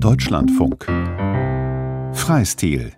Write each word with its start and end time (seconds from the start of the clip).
Deutschlandfunk. 0.00 0.86
Freistil. 2.14 2.92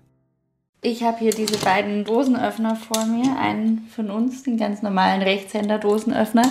Ich 0.83 1.03
habe 1.03 1.19
hier 1.19 1.33
diese 1.33 1.59
beiden 1.59 2.05
Dosenöffner 2.05 2.77
vor 2.77 3.07
mir. 3.07 3.37
Einen 3.39 3.87
von 3.95 4.11
uns, 4.11 4.43
den 4.43 4.57
ganz 4.57 4.83
normalen 4.83 5.23
Rechtshänder-Dosenöffner. 5.23 6.51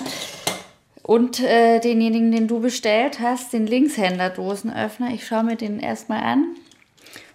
Und 1.03 1.39
äh, 1.41 1.79
denjenigen, 1.79 2.31
den 2.31 2.47
du 2.47 2.59
bestellt 2.59 3.19
hast, 3.19 3.53
den 3.53 3.67
Linkshänder-Dosenöffner. 3.67 5.13
Ich 5.13 5.25
schaue 5.25 5.43
mir 5.43 5.55
den 5.55 5.79
erstmal 5.79 6.23
an 6.23 6.55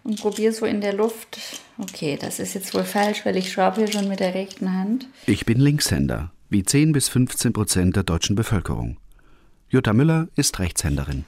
und 0.05 0.21
probiere 0.21 0.53
so 0.53 0.67
in 0.67 0.81
der 0.81 0.93
Luft. 0.93 1.39
Okay, 1.79 2.19
das 2.21 2.39
ist 2.39 2.55
jetzt 2.55 2.75
wohl 2.75 2.85
falsch, 2.85 3.25
weil 3.25 3.37
ich 3.37 3.53
schraube 3.53 3.77
hier 3.79 3.93
schon 3.93 4.09
mit 4.09 4.21
der 4.21 4.35
rechten 4.35 4.73
Hand. 4.73 5.09
Ich 5.27 5.47
bin 5.47 5.59
Linkshänder, 5.59 6.31
wie 6.49 6.63
10 6.63 6.93
bis 6.93 7.09
15 7.09 7.53
Prozent 7.53 7.97
der 7.97 8.03
deutschen 8.03 8.37
Bevölkerung. 8.37 8.99
Jutta 9.69 9.93
Müller 9.93 10.29
ist 10.37 10.59
Rechtshänderin. 10.59 11.25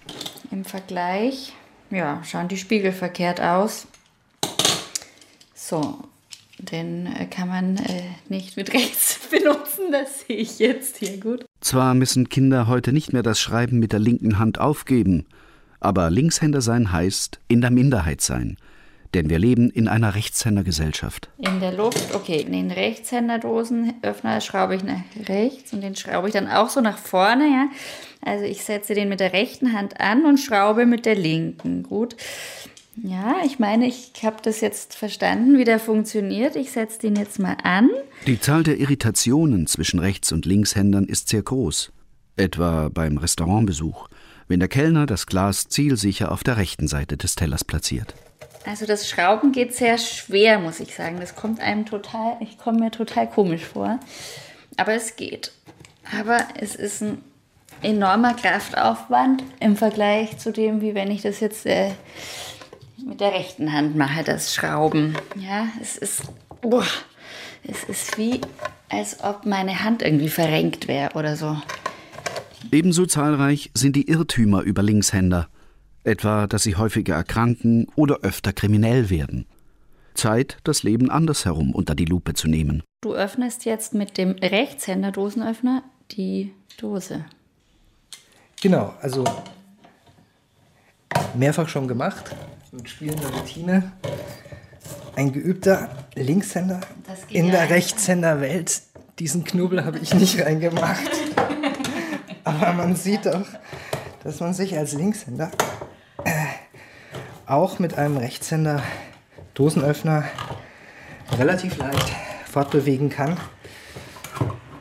Im 0.50 0.64
Vergleich, 0.64 1.54
ja, 1.92 2.22
schauen 2.24 2.48
die 2.48 2.56
Spiegel 2.56 2.92
verkehrt 2.92 3.40
aus. 3.40 3.86
So, 5.54 5.98
den 6.58 7.06
äh, 7.06 7.26
kann 7.26 7.48
man 7.48 7.76
äh, 7.76 8.02
nicht 8.28 8.56
mit 8.56 8.72
rechts 8.74 9.20
benutzen, 9.30 9.92
das 9.92 10.20
sehe 10.20 10.36
ich 10.36 10.58
jetzt 10.58 10.96
hier 10.96 11.18
gut. 11.18 11.44
Zwar 11.60 11.94
müssen 11.94 12.28
Kinder 12.28 12.66
heute 12.66 12.92
nicht 12.92 13.12
mehr 13.12 13.22
das 13.22 13.40
Schreiben 13.40 13.78
mit 13.78 13.92
der 13.92 14.00
linken 14.00 14.38
Hand 14.38 14.58
aufgeben, 14.58 15.26
aber 15.80 16.10
Linkshänder 16.10 16.60
sein 16.60 16.92
heißt 16.92 17.38
in 17.48 17.60
der 17.60 17.70
Minderheit 17.70 18.20
sein– 18.20 18.56
denn 19.14 19.28
wir 19.28 19.38
leben 19.38 19.70
in 19.70 19.88
einer 19.88 20.14
Rechtshändergesellschaft. 20.14 21.28
In 21.38 21.60
der 21.60 21.72
Luft, 21.72 22.14
okay, 22.14 22.44
den 22.44 22.70
Rechtshänderdosenöffner 22.70 24.40
schraube 24.40 24.76
ich 24.76 24.84
nach 24.84 25.02
rechts 25.28 25.72
und 25.72 25.82
den 25.82 25.96
schraube 25.96 26.28
ich 26.28 26.34
dann 26.34 26.48
auch 26.48 26.70
so 26.70 26.80
nach 26.80 26.98
vorne, 26.98 27.44
ja. 27.44 27.68
Also 28.24 28.44
ich 28.44 28.62
setze 28.62 28.94
den 28.94 29.08
mit 29.08 29.20
der 29.20 29.32
rechten 29.32 29.72
Hand 29.72 30.00
an 30.00 30.24
und 30.24 30.38
schraube 30.38 30.86
mit 30.86 31.06
der 31.06 31.16
linken. 31.16 31.82
Gut. 31.82 32.16
Ja, 33.02 33.36
ich 33.44 33.58
meine, 33.58 33.86
ich 33.86 34.12
habe 34.22 34.36
das 34.42 34.60
jetzt 34.60 34.94
verstanden, 34.94 35.58
wie 35.58 35.64
der 35.64 35.80
funktioniert. 35.80 36.56
Ich 36.56 36.72
setze 36.72 36.98
den 37.00 37.16
jetzt 37.16 37.38
mal 37.38 37.56
an. 37.62 37.88
Die 38.26 38.38
Zahl 38.38 38.62
der 38.62 38.78
Irritationen 38.78 39.66
zwischen 39.66 39.98
Rechts- 39.98 40.30
und 40.30 40.44
Linkshändern 40.44 41.06
ist 41.06 41.28
sehr 41.28 41.42
groß. 41.42 41.90
Etwa 42.36 42.90
beim 42.92 43.16
Restaurantbesuch, 43.16 44.08
wenn 44.46 44.60
der 44.60 44.68
Kellner 44.68 45.06
das 45.06 45.26
Glas 45.26 45.68
zielsicher 45.68 46.30
auf 46.30 46.44
der 46.44 46.58
rechten 46.58 46.86
Seite 46.86 47.16
des 47.16 47.34
Tellers 47.34 47.64
platziert. 47.64 48.14
Also 48.64 48.86
das 48.86 49.08
Schrauben 49.08 49.52
geht 49.52 49.74
sehr 49.74 49.98
schwer, 49.98 50.58
muss 50.58 50.78
ich 50.78 50.94
sagen. 50.94 51.18
Das 51.18 51.34
kommt 51.34 51.60
einem 51.60 51.86
total, 51.86 52.36
ich 52.40 52.58
komme 52.58 52.78
mir 52.78 52.90
total 52.90 53.28
komisch 53.28 53.64
vor. 53.64 53.98
Aber 54.76 54.94
es 54.94 55.16
geht. 55.16 55.52
Aber 56.18 56.38
es 56.58 56.74
ist 56.74 57.02
ein 57.02 57.18
enormer 57.82 58.34
Kraftaufwand 58.34 59.42
im 59.60 59.76
Vergleich 59.76 60.38
zu 60.38 60.52
dem, 60.52 60.80
wie 60.80 60.94
wenn 60.94 61.10
ich 61.10 61.22
das 61.22 61.40
jetzt 61.40 61.66
äh, 61.66 61.90
mit 63.04 63.20
der 63.20 63.32
rechten 63.32 63.72
Hand 63.72 63.96
mache, 63.96 64.24
das 64.24 64.54
Schrauben. 64.54 65.16
Ja, 65.36 65.68
es 65.80 65.96
ist, 65.96 66.22
boah, 66.60 66.86
es 67.64 67.84
ist 67.84 68.18
wie, 68.18 68.40
als 68.88 69.22
ob 69.22 69.46
meine 69.46 69.84
Hand 69.84 70.02
irgendwie 70.02 70.28
verrenkt 70.28 70.88
wäre 70.88 71.14
oder 71.14 71.36
so. 71.36 71.56
Ebenso 72.70 73.06
zahlreich 73.06 73.70
sind 73.74 73.96
die 73.96 74.08
Irrtümer 74.08 74.62
über 74.62 74.82
Linkshänder 74.82 75.48
etwa 76.04 76.46
dass 76.46 76.62
sie 76.62 76.76
häufiger 76.76 77.14
erkranken 77.14 77.86
oder 77.94 78.20
öfter 78.22 78.52
kriminell 78.52 79.10
werden. 79.10 79.46
Zeit, 80.14 80.58
das 80.64 80.82
Leben 80.82 81.10
andersherum 81.10 81.74
unter 81.74 81.94
die 81.94 82.04
Lupe 82.04 82.34
zu 82.34 82.48
nehmen. 82.48 82.82
Du 83.00 83.14
öffnest 83.14 83.64
jetzt 83.64 83.94
mit 83.94 84.18
dem 84.18 84.32
Rechtshänder-Dosenöffner 84.32 85.82
die 86.10 86.52
Dose. 86.78 87.24
Genau, 88.62 88.94
also 89.02 89.24
mehrfach 91.34 91.68
schon 91.68 91.88
gemacht, 91.88 92.30
mit 92.70 92.88
spielender 92.88 93.28
Routine. 93.30 93.90
Ein 95.16 95.32
geübter 95.32 95.90
Linkshänder 96.14 96.80
in 97.28 97.50
der 97.50 97.70
Rechtshänderwelt. 97.70 98.82
Diesen 99.18 99.42
Knubbel 99.42 99.84
habe 99.84 99.98
ich 99.98 100.14
nicht 100.14 100.40
reingemacht. 100.40 101.10
Aber 102.44 102.72
man 102.74 102.94
sieht 102.94 103.26
doch, 103.26 103.46
dass 104.22 104.38
man 104.38 104.54
sich 104.54 104.78
als 104.78 104.92
Linkshänder 104.92 105.50
auch 107.46 107.80
mit 107.80 107.98
einem 107.98 108.16
Rechtshänder 108.16 108.80
Dosenöffner 109.54 110.24
relativ 111.36 111.78
leicht 111.78 112.12
fortbewegen 112.48 113.10
kann. 113.10 113.36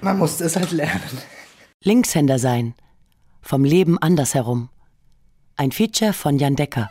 Man 0.01 0.19
musste 0.19 0.43
es 0.43 0.55
halt 0.55 0.71
lernen. 0.71 1.01
Linkshänder 1.83 2.37
sein. 2.37 2.75
Vom 3.41 3.63
Leben 3.65 3.97
andersherum. 3.97 4.69
Ein 5.57 5.71
Feature 5.71 6.13
von 6.13 6.37
Jan 6.37 6.55
Decker. 6.55 6.89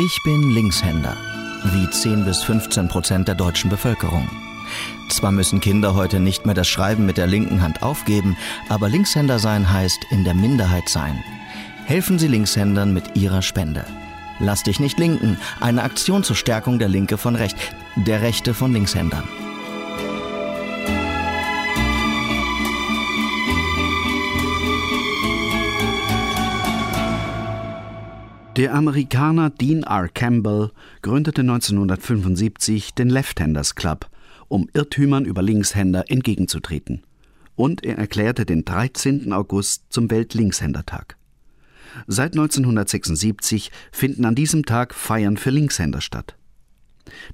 Ich 0.00 0.18
bin 0.24 0.50
Linkshänder, 0.50 1.16
wie 1.72 1.88
10 1.88 2.24
bis 2.24 2.42
15 2.42 2.88
Prozent 2.88 3.28
der 3.28 3.36
deutschen 3.36 3.70
Bevölkerung. 3.70 4.28
Zwar 5.08 5.30
müssen 5.30 5.60
Kinder 5.60 5.94
heute 5.94 6.20
nicht 6.20 6.44
mehr 6.44 6.54
das 6.54 6.68
Schreiben 6.68 7.06
mit 7.06 7.16
der 7.16 7.28
linken 7.28 7.62
Hand 7.62 7.82
aufgeben, 7.82 8.36
aber 8.68 8.88
Linkshänder 8.88 9.38
sein 9.38 9.72
heißt 9.72 10.06
in 10.10 10.24
der 10.24 10.34
Minderheit 10.34 10.88
sein. 10.88 11.22
Helfen 11.86 12.18
Sie 12.18 12.28
Linkshändern 12.28 12.92
mit 12.92 13.16
Ihrer 13.16 13.42
Spende. 13.42 13.86
Lass 14.40 14.64
dich 14.64 14.80
nicht 14.80 14.98
linken, 14.98 15.38
eine 15.60 15.84
Aktion 15.84 16.24
zur 16.24 16.36
Stärkung 16.36 16.78
der 16.78 16.88
Linke 16.88 17.16
von 17.16 17.36
Recht, 17.36 17.56
der 17.94 18.20
Rechte 18.22 18.52
von 18.52 18.72
Linkshändern. 18.72 19.28
Der 28.56 28.72
Amerikaner 28.72 29.50
Dean 29.50 29.82
R. 29.82 30.08
Campbell 30.08 30.70
gründete 31.02 31.40
1975 31.40 32.94
den 32.94 33.10
Left-Handers 33.10 33.74
Club, 33.74 34.08
um 34.46 34.68
Irrtümern 34.74 35.24
über 35.24 35.42
Linkshänder 35.42 36.04
entgegenzutreten. 36.08 37.02
Und 37.56 37.84
er 37.84 37.98
erklärte 37.98 38.46
den 38.46 38.64
13. 38.64 39.32
August 39.32 39.86
zum 39.88 40.08
Welt-Linkshändertag. 40.08 41.16
Seit 42.06 42.34
1976 42.34 43.72
finden 43.90 44.24
an 44.24 44.36
diesem 44.36 44.64
Tag 44.64 44.94
Feiern 44.94 45.36
für 45.36 45.50
Linkshänder 45.50 46.00
statt. 46.00 46.36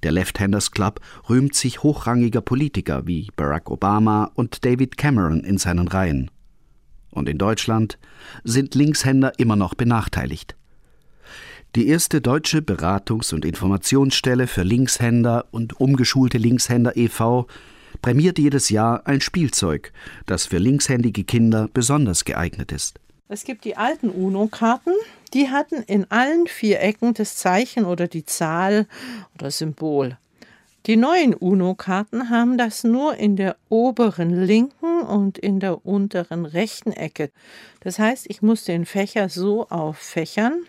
Der 0.02 0.12
Left-Handers 0.12 0.70
Club 0.70 1.00
rühmt 1.28 1.54
sich 1.54 1.82
hochrangiger 1.82 2.40
Politiker 2.40 3.06
wie 3.06 3.28
Barack 3.36 3.70
Obama 3.70 4.30
und 4.36 4.64
David 4.64 4.96
Cameron 4.96 5.44
in 5.44 5.58
seinen 5.58 5.88
Reihen. 5.88 6.30
Und 7.10 7.28
in 7.28 7.36
Deutschland 7.36 7.98
sind 8.42 8.74
Linkshänder 8.74 9.38
immer 9.38 9.56
noch 9.56 9.74
benachteiligt. 9.74 10.56
Die 11.76 11.86
erste 11.86 12.20
deutsche 12.20 12.58
Beratungs- 12.62 13.32
und 13.32 13.44
Informationsstelle 13.44 14.48
für 14.48 14.64
Linkshänder 14.64 15.44
und 15.52 15.78
umgeschulte 15.80 16.36
Linkshänder 16.36 16.96
e.V. 16.96 17.46
prämiert 18.02 18.40
jedes 18.40 18.70
Jahr 18.70 19.06
ein 19.06 19.20
Spielzeug, 19.20 19.92
das 20.26 20.46
für 20.46 20.58
linkshändige 20.58 21.22
Kinder 21.22 21.68
besonders 21.72 22.24
geeignet 22.24 22.72
ist. 22.72 22.98
Es 23.28 23.44
gibt 23.44 23.64
die 23.64 23.76
alten 23.76 24.10
UNO-Karten, 24.10 24.90
die 25.32 25.50
hatten 25.50 25.84
in 25.84 26.10
allen 26.10 26.48
vier 26.48 26.80
Ecken 26.80 27.14
das 27.14 27.36
Zeichen 27.36 27.84
oder 27.84 28.08
die 28.08 28.24
Zahl 28.24 28.88
oder 29.36 29.52
Symbol. 29.52 30.18
Die 30.86 30.96
neuen 30.96 31.34
UNO-Karten 31.34 32.30
haben 32.30 32.58
das 32.58 32.82
nur 32.82 33.14
in 33.14 33.36
der 33.36 33.54
oberen 33.68 34.30
linken 34.44 35.02
und 35.02 35.38
in 35.38 35.60
der 35.60 35.86
unteren 35.86 36.46
rechten 36.46 36.90
Ecke. 36.90 37.30
Das 37.78 38.00
heißt, 38.00 38.26
ich 38.28 38.42
muss 38.42 38.64
den 38.64 38.86
Fächer 38.86 39.28
so 39.28 39.68
auffächern, 39.68 40.64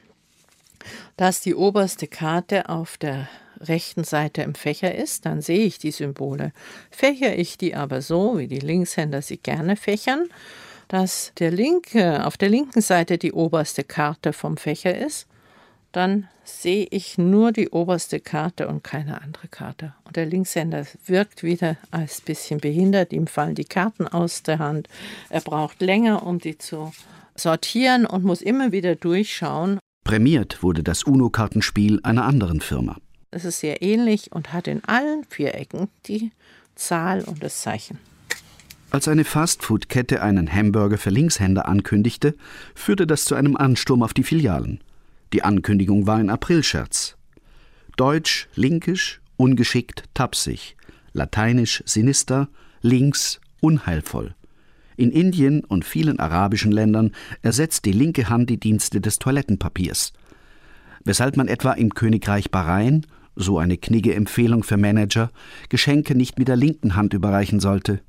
dass 1.17 1.41
die 1.41 1.55
oberste 1.55 2.07
Karte 2.07 2.69
auf 2.69 2.97
der 2.97 3.27
rechten 3.59 4.03
Seite 4.03 4.41
im 4.41 4.55
Fächer 4.55 4.95
ist, 4.95 5.25
dann 5.25 5.41
sehe 5.41 5.65
ich 5.65 5.77
die 5.77 5.91
Symbole. 5.91 6.51
Fächer 6.89 7.37
ich 7.37 7.57
die 7.57 7.75
aber 7.75 8.01
so, 8.01 8.37
wie 8.37 8.47
die 8.47 8.59
Linkshänder 8.59 9.21
sie 9.21 9.37
gerne 9.37 9.75
fächern, 9.75 10.29
dass 10.87 11.31
der 11.39 11.51
linke, 11.51 12.25
auf 12.25 12.37
der 12.37 12.49
linken 12.49 12.81
Seite 12.81 13.17
die 13.17 13.31
oberste 13.31 13.83
Karte 13.83 14.33
vom 14.33 14.57
Fächer 14.57 14.97
ist, 14.97 15.27
dann 15.91 16.27
sehe 16.43 16.87
ich 16.89 17.17
nur 17.17 17.51
die 17.51 17.69
oberste 17.69 18.19
Karte 18.19 18.67
und 18.67 18.83
keine 18.83 19.21
andere 19.21 19.47
Karte. 19.47 19.93
Und 20.05 20.15
der 20.15 20.25
Linkshänder 20.25 20.85
wirkt 21.05 21.43
wieder 21.43 21.77
als 21.91 22.21
bisschen 22.21 22.59
behindert, 22.59 23.13
ihm 23.13 23.27
fallen 23.27 23.55
die 23.55 23.65
Karten 23.65 24.07
aus 24.07 24.43
der 24.43 24.59
Hand. 24.59 24.87
Er 25.29 25.41
braucht 25.41 25.81
länger, 25.81 26.25
um 26.25 26.39
die 26.39 26.57
zu 26.57 26.91
sortieren 27.35 28.05
und 28.05 28.23
muss 28.23 28.41
immer 28.41 28.71
wieder 28.71 28.95
durchschauen, 28.95 29.79
Prämiert 30.03 30.63
wurde 30.63 30.83
das 30.83 31.03
UNO-Kartenspiel 31.03 31.99
einer 32.03 32.25
anderen 32.25 32.61
Firma. 32.61 32.97
Es 33.29 33.45
ist 33.45 33.59
sehr 33.59 33.81
ähnlich 33.81 34.31
und 34.31 34.51
hat 34.51 34.67
in 34.67 34.83
allen 34.85 35.23
vier 35.29 35.55
Ecken 35.55 35.87
die 36.07 36.31
Zahl 36.75 37.21
und 37.21 37.41
das 37.43 37.61
Zeichen. 37.61 37.97
Als 38.89 39.07
eine 39.07 39.23
Fastfood-Kette 39.23 40.21
einen 40.21 40.51
Hamburger 40.51 40.97
für 40.97 41.11
Linkshänder 41.11 41.65
ankündigte, 41.65 42.35
führte 42.75 43.07
das 43.07 43.23
zu 43.23 43.35
einem 43.35 43.55
Ansturm 43.55 44.03
auf 44.03 44.13
die 44.13 44.23
Filialen. 44.23 44.81
Die 45.31 45.43
Ankündigung 45.43 46.07
war 46.07 46.17
ein 46.17 46.29
Aprilscherz. 46.29 47.15
Deutsch, 47.95 48.49
linkisch, 48.55 49.21
ungeschickt, 49.37 50.03
tapsig. 50.13 50.75
Lateinisch, 51.13 51.83
sinister, 51.85 52.49
links, 52.81 53.39
unheilvoll. 53.61 54.35
In 55.01 55.09
Indien 55.09 55.63
und 55.65 55.83
vielen 55.83 56.19
arabischen 56.19 56.71
Ländern 56.71 57.13
ersetzt 57.41 57.85
die 57.85 57.91
linke 57.91 58.29
Hand 58.29 58.51
die 58.51 58.59
Dienste 58.59 59.01
des 59.01 59.17
Toilettenpapiers. 59.17 60.13
Weshalb 61.03 61.37
man 61.37 61.47
etwa 61.47 61.71
im 61.71 61.95
Königreich 61.95 62.51
Bahrain, 62.51 63.07
so 63.35 63.57
eine 63.57 63.77
knigge 63.77 64.13
Empfehlung 64.13 64.61
für 64.61 64.77
Manager, 64.77 65.31
Geschenke 65.69 66.13
nicht 66.13 66.37
mit 66.37 66.49
der 66.49 66.55
linken 66.55 66.95
Hand 66.95 67.15
überreichen 67.15 67.59
sollte. 67.59 68.01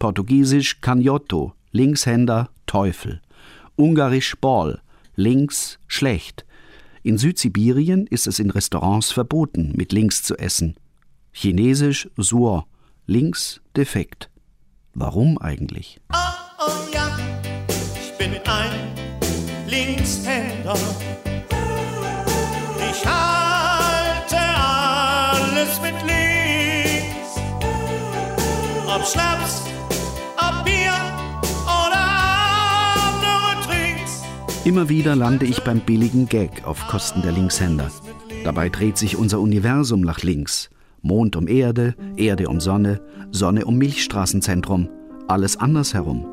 Portugiesisch 0.00 0.80
Canhoto, 0.80 1.54
Linkshänder, 1.70 2.50
Teufel. 2.66 3.20
Ungarisch 3.76 4.34
Ball, 4.40 4.80
links 5.14 5.78
schlecht. 5.86 6.44
In 7.04 7.18
Südsibirien 7.18 8.08
ist 8.08 8.26
es 8.26 8.40
in 8.40 8.50
Restaurants 8.50 9.12
verboten, 9.12 9.74
mit 9.76 9.92
links 9.92 10.24
zu 10.24 10.36
essen. 10.36 10.74
Chinesisch 11.30 12.10
Suo, 12.16 12.64
links 13.06 13.60
defekt. 13.76 14.28
Warum 14.94 15.38
eigentlich? 15.38 16.00
Oh, 16.12 16.31
ein 18.52 18.70
Linkshänder. 19.66 20.76
Ich 22.90 23.06
halte 23.06 24.36
alles 24.36 25.80
mit 25.80 25.94
links. 26.02 27.30
Ob 28.86 29.06
Schnaps, 29.06 29.62
ob 30.36 30.64
Bier 30.64 30.92
oder 31.64 32.02
andere 33.08 33.66
Drinks. 33.66 34.22
Immer 34.64 34.88
wieder 34.88 35.16
lande 35.16 35.46
ich 35.46 35.62
beim 35.62 35.80
billigen 35.80 36.28
Gag 36.28 36.64
auf 36.64 36.86
Kosten 36.88 37.22
der 37.22 37.32
Linkshänder. 37.32 37.90
Dabei 38.44 38.68
dreht 38.68 38.98
sich 38.98 39.16
unser 39.16 39.40
Universum 39.40 40.00
nach 40.00 40.22
links. 40.22 40.68
Mond 41.00 41.34
um 41.36 41.48
Erde, 41.48 41.96
Erde 42.16 42.48
um 42.48 42.60
Sonne, 42.60 43.00
Sonne 43.32 43.64
um 43.64 43.76
Milchstraßenzentrum, 43.76 44.88
alles 45.26 45.56
andersherum. 45.56 46.31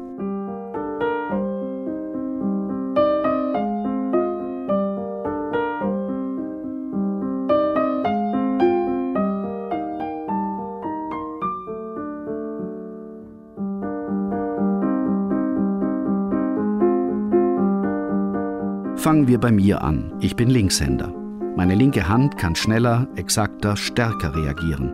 Fangen 19.20 19.28
wir 19.28 19.38
bei 19.38 19.52
mir 19.52 19.82
an. 19.82 20.14
Ich 20.22 20.38
bin 20.38 20.50
Linkshänder. 20.50 21.14
Meine 21.58 21.76
linke 21.76 22.08
Hand 22.08 22.38
kann 22.38 22.56
schneller, 22.56 23.06
exakter, 23.18 23.76
stärker 23.76 24.34
reagieren. 24.34 24.94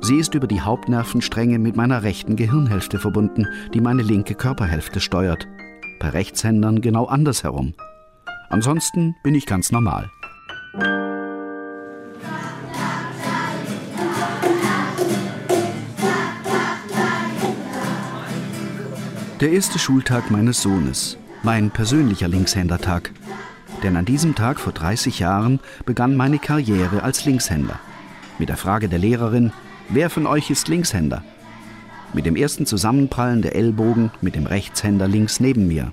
Sie 0.00 0.18
ist 0.18 0.36
über 0.36 0.46
die 0.46 0.60
Hauptnervenstränge 0.60 1.58
mit 1.58 1.74
meiner 1.74 2.04
rechten 2.04 2.36
Gehirnhälfte 2.36 3.00
verbunden, 3.00 3.48
die 3.74 3.80
meine 3.80 4.02
linke 4.02 4.36
Körperhälfte 4.36 5.00
steuert. 5.00 5.48
Bei 5.98 6.10
Rechtshändern 6.10 6.80
genau 6.80 7.06
andersherum. 7.06 7.74
Ansonsten 8.50 9.16
bin 9.24 9.34
ich 9.34 9.46
ganz 9.46 9.72
normal. 9.72 10.12
Der 19.40 19.50
erste 19.50 19.80
Schultag 19.80 20.30
meines 20.30 20.62
Sohnes, 20.62 21.18
mein 21.42 21.72
persönlicher 21.72 22.28
Linkshändertag 22.28 23.10
denn 23.82 23.96
an 23.96 24.04
diesem 24.04 24.34
Tag 24.34 24.58
vor 24.58 24.72
30 24.72 25.18
Jahren 25.18 25.60
begann 25.84 26.16
meine 26.16 26.38
Karriere 26.38 27.02
als 27.02 27.24
Linkshänder. 27.24 27.78
Mit 28.38 28.48
der 28.48 28.56
Frage 28.56 28.88
der 28.88 28.98
Lehrerin, 28.98 29.52
wer 29.88 30.10
von 30.10 30.26
euch 30.26 30.50
ist 30.50 30.68
Linkshänder? 30.68 31.22
Mit 32.12 32.26
dem 32.26 32.36
ersten 32.36 32.66
Zusammenprallen 32.66 33.42
der 33.42 33.54
Ellbogen 33.54 34.10
mit 34.20 34.34
dem 34.34 34.46
Rechtshänder 34.46 35.08
links 35.08 35.40
neben 35.40 35.66
mir. 35.66 35.92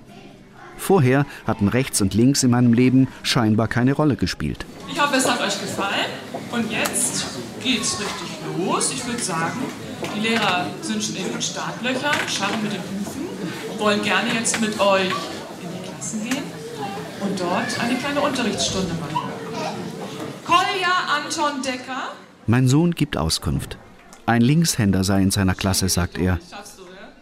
Vorher 0.76 1.26
hatten 1.46 1.68
rechts 1.68 2.00
und 2.00 2.14
links 2.14 2.42
in 2.42 2.50
meinem 2.50 2.72
Leben 2.72 3.08
scheinbar 3.22 3.68
keine 3.68 3.92
Rolle 3.92 4.16
gespielt. 4.16 4.66
Ich 4.90 5.00
hoffe, 5.00 5.16
es 5.16 5.28
hat 5.28 5.40
euch 5.40 5.60
gefallen. 5.60 6.06
Und 6.50 6.70
jetzt 6.70 7.26
geht's 7.62 7.98
richtig 8.00 8.38
los. 8.56 8.92
Ich 8.92 9.06
würde 9.06 9.22
sagen, 9.22 9.60
die 10.16 10.28
Lehrer 10.28 10.66
sind 10.82 11.02
schon 11.02 11.16
in 11.16 11.32
den 11.32 11.42
Startlöchern, 11.42 12.16
scharren 12.28 12.62
mit 12.62 12.72
den 12.72 12.80
Hufen, 12.80 13.22
wollen 13.78 14.02
gerne 14.02 14.32
jetzt 14.34 14.60
mit 14.60 14.78
euch 14.78 15.06
in 15.06 15.68
die 15.72 15.88
Klassen 15.88 16.28
gehen 16.28 16.43
und 17.24 17.40
dort 17.40 17.80
eine 17.80 17.98
kleine 17.98 18.20
Unterrichtsstunde 18.20 18.94
machen. 18.94 19.16
Kolja 20.44 20.92
Anton 21.08 21.62
Decker. 21.62 22.12
Mein 22.46 22.68
Sohn 22.68 22.92
gibt 22.92 23.16
Auskunft. 23.16 23.78
Ein 24.26 24.42
Linkshänder 24.42 25.04
sei 25.04 25.22
in 25.22 25.30
seiner 25.30 25.54
Klasse, 25.54 25.88
sagt 25.88 26.18
er. 26.18 26.38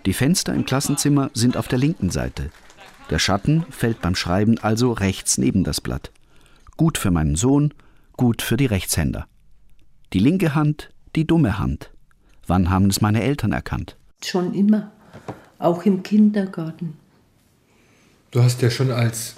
Die 0.07 0.13
Fenster 0.13 0.55
im 0.55 0.65
Klassenzimmer 0.65 1.31
sind 1.35 1.57
auf 1.57 1.69
der 1.69 1.79
linken 1.79 2.11
Seite. 2.11 2.51
Der 3.11 3.19
Schatten 3.19 3.65
fällt 3.71 4.01
beim 4.01 4.15
Schreiben 4.15 4.59
also 4.59 4.93
rechts 4.93 5.39
neben 5.39 5.65
das 5.65 5.81
Blatt. 5.81 6.11
Gut 6.77 6.99
für 6.99 7.11
meinen 7.11 7.37
Sohn, 7.37 7.73
gut 8.17 8.43
für 8.43 8.57
die 8.57 8.67
Rechtshänder. 8.67 9.27
Die 10.13 10.19
linke 10.19 10.55
Hand, 10.55 10.91
die 11.15 11.27
dumme 11.27 11.59
Hand. 11.59 11.91
Wann 12.47 12.71
haben 12.71 12.87
es 12.87 13.01
meine 13.01 13.23
Eltern 13.23 13.53
erkannt? 13.53 13.97
Schon 14.25 14.55
immer, 14.55 14.91
auch 15.59 15.85
im 15.85 16.03
Kindergarten. 16.03 16.97
Du 18.31 18.43
hast 18.43 18.63
ja 18.63 18.71
schon 18.71 18.91
als 18.91 19.35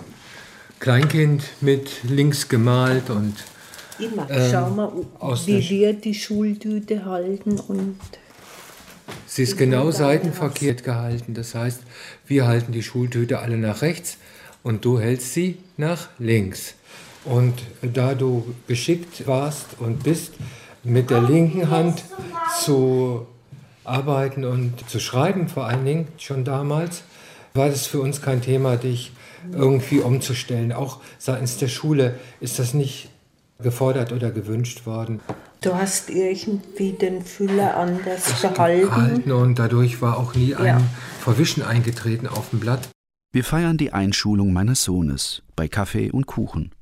Kleinkind 0.84 1.44
mit 1.62 2.02
links 2.02 2.46
gemalt 2.46 3.08
und. 3.08 3.36
Immer. 3.98 4.30
Ähm, 4.30 4.50
Schau 4.52 4.68
mal, 4.68 4.92
wie 5.46 5.70
wir 5.70 5.94
die 5.94 6.12
Schultüte 6.12 7.06
halten 7.06 7.58
und. 7.58 7.98
Sie 9.26 9.44
ist 9.44 9.56
genau 9.56 9.90
seitenverkehrt 9.90 10.84
gehalten. 10.84 11.32
Das 11.32 11.54
heißt, 11.54 11.80
wir 12.26 12.46
halten 12.46 12.72
die 12.72 12.82
Schultüte 12.82 13.38
alle 13.38 13.56
nach 13.56 13.80
rechts 13.80 14.18
und 14.62 14.84
du 14.84 15.00
hältst 15.00 15.32
sie 15.32 15.56
nach 15.78 16.10
links. 16.18 16.74
Und 17.24 17.54
da 17.80 18.14
du 18.14 18.54
geschickt 18.66 19.26
warst 19.26 19.78
und 19.78 20.04
bist, 20.04 20.34
mit 20.82 21.08
der 21.08 21.22
linken 21.22 21.70
Hand 21.70 22.04
zu 22.60 23.26
arbeiten 23.84 24.44
und 24.44 24.86
zu 24.90 25.00
schreiben, 25.00 25.48
vor 25.48 25.64
allen 25.64 25.86
Dingen 25.86 26.08
schon 26.18 26.44
damals, 26.44 27.04
war 27.54 27.70
das 27.70 27.86
für 27.86 28.02
uns 28.02 28.20
kein 28.20 28.42
Thema, 28.42 28.76
dich 28.76 29.12
irgendwie 29.52 30.00
umzustellen. 30.00 30.72
Auch 30.72 31.00
seitens 31.18 31.56
der 31.58 31.68
Schule 31.68 32.18
ist 32.40 32.58
das 32.58 32.74
nicht 32.74 33.08
gefordert 33.60 34.12
oder 34.12 34.30
gewünscht 34.30 34.86
worden. 34.86 35.20
Du 35.60 35.74
hast 35.74 36.10
irgendwie 36.10 36.92
den 36.92 37.24
Füller 37.24 37.76
anders 37.76 38.42
gehalten. 38.42 38.86
gehalten. 38.86 39.32
Und 39.32 39.58
dadurch 39.58 40.02
war 40.02 40.18
auch 40.18 40.34
nie 40.34 40.54
ein 40.54 40.66
ja. 40.66 40.80
Verwischen 41.20 41.62
eingetreten 41.62 42.26
auf 42.26 42.50
dem 42.50 42.60
Blatt. 42.60 42.88
Wir 43.32 43.44
feiern 43.44 43.78
die 43.78 43.92
Einschulung 43.92 44.52
meines 44.52 44.84
Sohnes 44.84 45.42
bei 45.56 45.66
Kaffee 45.68 46.10
und 46.10 46.26
Kuchen. 46.26 46.72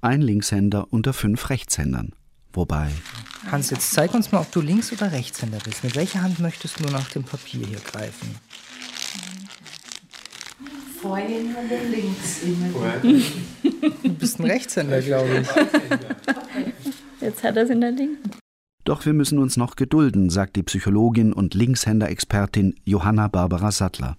Ein 0.00 0.22
Linkshänder 0.22 0.86
unter 0.90 1.12
fünf 1.12 1.50
Rechtshändern. 1.50 2.12
Wobei. 2.52 2.90
Hans, 3.50 3.70
jetzt 3.70 3.92
zeig 3.92 4.14
uns 4.14 4.30
mal, 4.30 4.40
ob 4.40 4.52
du 4.52 4.60
Links- 4.60 4.92
oder 4.92 5.10
Rechtshänder 5.10 5.58
bist. 5.64 5.82
Mit 5.82 5.96
welcher 5.96 6.22
Hand 6.22 6.38
möchtest 6.38 6.80
du 6.80 6.84
nach 6.84 7.10
dem 7.10 7.24
Papier 7.24 7.66
hier 7.66 7.80
greifen? 7.80 8.36
Vorhin 11.02 11.50
oder 11.50 11.82
links 11.90 12.42
immer. 12.44 13.00
Du 14.02 14.14
bist 14.14 14.38
ein 14.38 14.46
Rechtshänder, 14.46 15.02
glaube 15.02 15.40
ich. 15.40 15.48
Jetzt 17.20 17.42
hat 17.42 17.56
er 17.56 17.64
es 17.64 17.70
in 17.70 17.80
der 17.80 17.90
linken. 17.90 18.30
Doch 18.84 19.04
wir 19.04 19.12
müssen 19.12 19.38
uns 19.38 19.56
noch 19.56 19.74
gedulden, 19.74 20.30
sagt 20.30 20.54
die 20.54 20.62
Psychologin 20.62 21.32
und 21.32 21.54
Linkshänder-Expertin 21.54 22.76
Johanna 22.84 23.26
Barbara 23.26 23.72
Sattler. 23.72 24.16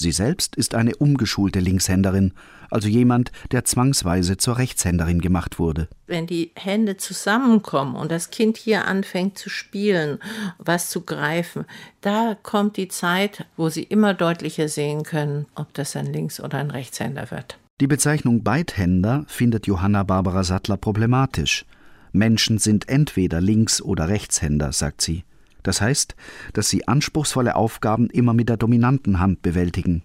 Sie 0.00 0.12
selbst 0.12 0.56
ist 0.56 0.74
eine 0.74 0.96
umgeschulte 0.96 1.60
Linkshänderin, 1.60 2.32
also 2.70 2.88
jemand, 2.88 3.32
der 3.52 3.66
zwangsweise 3.66 4.38
zur 4.38 4.56
Rechtshänderin 4.56 5.20
gemacht 5.20 5.58
wurde. 5.58 5.88
Wenn 6.06 6.26
die 6.26 6.52
Hände 6.54 6.96
zusammenkommen 6.96 7.96
und 7.96 8.10
das 8.10 8.30
Kind 8.30 8.56
hier 8.56 8.86
anfängt 8.86 9.36
zu 9.36 9.50
spielen, 9.50 10.18
was 10.56 10.88
zu 10.88 11.02
greifen, 11.02 11.66
da 12.00 12.34
kommt 12.42 12.78
die 12.78 12.88
Zeit, 12.88 13.44
wo 13.58 13.68
sie 13.68 13.82
immer 13.82 14.14
deutlicher 14.14 14.68
sehen 14.68 15.02
können, 15.02 15.44
ob 15.54 15.74
das 15.74 15.94
ein 15.96 16.06
Links- 16.06 16.40
oder 16.40 16.56
ein 16.56 16.70
Rechtshänder 16.70 17.30
wird. 17.30 17.58
Die 17.82 17.86
Bezeichnung 17.86 18.42
Beidhänder 18.42 19.26
findet 19.28 19.66
Johanna 19.66 20.02
Barbara 20.02 20.44
Sattler 20.44 20.78
problematisch. 20.78 21.66
Menschen 22.12 22.56
sind 22.56 22.88
entweder 22.88 23.42
Links- 23.42 23.82
oder 23.82 24.08
Rechtshänder, 24.08 24.72
sagt 24.72 25.02
sie. 25.02 25.24
Das 25.62 25.80
heißt, 25.80 26.14
dass 26.52 26.68
sie 26.68 26.88
anspruchsvolle 26.88 27.56
Aufgaben 27.56 28.08
immer 28.10 28.34
mit 28.34 28.48
der 28.48 28.56
dominanten 28.56 29.20
Hand 29.20 29.42
bewältigen. 29.42 30.02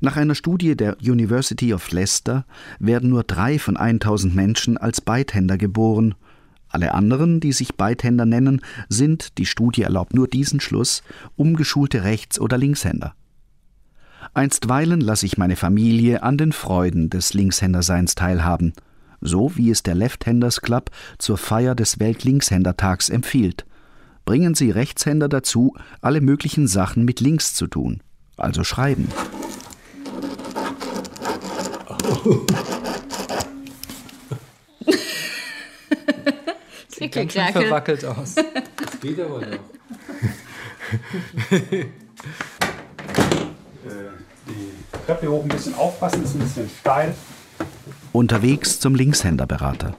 Nach 0.00 0.16
einer 0.16 0.34
Studie 0.34 0.76
der 0.76 0.96
University 1.00 1.72
of 1.72 1.90
Leicester 1.90 2.44
werden 2.78 3.10
nur 3.10 3.24
drei 3.24 3.58
von 3.58 3.76
1000 3.76 4.34
Menschen 4.34 4.76
als 4.76 5.00
Beidhänder 5.00 5.56
geboren. 5.58 6.14
Alle 6.68 6.92
anderen, 6.94 7.40
die 7.40 7.52
sich 7.52 7.76
Beidhänder 7.76 8.26
nennen, 8.26 8.60
sind, 8.88 9.38
die 9.38 9.46
Studie 9.46 9.82
erlaubt 9.82 10.14
nur 10.14 10.28
diesen 10.28 10.60
Schluss, 10.60 11.02
umgeschulte 11.36 12.04
Rechts- 12.04 12.40
oder 12.40 12.58
Linkshänder. 12.58 13.14
Einstweilen 14.34 15.00
lasse 15.00 15.26
ich 15.26 15.38
meine 15.38 15.56
Familie 15.56 16.22
an 16.22 16.36
den 16.36 16.52
Freuden 16.52 17.08
des 17.08 17.32
Linkshänderseins 17.32 18.14
teilhaben, 18.14 18.74
so 19.20 19.56
wie 19.56 19.70
es 19.70 19.82
der 19.82 19.94
Left 19.94 20.26
Handers 20.26 20.60
Club 20.60 20.90
zur 21.18 21.38
Feier 21.38 21.74
des 21.74 21.98
Weltlinkshändertags 21.98 23.08
empfiehlt 23.08 23.64
bringen 24.28 24.54
sie 24.54 24.70
Rechtshänder 24.70 25.26
dazu, 25.26 25.74
alle 26.02 26.20
möglichen 26.20 26.68
Sachen 26.68 27.06
mit 27.06 27.20
links 27.20 27.54
zu 27.54 27.66
tun. 27.66 28.02
also 28.36 28.62
schreiben. 28.62 29.08
Sieht 36.88 37.12
ganz 37.12 37.32
schön 37.32 37.52
verwackelt 37.52 38.04
aus. 38.04 38.34
Geht 39.00 39.18
aber 39.18 39.40
noch. 39.40 39.46
die 41.50 41.86
Treppe 45.06 45.28
hoch 45.28 45.42
ein 45.42 45.48
bisschen 45.48 45.74
aufpassen, 45.74 46.22
ist 46.22 46.34
ein 46.34 46.40
bisschen 46.40 46.68
steil. 46.80 47.14
Unterwegs 48.12 48.78
zum 48.78 48.94
Linkshänderberater. 48.94 49.96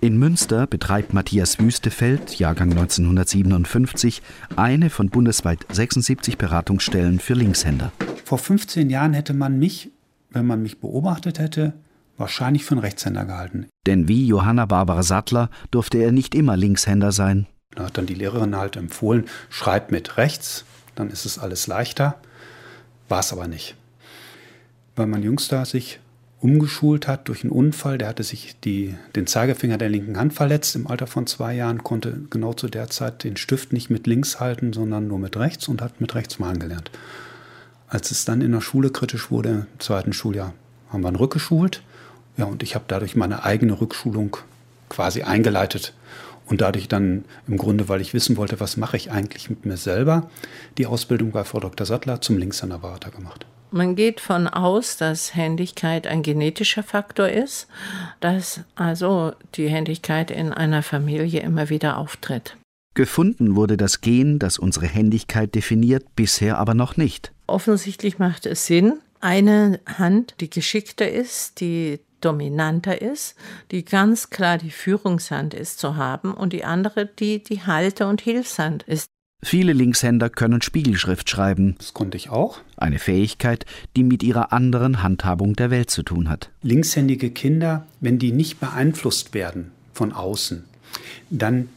In 0.00 0.16
Münster 0.16 0.68
betreibt 0.68 1.12
Matthias 1.12 1.58
Wüstefeld, 1.58 2.38
Jahrgang 2.38 2.70
1957, 2.70 4.22
eine 4.54 4.90
von 4.90 5.10
bundesweit 5.10 5.66
76 5.72 6.38
Beratungsstellen 6.38 7.18
für 7.18 7.34
Linkshänder. 7.34 7.90
Vor 8.24 8.38
15 8.38 8.90
Jahren 8.90 9.12
hätte 9.12 9.34
man 9.34 9.58
mich, 9.58 9.90
wenn 10.30 10.46
man 10.46 10.62
mich 10.62 10.78
beobachtet 10.78 11.40
hätte, 11.40 11.72
wahrscheinlich 12.16 12.64
für 12.64 12.72
einen 12.72 12.82
Rechtshänder 12.82 13.24
gehalten. 13.24 13.66
Denn 13.88 14.06
wie 14.06 14.24
Johanna 14.24 14.66
Barbara 14.66 15.02
Sattler 15.02 15.50
durfte 15.72 15.98
er 15.98 16.12
nicht 16.12 16.36
immer 16.36 16.56
Linkshänder 16.56 17.10
sein. 17.10 17.48
Da 17.74 17.86
hat 17.86 17.98
dann 17.98 18.06
die 18.06 18.14
Lehrerin 18.14 18.54
halt 18.54 18.76
empfohlen, 18.76 19.24
schreib 19.50 19.90
mit 19.90 20.16
rechts, 20.16 20.64
dann 20.94 21.10
ist 21.10 21.24
es 21.24 21.40
alles 21.40 21.66
leichter. 21.66 22.20
War 23.08 23.18
es 23.18 23.32
aber 23.32 23.48
nicht. 23.48 23.74
Weil 24.94 25.08
mein 25.08 25.24
Jüngster 25.24 25.64
sich 25.64 25.98
umgeschult 26.40 27.08
hat 27.08 27.28
durch 27.28 27.42
einen 27.42 27.52
Unfall. 27.52 27.98
Der 27.98 28.08
hatte 28.08 28.22
sich 28.22 28.56
die, 28.60 28.94
den 29.16 29.26
Zeigefinger 29.26 29.78
der 29.78 29.88
linken 29.88 30.18
Hand 30.18 30.32
verletzt 30.32 30.76
im 30.76 30.86
Alter 30.86 31.06
von 31.06 31.26
zwei 31.26 31.54
Jahren, 31.54 31.82
konnte 31.82 32.20
genau 32.30 32.52
zu 32.52 32.68
der 32.68 32.88
Zeit 32.88 33.24
den 33.24 33.36
Stift 33.36 33.72
nicht 33.72 33.90
mit 33.90 34.06
links 34.06 34.40
halten, 34.40 34.72
sondern 34.72 35.08
nur 35.08 35.18
mit 35.18 35.36
rechts 35.36 35.68
und 35.68 35.82
hat 35.82 36.00
mit 36.00 36.14
rechts 36.14 36.38
malen 36.38 36.58
gelernt. 36.58 36.90
Als 37.88 38.10
es 38.10 38.24
dann 38.24 38.42
in 38.42 38.52
der 38.52 38.60
Schule 38.60 38.90
kritisch 38.90 39.30
wurde, 39.30 39.48
im 39.50 39.80
zweiten 39.80 40.12
Schuljahr, 40.12 40.54
haben 40.90 41.02
wir 41.02 41.08
ihn 41.10 41.16
rückgeschult. 41.16 41.82
Ja, 42.36 42.44
und 42.44 42.62
ich 42.62 42.74
habe 42.74 42.84
dadurch 42.86 43.16
meine 43.16 43.44
eigene 43.44 43.80
Rückschulung 43.80 44.36
quasi 44.88 45.22
eingeleitet 45.22 45.94
und 46.46 46.60
dadurch 46.60 46.88
dann 46.88 47.24
im 47.46 47.56
Grunde, 47.56 47.88
weil 47.88 48.00
ich 48.00 48.14
wissen 48.14 48.36
wollte, 48.36 48.60
was 48.60 48.76
mache 48.76 48.96
ich 48.96 49.10
eigentlich 49.10 49.50
mit 49.50 49.66
mir 49.66 49.76
selber, 49.76 50.30
die 50.78 50.86
Ausbildung 50.86 51.30
bei 51.30 51.44
Frau 51.44 51.60
Dr. 51.60 51.86
Sattler 51.86 52.20
zum 52.20 52.38
Linkshänderberater 52.38 53.10
gemacht. 53.10 53.46
Man 53.70 53.96
geht 53.96 54.20
von 54.20 54.48
aus, 54.48 54.96
dass 54.96 55.34
Händigkeit 55.34 56.06
ein 56.06 56.22
genetischer 56.22 56.82
Faktor 56.82 57.28
ist, 57.28 57.68
dass 58.20 58.60
also 58.74 59.32
die 59.54 59.68
Händigkeit 59.68 60.30
in 60.30 60.52
einer 60.52 60.82
Familie 60.82 61.40
immer 61.40 61.68
wieder 61.68 61.98
auftritt. 61.98 62.56
Gefunden 62.94 63.54
wurde 63.54 63.76
das 63.76 64.00
Gen, 64.00 64.38
das 64.38 64.58
unsere 64.58 64.86
Händigkeit 64.86 65.54
definiert, 65.54 66.16
bisher 66.16 66.58
aber 66.58 66.74
noch 66.74 66.96
nicht. 66.96 67.32
Offensichtlich 67.46 68.18
macht 68.18 68.46
es 68.46 68.66
Sinn, 68.66 68.94
eine 69.20 69.80
Hand, 69.86 70.34
die 70.40 70.50
geschickter 70.50 71.08
ist, 71.08 71.60
die 71.60 72.00
dominanter 72.20 73.00
ist, 73.00 73.36
die 73.70 73.84
ganz 73.84 74.30
klar 74.30 74.58
die 74.58 74.70
Führungshand 74.70 75.54
ist, 75.54 75.78
zu 75.78 75.96
haben 75.96 76.34
und 76.34 76.52
die 76.52 76.64
andere, 76.64 77.06
die 77.06 77.42
die 77.42 77.62
Halter- 77.62 78.08
und 78.08 78.20
Hilfshand 78.20 78.82
ist. 78.84 79.08
Viele 79.42 79.72
Linkshänder 79.72 80.30
können 80.30 80.62
Spiegelschrift 80.62 81.30
schreiben. 81.30 81.76
Das 81.78 81.94
konnte 81.94 82.16
ich 82.16 82.28
auch. 82.28 82.60
Eine 82.76 82.98
Fähigkeit, 82.98 83.66
die 83.96 84.02
mit 84.02 84.22
ihrer 84.24 84.52
anderen 84.52 85.02
Handhabung 85.02 85.54
der 85.54 85.70
Welt 85.70 85.90
zu 85.90 86.02
tun 86.02 86.28
hat. 86.28 86.50
Linkshändige 86.62 87.30
Kinder, 87.30 87.86
wenn 88.00 88.18
die 88.18 88.32
nicht 88.32 88.58
beeinflusst 88.58 89.34
werden 89.34 89.70
von 89.92 90.12
außen, 90.12 90.64
dann 91.30 91.68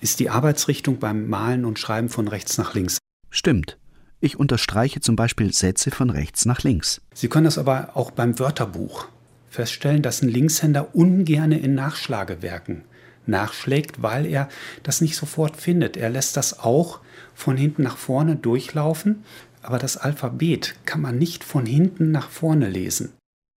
ist 0.00 0.20
die 0.20 0.30
Arbeitsrichtung 0.30 0.98
beim 0.98 1.28
Malen 1.28 1.64
und 1.66 1.78
Schreiben 1.78 2.08
von 2.08 2.28
rechts 2.28 2.56
nach 2.56 2.74
links. 2.74 2.98
Stimmt. 3.30 3.76
Ich 4.20 4.38
unterstreiche 4.38 5.00
zum 5.00 5.14
Beispiel 5.14 5.52
Sätze 5.52 5.90
von 5.90 6.08
rechts 6.08 6.46
nach 6.46 6.62
links. 6.62 7.02
Sie 7.14 7.28
können 7.28 7.44
das 7.44 7.58
aber 7.58 7.90
auch 7.94 8.10
beim 8.10 8.38
Wörterbuch 8.38 9.06
feststellen, 9.50 10.02
dass 10.02 10.22
ein 10.22 10.28
Linkshänder 10.28 10.94
ungerne 10.94 11.58
in 11.58 11.74
Nachschlagewerken 11.74 12.82
nachschlägt, 13.26 14.02
weil 14.02 14.26
er 14.26 14.48
das 14.82 15.00
nicht 15.00 15.16
sofort 15.16 15.56
findet. 15.56 15.96
Er 15.96 16.10
lässt 16.10 16.36
das 16.36 16.60
auch 16.60 17.00
von 17.34 17.56
hinten 17.56 17.82
nach 17.82 17.96
vorne 17.96 18.36
durchlaufen, 18.36 19.24
aber 19.62 19.78
das 19.78 19.96
Alphabet 19.96 20.74
kann 20.84 21.00
man 21.00 21.18
nicht 21.18 21.44
von 21.44 21.66
hinten 21.66 22.10
nach 22.10 22.28
vorne 22.28 22.68
lesen. 22.68 23.12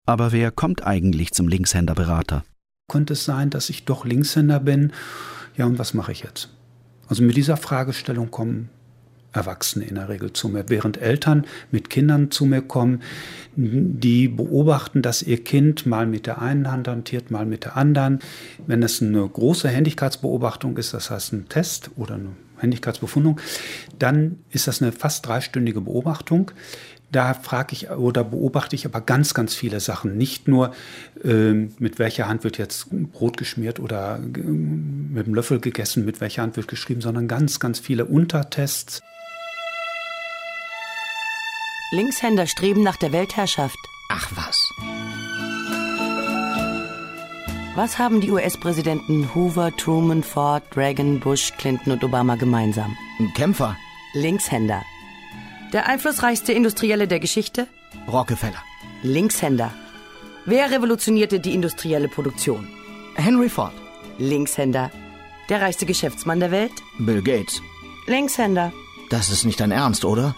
Aber 0.06 0.32
wer 0.32 0.50
kommt 0.50 0.84
eigentlich 0.84 1.32
zum 1.32 1.48
Linkshänderberater? 1.48 2.44
Könnte 2.90 3.12
es 3.12 3.24
sein, 3.24 3.50
dass 3.50 3.70
ich 3.70 3.84
doch 3.84 4.04
Linkshänder 4.04 4.60
bin? 4.60 4.92
Ja, 5.56 5.66
und 5.66 5.78
was 5.78 5.94
mache 5.94 6.12
ich 6.12 6.22
jetzt? 6.22 6.48
Also 7.06 7.22
mit 7.22 7.36
dieser 7.36 7.56
Fragestellung 7.56 8.30
kommen 8.30 8.68
Erwachsene 9.32 9.84
in 9.84 9.94
der 9.94 10.08
Regel 10.08 10.32
zu 10.32 10.48
mir, 10.48 10.64
während 10.68 11.00
Eltern 11.00 11.46
mit 11.70 11.90
Kindern 11.90 12.30
zu 12.30 12.44
mir 12.44 12.62
kommen, 12.62 13.02
die 13.56 14.28
beobachten, 14.28 15.02
dass 15.02 15.22
ihr 15.22 15.42
Kind 15.42 15.86
mal 15.86 16.06
mit 16.06 16.26
der 16.26 16.40
einen 16.40 16.70
Hand 16.70 16.88
hantiert, 16.88 17.30
mal 17.30 17.46
mit 17.46 17.64
der 17.64 17.76
anderen. 17.76 18.20
Wenn 18.66 18.82
es 18.82 19.02
eine 19.02 19.26
große 19.26 19.68
Händigkeitsbeobachtung 19.68 20.76
ist, 20.76 20.94
das 20.94 21.10
heißt 21.10 21.32
ein 21.32 21.48
Test 21.48 21.90
oder 21.96 22.14
eine 22.14 22.30
Händigkeitsbefundung, 22.58 23.40
dann 23.98 24.38
ist 24.50 24.68
das 24.68 24.80
eine 24.80 24.92
fast 24.92 25.26
dreistündige 25.26 25.80
Beobachtung. 25.80 26.50
Da 27.10 27.34
frage 27.34 27.74
ich 27.74 27.90
oder 27.90 28.24
beobachte 28.24 28.74
ich 28.74 28.86
aber 28.86 29.02
ganz, 29.02 29.34
ganz 29.34 29.54
viele 29.54 29.80
Sachen. 29.80 30.16
Nicht 30.16 30.48
nur, 30.48 30.72
äh, 31.22 31.52
mit 31.52 31.98
welcher 31.98 32.26
Hand 32.26 32.42
wird 32.42 32.56
jetzt 32.56 32.86
Brot 33.12 33.36
geschmiert 33.36 33.80
oder 33.80 34.18
mit 34.18 35.26
dem 35.26 35.34
Löffel 35.34 35.60
gegessen, 35.60 36.06
mit 36.06 36.22
welcher 36.22 36.40
Hand 36.40 36.56
wird 36.56 36.68
geschrieben, 36.68 37.02
sondern 37.02 37.28
ganz, 37.28 37.60
ganz 37.60 37.80
viele 37.80 38.06
Untertests. 38.06 39.02
Linkshänder 41.92 42.46
streben 42.46 42.82
nach 42.82 42.96
der 42.96 43.12
Weltherrschaft. 43.12 43.76
Ach 44.08 44.30
was. 44.34 44.72
Was 47.74 47.98
haben 47.98 48.22
die 48.22 48.30
US-Präsidenten 48.30 49.34
Hoover, 49.34 49.76
Truman, 49.76 50.22
Ford, 50.22 50.62
Reagan, 50.74 51.20
Bush, 51.20 51.52
Clinton 51.58 51.92
und 51.92 52.02
Obama 52.02 52.36
gemeinsam? 52.36 52.96
Kämpfer. 53.34 53.76
Linkshänder. 54.14 54.80
Der 55.74 55.86
einflussreichste 55.86 56.54
Industrielle 56.54 57.06
der 57.08 57.20
Geschichte? 57.20 57.66
Rockefeller. 58.10 58.62
Linkshänder. 59.02 59.70
Wer 60.46 60.70
revolutionierte 60.70 61.40
die 61.40 61.52
industrielle 61.52 62.08
Produktion? 62.08 62.68
Henry 63.16 63.50
Ford. 63.50 63.74
Linkshänder. 64.16 64.90
Der 65.50 65.60
reichste 65.60 65.84
Geschäftsmann 65.84 66.40
der 66.40 66.52
Welt? 66.52 66.72
Bill 66.98 67.20
Gates. 67.20 67.60
Linkshänder. 68.06 68.72
Das 69.10 69.28
ist 69.28 69.44
nicht 69.44 69.60
dein 69.60 69.72
Ernst, 69.72 70.06
oder? 70.06 70.34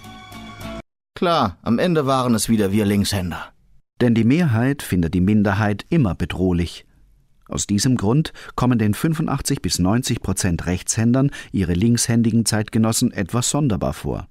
Klar, 1.15 1.59
am 1.63 1.79
Ende 1.79 2.07
waren 2.07 2.35
es 2.35 2.49
wieder 2.49 2.73
wir 2.73 2.85
Linkshänder. 2.85 3.53
Denn 4.01 4.15
die 4.15 4.25
Mehrheit 4.25 4.83
findet 4.83 5.15
die 5.15 5.21
Minderheit 5.21 5.87
immer 5.89 6.17
bedrohlich. 6.17 6.87
Aus 7.49 7.69
diesem 7.69 7.97
Grund 7.97 8.33
kommen 8.57 8.81
den 8.81 8.95
85 8.95 9.63
bis 9.63 9.79
90 9.79 10.21
Prozent 10.23 10.67
Rechtshändern 10.67 11.31
ihre 11.53 11.75
linkshändigen 11.75 12.45
Zeitgenossen 12.47 13.13
etwas 13.13 13.51
sonderbar 13.51 13.93
vor. 13.93 14.27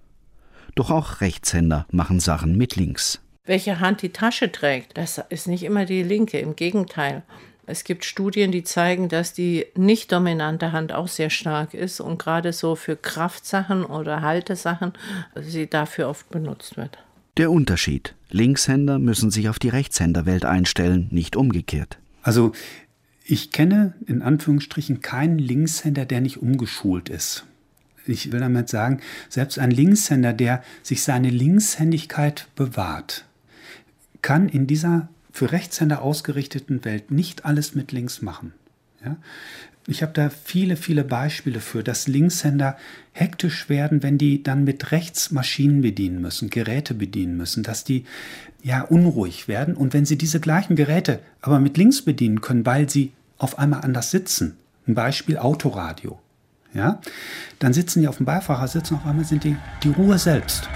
Doch 0.75 0.91
auch 0.91 1.21
Rechtshänder 1.21 1.85
machen 1.91 2.19
Sachen 2.19 2.57
mit 2.57 2.75
links. 2.75 3.21
Welche 3.45 3.79
Hand 3.79 4.01
die 4.01 4.09
Tasche 4.09 4.51
trägt, 4.51 4.97
das 4.97 5.21
ist 5.29 5.47
nicht 5.47 5.63
immer 5.63 5.85
die 5.85 6.03
linke, 6.03 6.39
im 6.39 6.55
Gegenteil. 6.55 7.23
Es 7.65 7.85
gibt 7.85 8.03
Studien, 8.03 8.51
die 8.51 8.63
zeigen, 8.63 9.07
dass 9.07 9.33
die 9.33 9.65
nicht 9.75 10.11
dominante 10.11 10.73
Hand 10.73 10.91
auch 10.91 11.07
sehr 11.07 11.29
stark 11.29 11.73
ist 11.73 12.01
und 12.01 12.19
gerade 12.19 12.51
so 12.51 12.75
für 12.75 12.97
Kraftsachen 12.97 13.85
oder 13.85 14.21
Haltesachen 14.21 14.93
sie 15.35 15.67
dafür 15.67 16.09
oft 16.09 16.29
benutzt 16.29 16.75
wird. 16.75 16.97
Der 17.37 17.51
Unterschied. 17.51 18.15
Linkshänder 18.29 18.99
müssen 18.99 19.31
sich 19.31 19.47
auf 19.47 19.59
die 19.59 19.69
Rechtshänderwelt 19.69 20.43
einstellen, 20.43 21.07
nicht 21.11 21.35
umgekehrt. 21.35 21.97
Also 22.21 22.51
ich 23.25 23.51
kenne 23.51 23.93
in 24.05 24.21
Anführungsstrichen 24.21 25.01
keinen 25.01 25.39
Linkshänder, 25.39 26.05
der 26.05 26.19
nicht 26.19 26.41
umgeschult 26.41 27.07
ist. 27.09 27.45
Ich 28.05 28.33
will 28.33 28.41
damit 28.41 28.67
sagen, 28.67 28.99
selbst 29.29 29.57
ein 29.57 29.71
Linkshänder, 29.71 30.33
der 30.33 30.61
sich 30.81 31.03
seine 31.03 31.29
Linkshändigkeit 31.29 32.47
bewahrt, 32.55 33.23
kann 34.21 34.49
in 34.49 34.67
dieser 34.67 35.07
für 35.33 35.51
Rechtshänder 35.51 36.01
ausgerichteten 36.01 36.85
Welt 36.85 37.11
nicht 37.11 37.43
alles 37.43 37.73
mit 37.73 37.91
links 37.91 38.21
machen. 38.21 38.53
Ja? 39.03 39.17
Ich 39.87 40.01
habe 40.01 40.13
da 40.13 40.29
viele, 40.29 40.77
viele 40.77 41.03
Beispiele 41.03 41.59
für, 41.59 41.83
dass 41.83 42.07
Linkshänder 42.07 42.77
hektisch 43.11 43.67
werden, 43.67 44.01
wenn 44.03 44.17
die 44.17 44.43
dann 44.43 44.63
mit 44.63 44.91
rechts 44.91 45.31
Maschinen 45.31 45.81
bedienen 45.81 46.21
müssen, 46.21 46.49
Geräte 46.49 46.93
bedienen 46.93 47.35
müssen, 47.35 47.63
dass 47.63 47.83
die 47.83 48.05
ja 48.61 48.83
unruhig 48.83 49.49
werden. 49.49 49.75
Und 49.75 49.93
wenn 49.93 50.05
sie 50.05 50.17
diese 50.17 50.39
gleichen 50.39 50.77
Geräte 50.77 51.19
aber 51.41 51.59
mit 51.59 51.77
links 51.77 52.03
bedienen 52.03 52.39
können, 52.39 52.65
weil 52.65 52.89
sie 52.89 53.11
auf 53.39 53.59
einmal 53.59 53.81
anders 53.81 54.11
sitzen, 54.11 54.55
ein 54.87 54.93
Beispiel 54.93 55.37
Autoradio, 55.37 56.19
ja, 56.73 57.01
dann 57.59 57.73
sitzen 57.73 58.01
die 58.01 58.07
auf 58.07 58.17
dem 58.17 58.25
Beifahrersitz 58.25 58.91
und 58.91 58.97
auf 58.97 59.05
einmal 59.05 59.25
sind 59.25 59.43
die 59.43 59.57
die 59.83 59.89
Ruhe 59.89 60.17
selbst. 60.17 60.69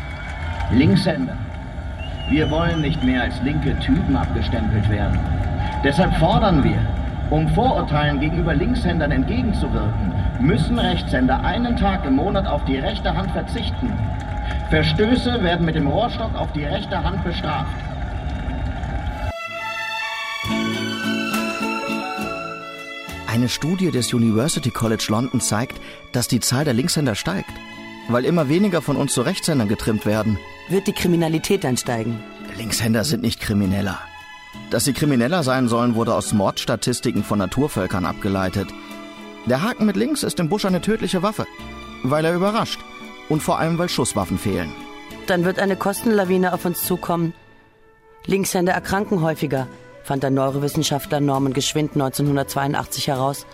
Linkshänder. 0.72 1.38
Wir 2.30 2.52
wollen 2.52 2.82
nicht 2.82 3.02
mehr 3.04 3.24
als 3.24 3.42
linke 3.42 3.78
Typen 3.80 4.16
abgestempelt 4.16 4.90
werden. 4.90 5.18
Deshalb 5.84 6.14
fordern 6.18 6.64
wir, 6.64 6.78
um 7.30 7.48
Vorurteilen 7.50 8.20
gegenüber 8.20 8.54
Linkshändern 8.54 9.12
entgegenzuwirken, 9.12 10.14
müssen 10.40 10.78
Rechtshänder 10.78 11.44
einen 11.44 11.78
Tag 11.78 12.06
im 12.06 12.16
Monat 12.16 12.46
auf 12.46 12.66
die 12.66 12.78
rechte 12.78 13.16
Hand 13.16 13.32
verzichten. 13.32 13.92
Verstöße 14.70 15.42
werden 15.42 15.66
mit 15.66 15.76
dem 15.76 15.88
Rohrstock 15.88 16.36
auf 16.36 16.52
die 16.52 16.66
rechte 16.66 17.02
Hand 17.02 17.24
bestraft. 17.24 17.72
Eine 23.28 23.48
Studie 23.50 23.92
des 23.92 24.14
University 24.14 24.72
College 24.72 25.06
London 25.10 25.40
zeigt, 25.40 25.80
dass 26.12 26.28
die 26.28 26.40
Zahl 26.40 26.66
der 26.66 26.74
Linkshänder 26.74 27.16
steigt, 27.16 27.52
weil 28.08 28.26
immer 28.26 28.50
weniger 28.50 28.82
von 28.82 28.98
uns 28.98 29.14
zu 29.14 29.22
Rechtshändern 29.22 29.68
getrimmt 29.68 30.06
werden. 30.06 30.38
Wird 30.70 30.88
die 30.88 30.94
Kriminalität 30.94 31.64
dann 31.64 31.78
steigen? 31.78 32.20
Linkshänder 32.58 33.04
sind 33.04 33.22
nicht 33.22 33.40
Krimineller. 33.40 34.00
Dass 34.70 34.86
sie 34.86 34.94
Krimineller 34.94 35.44
sein 35.44 35.68
sollen, 35.68 35.96
wurde 35.96 36.14
aus 36.14 36.34
Mordstatistiken 36.34 37.24
von 37.24 37.40
Naturvölkern 37.40 38.06
abgeleitet. 38.06 38.68
Der 39.46 39.62
Haken 39.62 39.86
mit 39.86 39.96
links 39.96 40.24
ist 40.24 40.40
im 40.40 40.50
Busch 40.50 40.66
eine 40.66 40.82
tödliche 40.82 41.24
Waffe, 41.24 41.46
weil 42.04 42.26
er 42.26 42.36
überrascht 42.36 42.80
und 43.30 43.42
vor 43.42 43.60
allem, 43.60 43.78
weil 43.78 43.90
Schusswaffen 43.90 44.38
fehlen. 44.38 44.72
Dann 45.28 45.46
wird 45.46 45.60
eine 45.60 45.76
Kostenlawine 45.76 46.54
auf 46.54 46.66
uns 46.66 46.84
zukommen. 46.84 47.34
Linkshänder 48.26 48.74
erkranken 48.74 49.22
häufiger, 49.22 49.68
fand 50.04 50.24
der 50.24 50.32
Neurowissenschaftler 50.32 51.20
Norman 51.20 51.54
Geschwind 51.54 51.94
1982 51.94 53.08
heraus. 53.08 53.46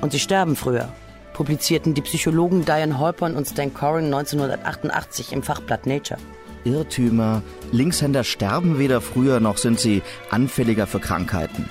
Und 0.00 0.12
sie 0.12 0.18
sterben 0.18 0.56
früher, 0.56 0.90
publizierten 1.36 1.92
die 1.92 2.00
Psychologen 2.00 2.64
Diane 2.64 2.98
Holpern 2.98 3.36
und 3.36 3.46
Stan 3.46 3.72
Coring 3.72 4.06
1988 4.06 5.32
im 5.34 5.42
Fachblatt 5.42 5.86
Nature. 5.86 6.18
Irrtümer. 6.64 7.42
Linkshänder 7.72 8.24
sterben 8.24 8.78
weder 8.78 9.02
früher 9.02 9.38
noch 9.38 9.58
sind 9.58 9.78
sie 9.78 10.02
anfälliger 10.30 10.86
für 10.86 10.98
Krankheiten. 10.98 11.68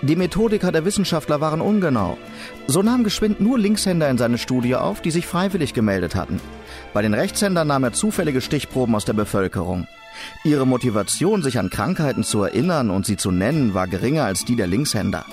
Die 0.00 0.16
Methodiker 0.16 0.72
der 0.72 0.86
Wissenschaftler 0.86 1.42
waren 1.42 1.60
ungenau. 1.60 2.16
So 2.66 2.82
nahm 2.82 3.04
Geschwind 3.04 3.38
nur 3.38 3.58
Linkshänder 3.58 4.08
in 4.08 4.16
seine 4.16 4.38
Studie 4.38 4.76
auf, 4.76 5.02
die 5.02 5.10
sich 5.10 5.26
freiwillig 5.26 5.74
gemeldet 5.74 6.14
hatten. 6.14 6.40
Bei 6.94 7.02
den 7.02 7.12
Rechtshändern 7.12 7.68
nahm 7.68 7.84
er 7.84 7.92
zufällige 7.92 8.40
Stichproben 8.40 8.94
aus 8.94 9.04
der 9.04 9.12
Bevölkerung. 9.12 9.86
Ihre 10.42 10.66
Motivation, 10.66 11.42
sich 11.42 11.58
an 11.58 11.68
Krankheiten 11.68 12.24
zu 12.24 12.42
erinnern 12.42 12.88
und 12.88 13.04
sie 13.04 13.18
zu 13.18 13.30
nennen, 13.30 13.74
war 13.74 13.88
geringer 13.88 14.24
als 14.24 14.46
die 14.46 14.56
der 14.56 14.66
Linkshänder. 14.68 15.26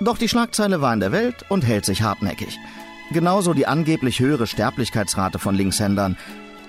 Doch 0.00 0.18
die 0.18 0.28
Schlagzeile 0.28 0.80
war 0.80 0.92
in 0.92 1.00
der 1.00 1.12
Welt 1.12 1.44
und 1.48 1.64
hält 1.64 1.86
sich 1.86 2.02
hartnäckig. 2.02 2.58
Genauso 3.12 3.54
die 3.54 3.66
angeblich 3.66 4.20
höhere 4.20 4.46
Sterblichkeitsrate 4.46 5.38
von 5.38 5.54
Linkshändern. 5.54 6.16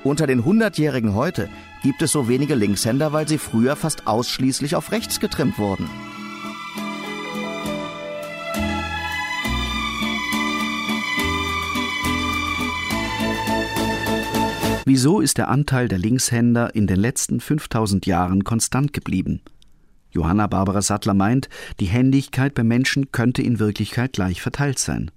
Unter 0.03 0.27
den 0.27 0.43
100-Jährigen 0.43 1.15
heute 1.15 1.49
gibt 1.81 2.01
es 2.01 2.11
so 2.11 2.27
wenige 2.27 2.55
Linkshänder, 2.55 3.11
weil 3.11 3.27
sie 3.27 3.39
früher 3.39 3.75
fast 3.75 4.07
ausschließlich 4.07 4.75
auf 4.75 4.91
rechts 4.91 5.19
getrimmt 5.19 5.57
wurden. 5.57 5.89
Wieso 14.85 15.19
ist 15.19 15.37
der 15.37 15.49
Anteil 15.49 15.89
der 15.89 15.97
Linkshänder 15.97 16.73
in 16.73 16.87
den 16.87 16.99
letzten 16.99 17.41
5000 17.41 18.05
Jahren 18.05 18.43
konstant 18.45 18.93
geblieben? 18.93 19.41
Johanna 20.11 20.47
Barbara 20.47 20.81
Sattler 20.81 21.13
meint, 21.13 21.49
die 21.79 21.85
Händigkeit 21.85 22.53
bei 22.53 22.63
Menschen 22.63 23.11
könnte 23.11 23.41
in 23.41 23.59
Wirklichkeit 23.59 24.13
gleich 24.13 24.41
verteilt 24.41 24.79
sein. 24.79 25.11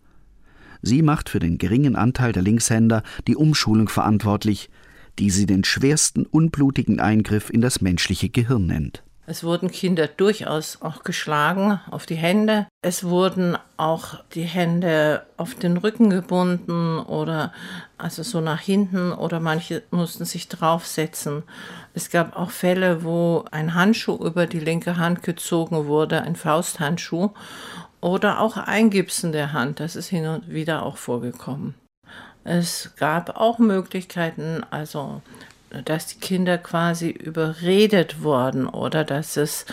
Sie 0.83 1.03
macht 1.03 1.29
für 1.29 1.39
den 1.39 1.59
geringen 1.59 1.97
Anteil 1.97 2.33
der 2.33 2.43
Linkshänder 2.43 3.03
die 3.27 3.37
Umschulung 3.37 3.89
verantwortlich, 3.89 4.71
die 5.19 5.31
sie 5.31 5.47
den 5.47 5.65
schwersten 5.65 6.25
unblutigen 6.25 7.01
Eingriff 7.01 7.51
in 7.51 7.61
das 7.61 7.81
menschliche 7.81 8.29
Gehirn 8.29 8.67
nennt. 8.67 9.03
Es 9.31 9.45
wurden 9.45 9.71
Kinder 9.71 10.09
durchaus 10.09 10.83
auch 10.83 11.05
geschlagen 11.05 11.79
auf 11.89 12.05
die 12.05 12.17
Hände. 12.17 12.67
Es 12.83 13.05
wurden 13.05 13.57
auch 13.77 14.25
die 14.35 14.43
Hände 14.43 15.25
auf 15.37 15.55
den 15.55 15.77
Rücken 15.77 16.11
gebunden 16.11 16.99
oder 16.99 17.53
also 17.97 18.25
so 18.25 18.41
nach 18.41 18.59
hinten 18.59 19.13
oder 19.13 19.39
manche 19.39 19.85
mussten 19.93 20.25
sich 20.25 20.49
draufsetzen. 20.49 21.45
Es 21.95 22.11
gab 22.11 22.35
auch 22.35 22.51
Fälle, 22.51 23.05
wo 23.05 23.45
ein 23.53 23.75
Handschuh 23.77 24.17
über 24.17 24.49
die 24.49 24.59
linke 24.59 24.97
Hand 24.97 25.23
gezogen 25.23 25.87
wurde, 25.87 26.23
ein 26.23 26.35
Fausthandschuh 26.35 27.31
oder 28.01 28.41
auch 28.41 28.57
Eingipsen 28.57 29.33
der 29.33 29.53
Hand. 29.53 29.81
Das 29.81 29.97
ist 29.97 30.09
hin 30.09 30.27
und 30.27 30.49
wieder 30.49 30.83
auch 30.83 30.97
vorgekommen. 30.97 31.75
Es 32.45 32.93
gab 32.97 33.37
auch 33.37 33.59
Möglichkeiten, 33.59 34.65
also 34.71 35.23
dass 35.85 36.07
die 36.07 36.19
Kinder 36.19 36.59
quasi 36.59 37.11
überredet 37.11 38.23
wurden 38.23 38.67
oder 38.67 39.05
dass 39.05 39.37
es, 39.37 39.67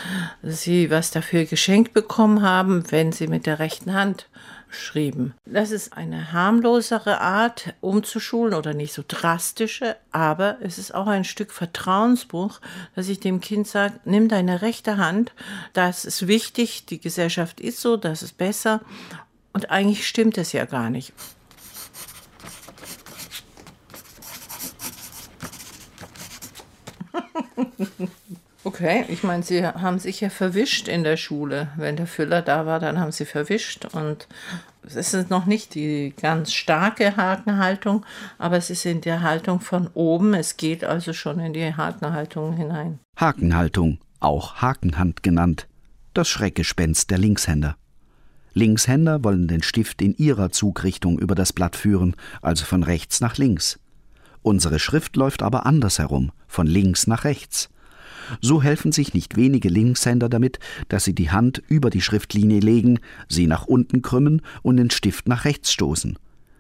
sie 0.44 0.92
was 0.92 1.12
dafür 1.12 1.46
geschenkt 1.46 1.94
bekommen 1.94 2.44
haben, 2.44 2.92
wenn 2.92 3.12
sie 3.12 3.28
mit 3.28 3.46
der 3.46 3.60
rechten 3.60 3.94
Hand 3.94 4.28
schrieben. 4.70 5.34
Das 5.46 5.72
ist 5.72 5.94
eine 5.94 6.32
harmlosere 6.32 7.22
Art, 7.22 7.74
umzuschulen 7.82 8.54
oder 8.54 8.74
nicht 8.74 8.94
so 8.94 9.04
drastische, 9.08 9.96
aber 10.12 10.58
es 10.62 10.78
ist 10.78 10.94
auch 10.94 11.08
ein 11.08 11.24
Stück 11.24 11.52
Vertrauensbuch, 11.52 12.60
dass 12.96 13.10
ich 13.10 13.20
dem 13.20 13.40
Kind 13.40 13.68
sage, 13.68 14.00
nimm 14.06 14.28
deine 14.30 14.62
rechte 14.62 14.98
Hand, 14.98 15.34
das 15.74 16.06
ist 16.06 16.28
wichtig, 16.28 16.86
die 16.86 17.00
Gesellschaft 17.00 17.60
ist 17.60 17.82
so, 17.82 17.98
das 17.98 18.24
ist 18.24 18.38
besser 18.38 18.82
und 19.54 19.72
eigentlich 19.72 20.08
stimmt 20.08 20.38
es 20.38 20.52
ja 20.52 20.66
gar 20.66 20.90
nicht. 20.90 21.14
Okay, 28.64 29.06
ich 29.08 29.24
meine, 29.24 29.44
Sie 29.44 29.66
haben 29.66 30.00
sich 30.00 30.20
ja 30.20 30.30
verwischt 30.30 30.88
in 30.88 31.04
der 31.04 31.16
Schule. 31.16 31.70
Wenn 31.78 31.96
der 31.96 32.08
Füller 32.08 32.42
da 32.42 32.66
war, 32.66 32.80
dann 32.80 33.00
haben 33.00 33.12
Sie 33.12 33.26
verwischt. 33.26 33.86
Und 33.94 34.28
es 34.84 35.14
ist 35.14 35.30
noch 35.30 35.46
nicht 35.46 35.76
die 35.76 36.14
ganz 36.20 36.54
starke 36.54 37.16
Hakenhaltung, 37.18 38.06
aber 38.38 38.58
es 38.58 38.70
ist 38.70 38.86
in 38.86 39.02
der 39.02 39.22
Haltung 39.22 39.60
von 39.60 39.90
oben. 39.94 40.34
Es 40.34 40.58
geht 40.58 40.84
also 40.84 41.14
schon 41.14 41.40
in 41.40 41.54
die 41.54 41.76
Hakenhaltung 41.76 42.54
hinein. 42.54 43.00
Hakenhaltung, 43.16 44.00
auch 44.20 44.56
Hakenhand 44.62 45.24
genannt. 45.24 45.68
Das 46.14 46.28
Schreckgespenst 46.28 47.12
der 47.12 47.20
Linkshänder. 47.20 47.78
Linkshänder 48.54 49.24
wollen 49.24 49.48
den 49.48 49.62
Stift 49.62 50.02
in 50.02 50.16
ihrer 50.18 50.52
Zugrichtung 50.52 51.20
über 51.20 51.36
das 51.36 51.54
Blatt 51.54 51.76
führen, 51.76 52.16
also 52.42 52.66
von 52.66 52.82
rechts 52.82 53.22
nach 53.22 53.38
links. 53.38 53.80
Unsere 54.42 54.80
Schrift 54.80 55.16
läuft 55.16 55.44
aber 55.44 55.66
andersherum, 55.68 56.32
von 56.48 56.66
links 56.66 57.06
nach 57.06 57.24
rechts. 57.24 57.70
So 58.42 58.62
helfen 58.62 58.92
sich 58.92 59.14
nicht 59.14 59.36
wenige 59.36 59.70
Linkshänder 59.70 60.30
damit, 60.30 60.60
dass 60.90 61.04
sie 61.04 61.14
die 61.14 61.32
Hand 61.32 61.62
über 61.68 61.90
die 61.90 62.02
Schriftlinie 62.02 62.60
legen, 62.60 63.00
sie 63.28 63.48
nach 63.48 63.66
unten 63.66 64.02
krümmen 64.02 64.42
und 64.62 64.78
den 64.78 64.90
Stift 64.90 65.28
nach 65.28 65.46
rechts 65.46 65.72
stoßen. 65.72 66.18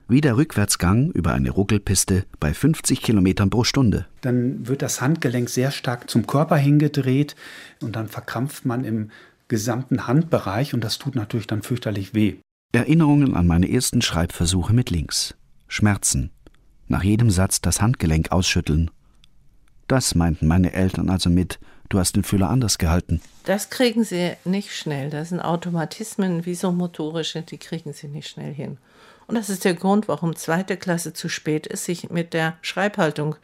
Wie 0.10 0.22
der 0.22 0.38
Rückwärtsgang 0.38 1.12
über 1.12 1.34
eine 1.34 1.50
Ruckelpiste 1.50 2.24
bei 2.40 2.54
50 2.54 3.02
Kilometern 3.02 3.50
pro 3.50 3.66
Stunde. 3.66 4.06
Dann 4.22 4.66
wird 4.66 4.82
das 4.82 5.02
Handgelenk 5.02 5.50
sehr 5.50 5.72
stark 5.72 6.10
zum 6.10 6.26
Körper 6.26 6.56
hingedreht 6.56 7.36
und 7.82 7.98
dann 7.98 8.08
verkrampft 8.08 8.66
man 8.66 8.86
im 8.86 9.12
gesamten 9.50 10.08
Handbereich 10.08 10.74
und 10.74 10.84
das 10.84 10.98
tut 10.98 11.16
natürlich 11.16 11.48
dann 11.48 11.62
fürchterlich 11.62 12.14
weh. 12.14 12.36
Erinnerungen 12.72 13.36
an 13.36 13.48
meine 13.48 13.70
ersten 13.70 14.02
Schreibversuche 14.02 14.74
mit 14.74 14.90
links. 14.92 15.36
Schmerzen. 15.68 16.32
Nach 16.88 17.04
jedem 17.04 17.30
Satz 17.30 17.60
das 17.60 17.82
Handgelenk 17.82 18.32
ausschütteln 18.32 18.92
das 19.88 20.15
meinten 20.15 20.47
meine 20.47 20.73
Eltern 20.73 21.10
also 21.10 21.30
mit, 21.30 21.60
du 21.89 22.00
hast 22.00 22.15
den 22.15 22.23
Füller 22.23 22.50
anders 22.50 22.78
gehalten. 22.78 23.21
Das 23.45 23.69
kriegen 23.69 24.04
sie 24.04 24.34
nicht 24.43 24.76
schnell. 24.76 25.10
Das 25.10 25.30
sind 25.30 25.39
Automatismen, 25.39 26.45
wie 26.45 26.56
so 26.56 26.71
motorische, 26.71 27.41
die 27.41 27.58
kriegen 27.58 27.93
sie 27.93 28.08
nicht 28.08 28.28
schnell 28.28 28.54
hin. 28.54 28.78
Und 29.28 29.36
das 29.36 29.50
ist 29.50 29.65
der 29.65 29.73
Grund, 29.73 30.08
warum 30.08 30.38
zweite 30.38 30.78
Klasse 30.78 31.12
zu 31.12 31.28
spät 31.28 31.67
ist, 31.67 31.84
sich 31.84 32.10
mit 32.10 32.34
der 32.34 32.56
Schreibhaltung 32.62 33.36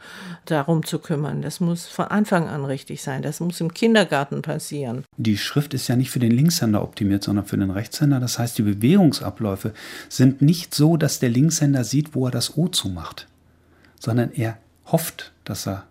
darum 0.46 0.82
zu 0.84 0.98
kümmern. 0.98 1.42
Das 1.42 1.60
muss 1.60 1.86
von 1.86 2.06
Anfang 2.06 2.48
an 2.48 2.64
richtig 2.64 3.02
sein. 3.02 3.20
Das 3.20 3.40
muss 3.40 3.60
im 3.60 3.74
Kindergarten 3.74 4.40
passieren. 4.40 5.04
Die 5.18 5.36
Schrift 5.36 5.74
ist 5.74 5.88
ja 5.88 5.96
nicht 5.96 6.10
für 6.10 6.20
den 6.20 6.30
Linkshänder 6.30 6.82
optimiert, 6.82 7.22
sondern 7.22 7.44
für 7.44 7.58
den 7.58 7.70
Rechtshänder. 7.70 8.18
Das 8.18 8.38
heißt, 8.38 8.56
die 8.56 8.62
Bewegungsabläufe 8.62 9.74
sind 10.08 10.40
nicht 10.40 10.74
so, 10.74 10.96
dass 10.96 11.20
der 11.20 11.28
Linkshänder 11.28 11.84
sieht, 11.84 12.14
wo 12.14 12.26
er 12.26 12.30
das 12.30 12.56
O 12.56 12.68
zumacht, 12.68 13.26
sondern 14.00 14.32
er 14.32 14.56
hofft, 14.86 15.32
dass 15.44 15.66
er 15.66 15.84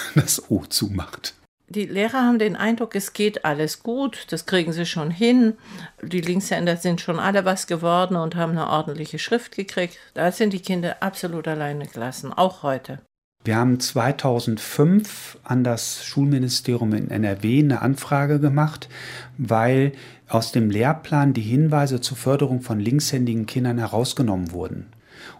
das 0.14 0.50
O 0.50 0.64
zumacht. 0.68 1.34
Die 1.68 1.86
Lehrer 1.86 2.26
haben 2.26 2.38
den 2.38 2.54
Eindruck, 2.54 2.94
es 2.94 3.14
geht 3.14 3.46
alles 3.46 3.82
gut, 3.82 4.26
das 4.28 4.44
kriegen 4.44 4.72
sie 4.72 4.84
schon 4.84 5.10
hin. 5.10 5.54
Die 6.02 6.20
Linkshänder 6.20 6.76
sind 6.76 7.00
schon 7.00 7.18
alle 7.18 7.46
was 7.46 7.66
geworden 7.66 8.16
und 8.16 8.36
haben 8.36 8.52
eine 8.52 8.68
ordentliche 8.68 9.18
Schrift 9.18 9.56
gekriegt. 9.56 9.98
Da 10.12 10.30
sind 10.32 10.52
die 10.52 10.60
Kinder 10.60 10.96
absolut 11.00 11.48
alleine 11.48 11.86
gelassen, 11.86 12.30
auch 12.30 12.62
heute. 12.62 12.98
Wir 13.44 13.56
haben 13.56 13.80
2005 13.80 15.38
an 15.42 15.64
das 15.64 16.04
Schulministerium 16.04 16.92
in 16.92 17.10
NRW 17.10 17.60
eine 17.60 17.82
Anfrage 17.82 18.38
gemacht, 18.38 18.88
weil 19.36 19.92
aus 20.28 20.52
dem 20.52 20.70
Lehrplan 20.70 21.32
die 21.32 21.40
Hinweise 21.40 22.00
zur 22.00 22.16
Förderung 22.16 22.60
von 22.60 22.78
linkshändigen 22.78 23.46
Kindern 23.46 23.78
herausgenommen 23.78 24.52
wurden. 24.52 24.86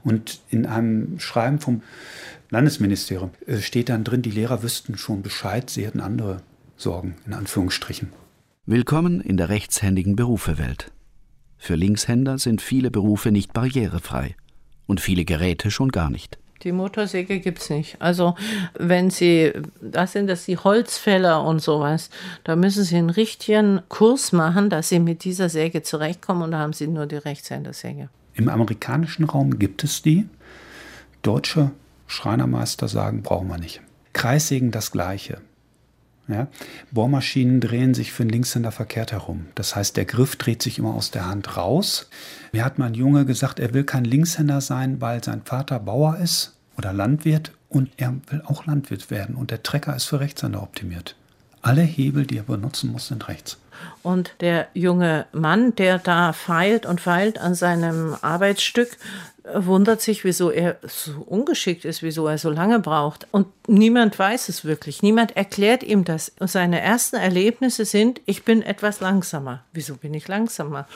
Und 0.02 0.40
in 0.50 0.66
einem 0.66 1.20
Schreiben 1.20 1.60
vom 1.60 1.82
Landesministerium 2.52 3.30
äh, 3.46 3.56
steht 3.56 3.88
dann 3.88 4.04
drin, 4.04 4.20
die 4.20 4.30
Lehrer 4.30 4.62
wüssten 4.62 4.98
schon 4.98 5.22
Bescheid, 5.22 5.70
sie 5.70 5.86
hätten 5.86 6.00
andere 6.00 6.42
Sorgen, 6.76 7.16
in 7.26 7.32
Anführungsstrichen. 7.32 8.10
Willkommen 8.66 9.22
in 9.22 9.38
der 9.38 9.48
rechtshändigen 9.48 10.16
Berufewelt. 10.16 10.92
Für 11.56 11.76
Linkshänder 11.76 12.36
sind 12.36 12.60
viele 12.60 12.90
Berufe 12.90 13.32
nicht 13.32 13.54
barrierefrei 13.54 14.36
und 14.86 15.00
viele 15.00 15.24
Geräte 15.24 15.70
schon 15.70 15.88
gar 15.88 16.10
nicht. 16.10 16.38
Die 16.62 16.72
Motorsäge 16.72 17.40
gibt 17.40 17.60
es 17.60 17.70
nicht. 17.70 17.96
Also 18.00 18.36
wenn 18.78 19.08
Sie, 19.08 19.52
das 19.80 20.12
sind 20.12 20.26
das 20.26 20.44
die 20.44 20.58
Holzfäller 20.58 21.42
und 21.44 21.60
sowas, 21.60 22.10
da 22.44 22.54
müssen 22.54 22.84
Sie 22.84 22.96
einen 22.96 23.10
richtigen 23.10 23.80
Kurs 23.88 24.32
machen, 24.32 24.68
dass 24.68 24.90
Sie 24.90 25.00
mit 25.00 25.24
dieser 25.24 25.48
Säge 25.48 25.82
zurechtkommen 25.82 26.42
und 26.42 26.50
da 26.50 26.58
haben 26.58 26.74
Sie 26.74 26.86
nur 26.86 27.06
die 27.06 27.16
Rechtshändersäge. 27.16 28.10
Im 28.34 28.50
amerikanischen 28.50 29.24
Raum 29.24 29.58
gibt 29.58 29.84
es 29.84 30.02
die. 30.02 30.28
Deutsche 31.22 31.70
Schreinermeister 32.12 32.88
sagen, 32.88 33.22
brauchen 33.22 33.48
wir 33.48 33.58
nicht. 33.58 33.80
Kreissägen 34.12 34.70
das 34.70 34.90
gleiche. 34.90 35.40
Ja? 36.28 36.48
Bohrmaschinen 36.90 37.60
drehen 37.60 37.94
sich 37.94 38.12
für 38.12 38.24
den 38.24 38.30
Linkshänder 38.30 38.70
verkehrt 38.70 39.12
herum. 39.12 39.46
Das 39.54 39.74
heißt, 39.74 39.96
der 39.96 40.04
Griff 40.04 40.36
dreht 40.36 40.62
sich 40.62 40.78
immer 40.78 40.94
aus 40.94 41.10
der 41.10 41.26
Hand 41.26 41.56
raus. 41.56 42.08
Mir 42.52 42.64
hat 42.64 42.78
mein 42.78 42.94
Junge 42.94 43.24
gesagt, 43.24 43.58
er 43.58 43.74
will 43.74 43.84
kein 43.84 44.04
Linkshänder 44.04 44.60
sein, 44.60 45.00
weil 45.00 45.24
sein 45.24 45.42
Vater 45.44 45.78
Bauer 45.78 46.18
ist 46.18 46.54
oder 46.76 46.92
Landwirt 46.92 47.52
und 47.68 47.90
er 47.96 48.14
will 48.28 48.42
auch 48.44 48.66
Landwirt 48.66 49.10
werden. 49.10 49.34
Und 49.34 49.50
der 49.50 49.62
Trecker 49.62 49.96
ist 49.96 50.04
für 50.04 50.20
Rechtshänder 50.20 50.62
optimiert. 50.62 51.16
Alle 51.62 51.82
Hebel, 51.82 52.26
die 52.26 52.38
er 52.38 52.42
benutzen 52.42 52.90
muss, 52.90 53.08
sind 53.08 53.28
rechts. 53.28 53.56
Und 54.02 54.34
der 54.40 54.68
junge 54.74 55.26
Mann, 55.32 55.74
der 55.76 55.98
da 55.98 56.32
feilt 56.32 56.86
und 56.86 57.00
feilt 57.00 57.38
an 57.38 57.54
seinem 57.54 58.16
Arbeitsstück, 58.20 58.96
wundert 59.44 60.00
sich, 60.00 60.24
wieso 60.24 60.50
er 60.50 60.78
so 60.82 61.22
ungeschickt 61.22 61.84
ist, 61.84 62.02
wieso 62.02 62.26
er 62.26 62.38
so 62.38 62.50
lange 62.50 62.78
braucht. 62.78 63.26
Und 63.30 63.46
niemand 63.68 64.18
weiß 64.18 64.48
es 64.48 64.64
wirklich. 64.64 65.02
Niemand 65.02 65.36
erklärt 65.36 65.82
ihm 65.82 66.04
das. 66.04 66.32
Seine 66.40 66.80
ersten 66.80 67.16
Erlebnisse 67.16 67.84
sind, 67.84 68.20
ich 68.26 68.44
bin 68.44 68.62
etwas 68.62 69.00
langsamer. 69.00 69.64
Wieso 69.72 69.96
bin 69.96 70.14
ich 70.14 70.28
langsamer? 70.28 70.86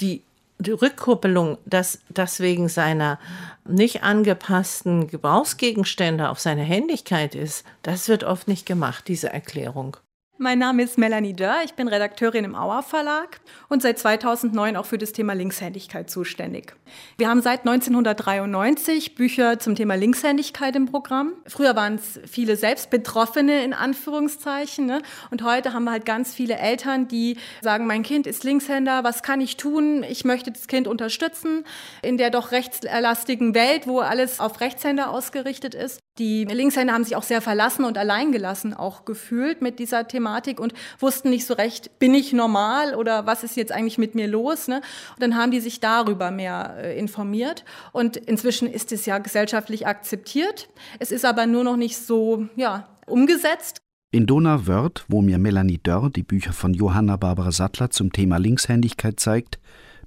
Die, 0.00 0.22
die 0.58 0.72
Rückkuppelung, 0.72 1.58
dass 1.64 2.00
das 2.10 2.40
wegen 2.40 2.68
seiner 2.68 3.18
nicht 3.66 4.02
angepassten 4.02 5.08
Gebrauchsgegenstände 5.08 6.28
auf 6.28 6.40
seine 6.40 6.62
Händigkeit 6.62 7.34
ist, 7.34 7.64
das 7.82 8.08
wird 8.08 8.24
oft 8.24 8.48
nicht 8.48 8.66
gemacht, 8.66 9.08
diese 9.08 9.32
Erklärung. 9.32 9.96
Mein 10.40 10.60
Name 10.60 10.84
ist 10.84 10.98
Melanie 10.98 11.32
Dörr, 11.32 11.62
ich 11.64 11.74
bin 11.74 11.88
Redakteurin 11.88 12.44
im 12.44 12.54
Auer 12.54 12.84
Verlag 12.84 13.40
und 13.68 13.82
seit 13.82 13.98
2009 13.98 14.76
auch 14.76 14.86
für 14.86 14.96
das 14.96 15.10
Thema 15.10 15.32
Linkshändigkeit 15.32 16.08
zuständig. 16.08 16.76
Wir 17.16 17.28
haben 17.28 17.42
seit 17.42 17.66
1993 17.66 19.16
Bücher 19.16 19.58
zum 19.58 19.74
Thema 19.74 19.96
Linkshändigkeit 19.96 20.76
im 20.76 20.86
Programm. 20.86 21.32
Früher 21.48 21.74
waren 21.74 21.96
es 21.96 22.20
viele 22.30 22.54
Selbstbetroffene 22.54 23.64
in 23.64 23.72
Anführungszeichen 23.74 24.86
ne? 24.86 25.02
und 25.32 25.42
heute 25.42 25.72
haben 25.72 25.82
wir 25.82 25.90
halt 25.90 26.06
ganz 26.06 26.32
viele 26.32 26.54
Eltern, 26.56 27.08
die 27.08 27.36
sagen, 27.60 27.88
mein 27.88 28.04
Kind 28.04 28.28
ist 28.28 28.44
Linkshänder, 28.44 29.02
was 29.02 29.24
kann 29.24 29.40
ich 29.40 29.56
tun? 29.56 30.04
Ich 30.08 30.24
möchte 30.24 30.52
das 30.52 30.68
Kind 30.68 30.86
unterstützen 30.86 31.64
in 32.00 32.16
der 32.16 32.30
doch 32.30 32.52
rechtslastigen 32.52 33.56
Welt, 33.56 33.88
wo 33.88 33.98
alles 33.98 34.38
auf 34.38 34.60
Rechtshänder 34.60 35.10
ausgerichtet 35.10 35.74
ist. 35.74 35.98
Die 36.18 36.44
Linkshänder 36.44 36.92
haben 36.92 37.04
sich 37.04 37.14
auch 37.14 37.22
sehr 37.22 37.40
verlassen 37.40 37.84
und 37.84 37.96
alleingelassen 37.96 38.74
auch 38.74 39.04
gefühlt 39.04 39.62
mit 39.62 39.78
dieser 39.78 40.08
Thematik 40.08 40.58
und 40.58 40.72
wussten 40.98 41.30
nicht 41.30 41.46
so 41.46 41.54
recht, 41.54 41.98
bin 42.00 42.12
ich 42.12 42.32
normal 42.32 42.96
oder 42.96 43.26
was 43.26 43.44
ist 43.44 43.56
jetzt 43.56 43.70
eigentlich 43.70 43.98
mit 43.98 44.16
mir 44.16 44.26
los? 44.26 44.66
Ne? 44.66 44.82
Und 45.14 45.22
dann 45.22 45.36
haben 45.36 45.52
die 45.52 45.60
sich 45.60 45.78
darüber 45.78 46.32
mehr 46.32 46.74
äh, 46.78 46.98
informiert 46.98 47.64
und 47.92 48.16
inzwischen 48.16 48.68
ist 48.68 48.90
es 48.90 49.06
ja 49.06 49.18
gesellschaftlich 49.18 49.86
akzeptiert. 49.86 50.68
Es 50.98 51.12
ist 51.12 51.24
aber 51.24 51.46
nur 51.46 51.62
noch 51.62 51.76
nicht 51.76 51.96
so 51.96 52.48
ja, 52.56 52.88
umgesetzt. 53.06 53.78
In 54.10 54.26
Donauwörth, 54.26 55.04
wo 55.08 55.22
mir 55.22 55.38
Melanie 55.38 55.78
Dörr 55.78 56.10
die 56.10 56.22
Bücher 56.22 56.52
von 56.52 56.74
Johanna 56.74 57.16
Barbara 57.16 57.52
Sattler 57.52 57.90
zum 57.90 58.12
Thema 58.12 58.38
Linkshändigkeit 58.38 59.20
zeigt, 59.20 59.60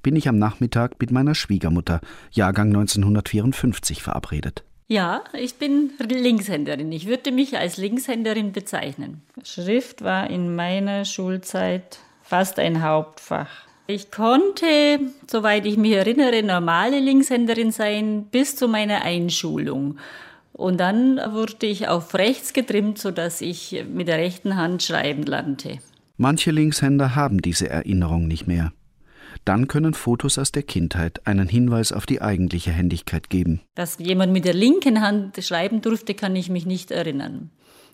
bin 0.03 0.15
ich 0.15 0.27
am 0.27 0.39
Nachmittag 0.39 0.99
mit 0.99 1.11
meiner 1.11 1.35
Schwiegermutter, 1.35 2.01
Jahrgang 2.31 2.69
1954, 2.69 4.01
verabredet. 4.01 4.65
Ja, 4.91 5.23
ich 5.31 5.55
bin 5.55 5.91
Linkshänderin. 5.99 6.91
Ich 6.91 7.07
würde 7.07 7.31
mich 7.31 7.57
als 7.57 7.77
Linkshänderin 7.77 8.51
bezeichnen. 8.51 9.21
Schrift 9.41 10.03
war 10.03 10.29
in 10.29 10.53
meiner 10.53 11.05
Schulzeit 11.05 11.99
fast 12.21 12.59
ein 12.59 12.83
Hauptfach. 12.83 13.47
Ich 13.87 14.11
konnte, 14.11 14.99
soweit 15.27 15.65
ich 15.65 15.77
mich 15.77 15.93
erinnere, 15.93 16.43
normale 16.43 16.99
Linkshänderin 16.99 17.71
sein 17.71 18.25
bis 18.31 18.57
zu 18.57 18.67
meiner 18.67 19.03
Einschulung. 19.03 19.97
Und 20.51 20.81
dann 20.81 21.21
wurde 21.31 21.67
ich 21.67 21.87
auf 21.87 22.13
rechts 22.13 22.51
getrimmt, 22.51 22.97
sodass 22.97 23.39
ich 23.39 23.85
mit 23.89 24.09
der 24.09 24.17
rechten 24.17 24.57
Hand 24.57 24.83
schreiben 24.83 25.23
lernte. 25.23 25.77
Manche 26.17 26.51
Linkshänder 26.51 27.15
haben 27.15 27.41
diese 27.41 27.69
Erinnerung 27.69 28.27
nicht 28.27 28.45
mehr. 28.45 28.73
Dann 29.45 29.67
können 29.67 29.93
Fotos 29.93 30.37
aus 30.37 30.51
der 30.51 30.63
Kindheit 30.63 31.25
einen 31.25 31.47
Hinweis 31.47 31.91
auf 31.91 32.05
die 32.05 32.21
eigentliche 32.21 32.71
Händigkeit 32.71 33.29
geben. 33.29 33.61
Dass 33.75 33.97
jemand 33.99 34.33
mit 34.33 34.45
der 34.45 34.53
linken 34.53 35.01
Hand 35.01 35.43
schreiben 35.43 35.81
durfte, 35.81 36.13
kann 36.13 36.35
ich 36.35 36.49
mich 36.49 36.65
nicht 36.65 36.91
erinnern. 36.91 37.49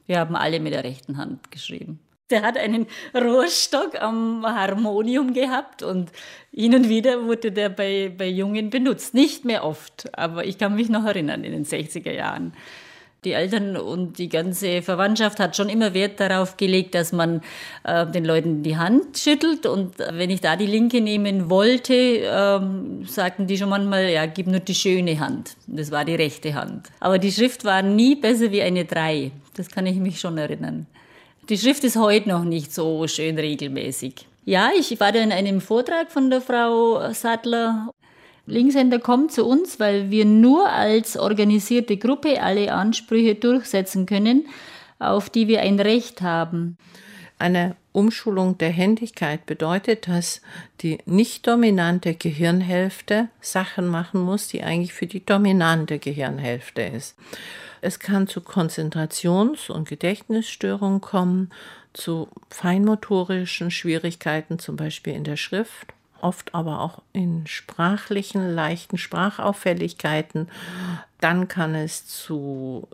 Wir 0.05 0.19
haben 0.19 0.35
alle 0.35 0.59
mit 0.59 0.73
der 0.73 0.83
rechten 0.83 1.17
Hand 1.17 1.51
geschrieben. 1.51 1.99
Der 2.29 2.41
hat 2.41 2.57
einen 2.57 2.87
Rohrstock 3.15 4.01
am 4.01 4.45
Harmonium 4.45 5.33
gehabt 5.33 5.81
und 5.81 6.11
hin 6.51 6.75
und 6.75 6.89
wieder 6.89 7.23
wurde 7.23 7.53
der 7.53 7.69
bei, 7.69 8.13
bei 8.15 8.27
Jungen 8.27 8.69
benutzt. 8.69 9.13
Nicht 9.13 9.45
mehr 9.45 9.63
oft, 9.63 10.09
aber 10.17 10.45
ich 10.45 10.57
kann 10.57 10.75
mich 10.75 10.89
noch 10.89 11.05
erinnern 11.05 11.45
in 11.45 11.53
den 11.53 11.65
60er 11.65 12.11
Jahren 12.11 12.53
die 13.23 13.33
Eltern 13.33 13.75
und 13.75 14.19
die 14.19 14.29
ganze 14.29 14.81
Verwandtschaft 14.81 15.39
hat 15.39 15.55
schon 15.55 15.69
immer 15.69 15.93
Wert 15.93 16.19
darauf 16.19 16.55
gelegt, 16.57 16.95
dass 16.95 17.11
man 17.11 17.41
äh, 17.83 18.05
den 18.05 18.23
Leuten 18.25 18.63
die 18.63 18.77
Hand 18.77 19.17
schüttelt. 19.17 19.65
Und 19.65 19.97
wenn 19.97 20.29
ich 20.29 20.41
da 20.41 20.55
die 20.55 20.65
linke 20.65 21.01
nehmen 21.01 21.49
wollte, 21.49 21.93
ähm, 21.93 23.05
sagten 23.05 23.47
die 23.47 23.57
schon 23.57 23.69
manchmal, 23.69 24.09
ja, 24.09 24.25
gib 24.27 24.47
nur 24.47 24.59
die 24.59 24.75
schöne 24.75 25.19
Hand. 25.19 25.55
Das 25.65 25.91
war 25.91 26.05
die 26.05 26.15
rechte 26.15 26.53
Hand. 26.53 26.87
Aber 26.99 27.17
die 27.17 27.31
Schrift 27.31 27.65
war 27.65 27.81
nie 27.81 28.15
besser 28.15 28.51
wie 28.51 28.61
eine 28.61 28.85
Drei. 28.85 29.31
Das 29.55 29.69
kann 29.69 29.85
ich 29.87 29.97
mich 29.97 30.19
schon 30.19 30.37
erinnern. 30.37 30.85
Die 31.49 31.57
Schrift 31.57 31.83
ist 31.83 31.95
heute 31.95 32.29
noch 32.29 32.43
nicht 32.43 32.73
so 32.73 33.07
schön 33.07 33.37
regelmäßig. 33.37 34.27
Ja, 34.45 34.69
ich 34.77 34.97
war 34.99 35.11
da 35.11 35.19
in 35.19 35.31
einem 35.31 35.59
Vortrag 35.59 36.11
von 36.11 36.29
der 36.29 36.39
Frau 36.39 37.11
Sattler 37.11 37.89
Linkshänder 38.47 38.99
kommen 38.99 39.29
zu 39.29 39.45
uns, 39.45 39.79
weil 39.79 40.09
wir 40.09 40.25
nur 40.25 40.69
als 40.69 41.17
organisierte 41.17 41.97
Gruppe 41.97 42.41
alle 42.41 42.73
Ansprüche 42.73 43.35
durchsetzen 43.35 44.05
können, 44.05 44.47
auf 44.99 45.29
die 45.29 45.47
wir 45.47 45.61
ein 45.61 45.79
Recht 45.79 46.21
haben. 46.21 46.77
Eine 47.39 47.75
Umschulung 47.91 48.57
der 48.57 48.69
Händigkeit 48.69 49.45
bedeutet, 49.45 50.07
dass 50.07 50.41
die 50.81 50.99
nicht 51.05 51.45
dominante 51.45 52.15
Gehirnhälfte 52.15 53.27
Sachen 53.41 53.87
machen 53.87 54.21
muss, 54.21 54.47
die 54.47 54.63
eigentlich 54.63 54.93
für 54.93 55.07
die 55.07 55.23
dominante 55.23 55.99
Gehirnhälfte 55.99 56.81
ist. 56.81 57.15
Es 57.81 57.99
kann 57.99 58.27
zu 58.27 58.39
Konzentrations- 58.39 59.69
und 59.69 59.87
Gedächtnisstörungen 59.87 61.01
kommen, 61.01 61.51
zu 61.93 62.27
feinmotorischen 62.49 63.71
Schwierigkeiten, 63.71 64.57
zum 64.57 64.75
Beispiel 64.75 65.13
in 65.13 65.23
der 65.23 65.37
Schrift 65.37 65.93
oft 66.21 66.53
aber 66.53 66.81
auch 66.81 67.01
in 67.13 67.47
sprachlichen, 67.47 68.53
leichten 68.53 68.97
Sprachauffälligkeiten. 68.97 70.47
Dann 71.19 71.47
kann 71.47 71.75
es 71.75 72.05
zu 72.07 72.87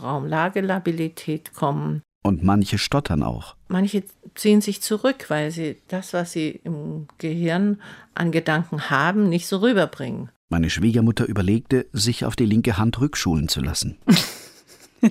Raumlagelabilität 0.00 1.54
kommen. 1.54 2.02
Und 2.22 2.44
manche 2.44 2.76
stottern 2.78 3.22
auch. 3.22 3.56
Manche 3.68 4.04
ziehen 4.34 4.60
sich 4.60 4.82
zurück, 4.82 5.26
weil 5.28 5.50
sie 5.50 5.78
das, 5.88 6.12
was 6.12 6.32
sie 6.32 6.60
im 6.64 7.08
Gehirn 7.18 7.80
an 8.14 8.30
Gedanken 8.30 8.90
haben, 8.90 9.28
nicht 9.28 9.46
so 9.46 9.58
rüberbringen. 9.58 10.28
Meine 10.50 10.68
Schwiegermutter 10.68 11.26
überlegte, 11.26 11.86
sich 11.92 12.24
auf 12.24 12.36
die 12.36 12.44
linke 12.44 12.76
Hand 12.76 13.00
rückschulen 13.00 13.48
zu 13.48 13.60
lassen. 13.60 13.98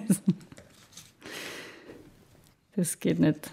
das 2.76 3.00
geht 3.00 3.20
nicht. 3.20 3.50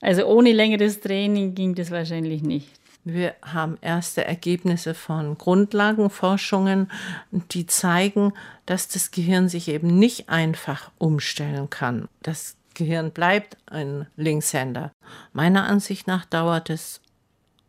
Also 0.00 0.26
ohne 0.26 0.52
längeres 0.52 1.00
Training 1.00 1.54
ging 1.54 1.74
das 1.74 1.90
wahrscheinlich 1.90 2.42
nicht. 2.42 2.68
Wir 3.04 3.34
haben 3.42 3.76
erste 3.82 4.24
Ergebnisse 4.24 4.94
von 4.94 5.36
Grundlagenforschungen, 5.36 6.90
die 7.30 7.66
zeigen, 7.66 8.32
dass 8.64 8.88
das 8.88 9.10
Gehirn 9.10 9.50
sich 9.50 9.68
eben 9.68 9.98
nicht 9.98 10.30
einfach 10.30 10.90
umstellen 10.96 11.68
kann. 11.68 12.08
Das 12.22 12.56
Gehirn 12.72 13.10
bleibt 13.10 13.58
ein 13.66 14.06
Linkshänder. 14.16 14.90
Meiner 15.34 15.64
Ansicht 15.64 16.06
nach 16.06 16.24
dauert 16.24 16.70
es 16.70 17.02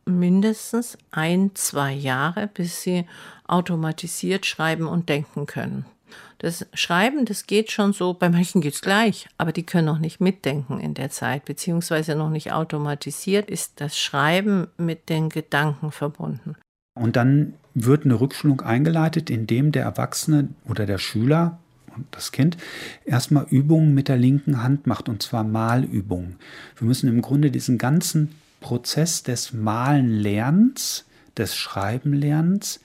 mindestens 0.06 0.98
ein, 1.12 1.52
zwei 1.56 1.92
Jahre, 1.92 2.48
bis 2.48 2.82
sie 2.82 3.06
automatisiert 3.48 4.46
schreiben 4.46 4.88
und 4.88 5.10
denken 5.10 5.46
können. 5.48 5.86
Das 6.40 6.66
Schreiben, 6.74 7.26
das 7.26 7.48
geht 7.48 7.72
schon 7.72 7.94
so, 7.94 8.14
bei 8.14 8.30
manchen 8.30 8.62
geht 8.62 8.74
es 8.74 8.82
gleich, 8.82 9.28
aber 9.38 9.52
die 9.52 9.64
können 9.64 9.86
noch 9.86 10.00
nicht 10.00 10.20
mitdenken 10.20 10.80
in 10.80 10.94
der 10.94 11.10
Zeit, 11.10 11.46
beziehungsweise 11.46 12.16
noch 12.16 12.30
nicht 12.30 12.52
automatisiert 12.52 13.50
ist 13.50 13.74
das 13.78 13.98
Schreiben 13.98 14.68
mit 14.78 15.10
den 15.10 15.30
Gedanken 15.30 15.92
verbunden. 15.92 16.56
Und 16.94 17.16
dann 17.16 17.54
wird 17.74 18.06
eine 18.06 18.20
Rückschulung 18.20 18.62
eingeleitet, 18.62 19.30
indem 19.30 19.72
der 19.72 19.84
Erwachsene 19.84 20.50
oder 20.68 20.86
der 20.86 20.98
Schüler 20.98 21.60
und 21.96 22.08
das 22.12 22.32
Kind 22.32 22.58
erstmal 23.06 23.46
Übungen 23.50 23.94
mit 23.94 24.08
der 24.08 24.18
linken 24.18 24.62
Hand 24.62 24.88
macht, 24.88 25.10
und 25.10 25.24
zwar 25.24 25.44
Malübungen. 25.44 26.38
Wir 26.78 26.88
müssen 26.88 27.08
im 27.10 27.22
Grunde 27.22 27.52
diesen 27.52 27.78
ganzen 27.78 28.36
Prozess 28.60 29.24
des 29.24 29.54
Malenlernens, 29.54 31.06
des 31.38 31.56
Schreibenlernens 31.56 32.80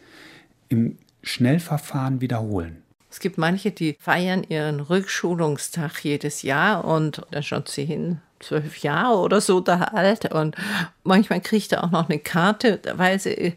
im 0.69 0.99
Schnellverfahren 1.23 2.21
wiederholen. 2.21 2.83
Es 3.11 3.19
gibt 3.19 3.39
manche, 3.39 3.73
die 3.73 3.97
feiern 3.99 4.45
ihren 4.49 4.81
Rückschulungstag 4.81 6.05
jedes 6.05 6.43
Jahr 6.43 6.85
und 6.85 7.23
dann 7.33 7.43
schon 7.43 7.67
zehn, 7.67 8.21
zwölf 8.39 8.79
Jahre 8.79 9.19
oder 9.19 9.41
so 9.41 9.61
da 9.61 9.79
alt. 9.79 10.33
Und 10.33 10.57
manchmal 11.03 11.41
kriegt 11.41 11.73
er 11.73 11.83
auch 11.83 11.91
noch 11.91 12.09
eine 12.09 12.21
Karte, 12.21 12.81
weil 12.95 13.19
sie 13.19 13.57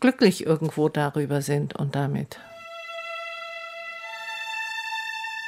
glücklich 0.00 0.46
irgendwo 0.46 0.88
darüber 0.88 1.42
sind 1.42 1.76
und 1.76 1.94
damit. 1.94 2.38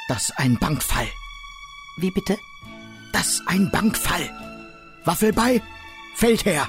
Das 0.07 0.31
ein 0.37 0.57
Bankfall. 0.59 1.07
Wie 1.97 2.11
bitte? 2.11 2.37
Das 3.11 3.41
ein 3.47 3.69
Bankfall. 3.71 4.29
Waffe 5.03 5.33
bei, 5.33 5.61
Feldherr. 6.15 6.67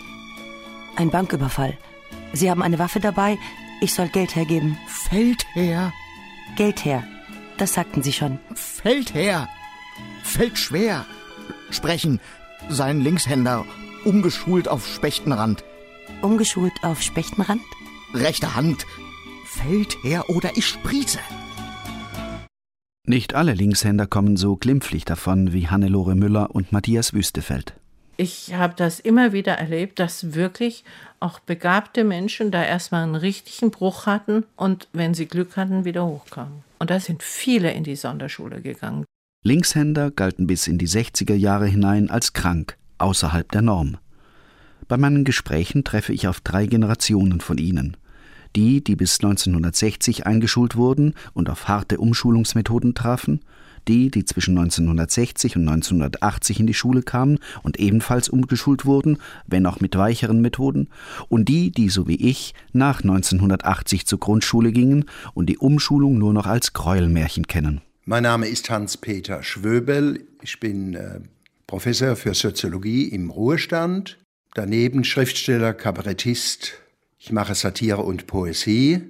Ein 0.96 1.10
Banküberfall. 1.10 1.76
Sie 2.32 2.50
haben 2.50 2.62
eine 2.62 2.78
Waffe 2.78 2.98
dabei, 2.98 3.38
ich 3.80 3.94
soll 3.94 4.08
Geld 4.08 4.34
hergeben. 4.34 4.78
Feldherr. 4.88 5.92
Geld 6.56 6.84
her. 6.84 7.04
Das 7.56 7.74
sagten 7.74 8.02
Sie 8.02 8.12
schon. 8.12 8.38
Feldherr. 8.54 9.48
Feldschwer. 10.22 11.04
Sprechen. 11.70 12.20
Sein 12.68 13.00
Linkshänder. 13.00 13.64
Umgeschult 14.04 14.68
auf 14.68 14.86
Spechtenrand. 14.86 15.64
Umgeschult 16.22 16.72
auf 16.82 17.02
Spechtenrand? 17.02 17.62
Rechte 18.14 18.54
Hand. 18.54 18.86
Feldherr 19.46 20.28
oder 20.30 20.56
ich 20.56 20.66
sprieße. 20.66 21.18
Nicht 23.04 23.34
alle 23.34 23.54
Linkshänder 23.54 24.06
kommen 24.06 24.36
so 24.36 24.56
glimpflich 24.56 25.04
davon 25.04 25.52
wie 25.52 25.68
Hannelore 25.68 26.14
Müller 26.14 26.54
und 26.54 26.72
Matthias 26.72 27.14
Wüstefeld. 27.14 27.74
Ich 28.20 28.52
habe 28.52 28.74
das 28.76 28.98
immer 28.98 29.32
wieder 29.32 29.54
erlebt, 29.54 30.00
dass 30.00 30.34
wirklich 30.34 30.84
auch 31.20 31.38
begabte 31.38 32.02
Menschen 32.02 32.50
da 32.50 32.64
erstmal 32.64 33.04
einen 33.04 33.14
richtigen 33.14 33.70
Bruch 33.70 34.06
hatten 34.06 34.44
und 34.56 34.88
wenn 34.92 35.14
sie 35.14 35.26
Glück 35.26 35.56
hatten, 35.56 35.84
wieder 35.84 36.04
hochkamen. 36.04 36.64
Und 36.80 36.90
da 36.90 36.98
sind 36.98 37.22
viele 37.22 37.70
in 37.70 37.84
die 37.84 37.96
Sonderschule 37.96 38.60
gegangen. 38.60 39.04
Linkshänder 39.44 40.10
galten 40.10 40.48
bis 40.48 40.66
in 40.66 40.78
die 40.78 40.88
60er 40.88 41.34
Jahre 41.34 41.66
hinein 41.66 42.10
als 42.10 42.32
krank, 42.32 42.76
außerhalb 42.98 43.50
der 43.52 43.62
Norm. 43.62 43.98
Bei 44.88 44.96
meinen 44.96 45.24
Gesprächen 45.24 45.84
treffe 45.84 46.12
ich 46.12 46.26
auf 46.26 46.40
drei 46.40 46.66
Generationen 46.66 47.40
von 47.40 47.56
ihnen– 47.56 47.96
die, 48.56 48.82
die 48.82 48.96
bis 48.96 49.16
1960 49.22 50.26
eingeschult 50.26 50.76
wurden 50.76 51.14
und 51.34 51.50
auf 51.50 51.68
harte 51.68 51.98
Umschulungsmethoden 51.98 52.94
trafen, 52.94 53.40
die, 53.86 54.10
die 54.10 54.24
zwischen 54.24 54.58
1960 54.58 55.56
und 55.56 55.68
1980 55.68 56.60
in 56.60 56.66
die 56.66 56.74
Schule 56.74 57.02
kamen 57.02 57.38
und 57.62 57.78
ebenfalls 57.78 58.28
umgeschult 58.28 58.84
wurden, 58.84 59.18
wenn 59.46 59.66
auch 59.66 59.80
mit 59.80 59.96
weicheren 59.96 60.40
Methoden, 60.40 60.88
und 61.28 61.48
die, 61.48 61.70
die 61.70 61.88
so 61.88 62.08
wie 62.08 62.16
ich 62.16 62.54
nach 62.72 63.00
1980 63.02 64.06
zur 64.06 64.18
Grundschule 64.18 64.72
gingen 64.72 65.04
und 65.34 65.46
die 65.46 65.58
Umschulung 65.58 66.18
nur 66.18 66.32
noch 66.32 66.46
als 66.46 66.72
Gräuelmärchen 66.72 67.46
kennen. 67.46 67.80
Mein 68.04 68.22
Name 68.22 68.48
ist 68.48 68.70
Hans-Peter 68.70 69.42
Schwöbel. 69.42 70.24
Ich 70.42 70.60
bin 70.60 70.94
äh, 70.94 71.20
Professor 71.66 72.16
für 72.16 72.32
Soziologie 72.32 73.04
im 73.04 73.30
Ruhestand, 73.30 74.18
daneben 74.54 75.04
Schriftsteller, 75.04 75.74
Kabarettist, 75.74 76.80
ich 77.18 77.32
mache 77.32 77.54
Satire 77.54 78.02
und 78.02 78.26
Poesie. 78.26 79.02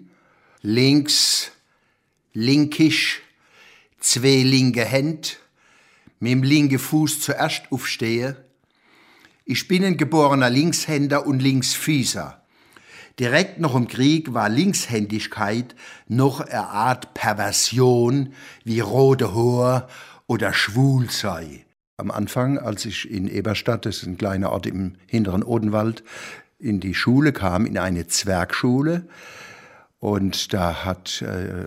Links, 0.63 1.53
linkisch, 2.33 3.23
zwei 4.01 4.43
linke 4.43 4.85
Hände, 4.85 5.29
mit 6.21 6.33
dem 6.33 6.43
linken 6.43 6.79
Fuß 6.79 7.21
zuerst 7.21 7.71
aufstehe. 7.71 8.37
Ich 9.45 9.69
bin 9.69 9.85
ein 9.85 9.97
geborener 9.97 10.51
Linkshänder 10.51 11.27
und 11.27 11.41
Linksfüßer. 11.41 12.43
Direkt 13.19 13.59
noch 13.59 13.75
im 13.75 13.89
Krieg 13.89 14.33
war 14.35 14.49
Linkshändigkeit 14.49 15.75
noch 16.07 16.41
eine 16.41 16.69
Art 16.69 17.15
Perversion 17.15 18.33
wie 18.65 18.81
rote 18.81 19.35
Haar 19.35 19.89
oder 20.27 20.53
schwul 20.53 21.11
sei. 21.11 21.65
Am 21.97 22.13
Anfang, 22.13 22.59
als 22.59 22.85
ich 22.85 23.11
in 23.11 23.27
Eberstadt, 23.27 23.87
das 23.87 23.99
ist 23.99 24.07
ein 24.07 24.19
kleiner 24.19 24.53
Ort 24.53 24.67
im 24.67 24.95
hinteren 25.07 25.43
Odenwald, 25.43 26.05
in 26.61 26.79
die 26.79 26.95
Schule 26.95 27.33
kam, 27.33 27.67
in 27.67 27.77
eine 27.77 28.07
Zwergschule. 28.07 29.09
Und 30.01 30.53
da 30.53 30.85
hat 30.85 31.23
äh, 31.23 31.67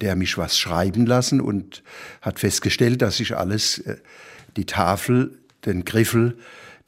der 0.00 0.16
mich 0.16 0.38
was 0.38 0.58
schreiben 0.58 1.06
lassen 1.06 1.40
und 1.40 1.82
hat 2.22 2.38
festgestellt, 2.38 3.02
dass 3.02 3.18
ich 3.20 3.36
alles, 3.36 3.78
äh, 3.78 3.96
die 4.56 4.66
Tafel, 4.66 5.38
den 5.66 5.84
Griffel, 5.84 6.38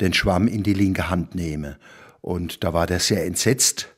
den 0.00 0.14
Schwamm 0.14 0.46
in 0.46 0.62
die 0.62 0.74
linke 0.74 1.10
Hand 1.10 1.34
nehme. 1.34 1.78
Und 2.20 2.62
da 2.64 2.72
war 2.72 2.86
der 2.86 3.00
sehr 3.00 3.26
entsetzt 3.26 3.88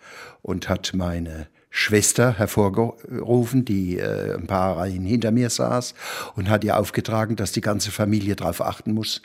und 0.43 0.69
hat 0.69 0.93
meine 0.95 1.49
Schwester 1.71 2.39
hervorgerufen, 2.39 3.65
die 3.65 3.99
äh, 3.99 4.35
ein 4.35 4.47
paar 4.47 4.79
Reihen 4.79 5.05
hinter 5.05 5.33
mir 5.33 5.51
saß 5.51 5.95
und 6.37 6.49
hat 6.49 6.65
ihr 6.65 6.79
aufgetragen, 6.79 7.37
dass 7.37 7.53
die 7.53 7.61
ganze 7.61 7.91
Familie 7.91 8.37
darauf 8.37 8.61
achten 8.61 8.93
muss, 8.93 9.23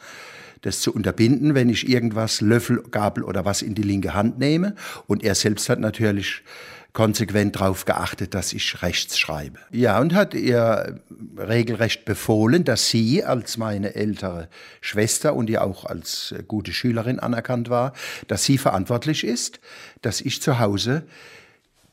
das 0.62 0.82
zu 0.82 0.93
unterbinden, 0.93 1.56
wenn 1.56 1.69
ich 1.69 1.88
irgendwas, 1.88 2.41
Löffel, 2.41 2.84
Gabel 2.91 3.23
oder 3.23 3.45
was 3.45 3.62
in 3.62 3.75
die 3.75 3.84
linke 3.84 4.13
Hand 4.13 4.39
nehme. 4.39 4.75
Und 5.08 5.23
er 5.23 5.36
selbst 5.36 5.69
hat 5.69 5.80
natürlich 5.80 6.43
konsequent 6.93 7.56
darauf 7.56 7.86
geachtet, 7.86 8.34
dass 8.34 8.54
ich 8.54 8.82
rechts 8.82 9.19
schreibe. 9.19 9.60
Ja, 9.71 9.99
und 9.99 10.13
hat 10.13 10.34
ihr 10.34 11.02
regelrecht 11.38 12.06
befohlen, 12.06 12.63
dass 12.63 12.89
sie 12.89 13.23
als 13.23 13.58
meine 13.58 13.95
ältere 13.95 14.49
Schwester 14.82 15.36
und 15.36 15.47
die 15.47 15.60
auch 15.60 15.86
als 15.86 16.34
gute 16.47 16.73
Schülerin 16.73 17.19
anerkannt 17.19 17.69
war, 17.69 17.93
dass 18.28 18.43
sie 18.43 18.58
verantwortlich 18.58 19.23
ist, 19.23 19.60
dass 20.02 20.21
ich 20.21 20.41
zu 20.41 20.60
Hause 20.60 21.04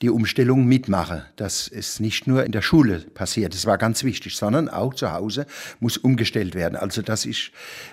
die 0.03 0.11
Umstellung 0.11 0.67
mitmache, 0.67 1.25
dass 1.37 1.69
es 1.69 2.01
nicht 2.01 2.27
nur 2.27 2.45
in 2.45 2.53
der 2.53 2.61
Schule 2.61 3.01
passiert, 3.01 3.55
das 3.55 3.65
war 3.65 3.79
ganz 3.79 4.05
wichtig, 4.05 4.37
sondern 4.37 4.69
auch 4.69 4.95
zu 4.95 5.13
Hause 5.13 5.47
muss 5.81 5.97
umgestellt 5.97 6.55
werden. 6.55 6.77
Also 6.77 7.01
dass 7.01 7.25
ich, 7.25 7.53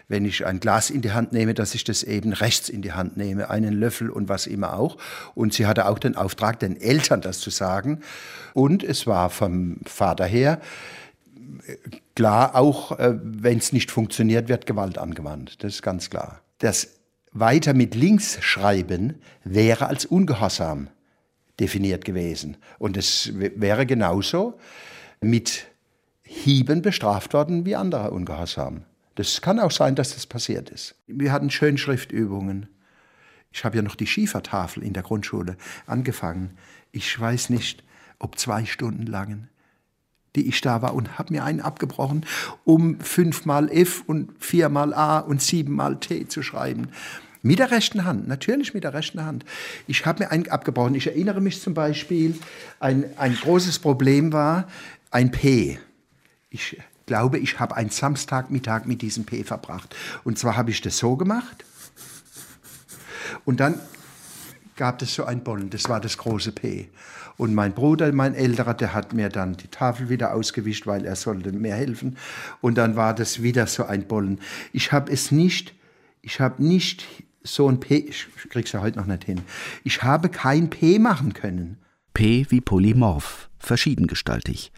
wenn 0.09 0.25
ich 0.25 0.45
ein 0.45 0.59
Glas 0.59 0.89
in 0.89 1.01
die 1.01 1.11
Hand 1.11 1.31
nehme, 1.31 1.53
dass 1.53 1.75
ich 1.75 1.83
das 1.83 2.03
eben 2.03 2.33
rechts 2.33 2.67
in 2.67 2.81
die 2.81 2.91
Hand 2.91 3.15
nehme, 3.15 3.49
einen 3.49 3.73
Löffel 3.73 4.09
und 4.09 4.27
was 4.27 4.47
immer 4.47 4.77
auch. 4.77 4.97
Und 5.33 5.53
sie 5.53 5.65
hatte 5.65 5.87
auch 5.87 5.99
den 5.99 6.15
Auftrag, 6.15 6.59
den 6.59 6.79
Eltern 6.79 7.21
das 7.21 7.39
zu 7.39 7.49
sagen. 7.49 8.01
Und 8.53 8.83
es 8.83 9.07
war 9.07 9.29
vom 9.29 9.77
Vater 9.85 10.25
her, 10.25 10.59
klar, 12.15 12.55
auch 12.55 12.99
äh, 12.99 13.17
wenn 13.21 13.57
es 13.57 13.71
nicht 13.71 13.91
funktioniert, 13.91 14.49
wird 14.49 14.65
Gewalt 14.65 14.97
angewandt. 14.97 15.63
Das 15.63 15.75
ist 15.75 15.81
ganz 15.81 16.09
klar. 16.09 16.41
Das 16.59 16.99
weiter 17.31 17.73
mit 17.73 17.95
links 17.95 18.37
schreiben 18.41 19.15
wäre 19.43 19.87
als 19.87 20.05
ungehorsam 20.05 20.89
definiert 21.59 22.05
gewesen. 22.05 22.57
Und 22.79 22.97
es 22.97 23.31
wäre 23.35 23.85
genauso 23.85 24.59
mit 25.21 25.67
Hieben 26.23 26.81
bestraft 26.81 27.33
worden 27.33 27.65
wie 27.65 27.75
anderer 27.75 28.11
Ungehorsam. 28.11 28.83
Das 29.15 29.41
kann 29.41 29.59
auch 29.59 29.71
sein, 29.71 29.95
dass 29.95 30.15
das 30.15 30.25
passiert 30.25 30.69
ist. 30.69 30.95
Wir 31.07 31.31
hatten 31.31 31.51
Schönschriftübungen. 31.51 32.67
Ich 33.51 33.63
habe 33.63 33.75
ja 33.75 33.81
noch 33.83 33.95
die 33.95 34.07
Schiefertafel 34.07 34.81
in 34.83 34.93
der 34.93 35.03
Grundschule 35.03 35.57
angefangen. 35.85 36.57
Ich 36.91 37.19
weiß 37.19 37.51
nicht, 37.51 37.83
ob 38.17 38.39
zwei 38.39 38.65
Stunden 38.65 39.05
lang, 39.05 39.47
die 40.35 40.47
ich 40.47 40.61
da 40.61 40.81
war 40.81 40.95
und 40.95 41.19
habe 41.19 41.33
mir 41.33 41.43
einen 41.43 41.61
abgebrochen, 41.61 42.25
um 42.63 42.99
fünfmal 42.99 43.69
F 43.71 44.03
und 44.07 44.31
viermal 44.39 44.93
A 44.95 45.19
und 45.19 45.41
siebenmal 45.41 45.99
T 45.99 46.27
zu 46.27 46.41
schreiben. 46.41 46.87
Mit 47.45 47.59
der 47.59 47.71
rechten 47.71 48.05
Hand, 48.05 48.25
natürlich 48.29 48.73
mit 48.73 48.85
der 48.85 48.93
rechten 48.93 49.23
Hand. 49.25 49.43
Ich 49.85 50.05
habe 50.05 50.23
mir 50.23 50.31
einen 50.31 50.47
abgebrochen. 50.47 50.95
Ich 50.95 51.07
erinnere 51.07 51.41
mich 51.41 51.61
zum 51.61 51.73
Beispiel, 51.73 52.39
ein, 52.79 53.03
ein 53.17 53.35
großes 53.35 53.79
Problem 53.79 54.31
war 54.31 54.65
ein 55.11 55.29
P. 55.29 55.77
Ich 56.49 56.77
glaube, 57.05 57.39
ich 57.39 57.59
habe 57.59 57.75
einen 57.75 57.89
Samstagmittag 57.89 58.85
mit 58.85 59.01
diesem 59.01 59.25
P 59.25 59.43
verbracht. 59.43 59.93
Und 60.23 60.39
zwar 60.39 60.55
habe 60.55 60.71
ich 60.71 60.79
das 60.79 60.97
so 60.97 61.17
gemacht. 61.17 61.65
Und 63.43 63.59
dann 63.59 63.77
gab 64.77 65.01
es 65.01 65.13
so 65.13 65.25
ein 65.25 65.43
Bollen, 65.43 65.69
das 65.69 65.89
war 65.89 65.99
das 65.99 66.17
große 66.17 66.53
P. 66.53 66.89
Und 67.35 67.53
mein 67.53 67.73
Bruder, 67.73 68.09
mein 68.13 68.35
Älterer, 68.35 68.73
der 68.73 68.93
hat 68.93 69.11
mir 69.11 69.27
dann 69.27 69.57
die 69.57 69.67
Tafel 69.67 70.07
wieder 70.07 70.33
ausgewischt, 70.33 70.87
weil 70.87 71.03
er 71.03 71.17
sollte 71.17 71.51
mir 71.51 71.75
helfen. 71.75 72.17
Und 72.61 72.77
dann 72.77 72.95
war 72.95 73.13
das 73.13 73.43
wieder 73.43 73.67
so 73.67 73.83
ein 73.85 74.07
Bollen. 74.07 74.39
Ich 74.71 74.93
habe 74.93 75.11
es 75.11 75.29
nicht, 75.31 75.73
ich 76.21 76.39
habe 76.39 76.63
nicht 76.63 77.05
so 77.43 77.67
ein 77.67 77.79
P, 77.79 77.97
ich 77.97 78.27
krieg's 78.49 78.71
ja 78.71 78.81
heute 78.81 78.97
noch 78.97 79.05
nicht 79.05 79.25
hin. 79.25 79.41
Ich 79.83 80.01
habe 80.01 80.29
kein 80.29 80.69
P 80.69 80.97
machen 80.97 81.33
können. 81.33 81.77
P 82.13 82.45
wie 82.49 82.61
polymorph, 82.61 83.49
verschiedengestaltig. 83.59 84.71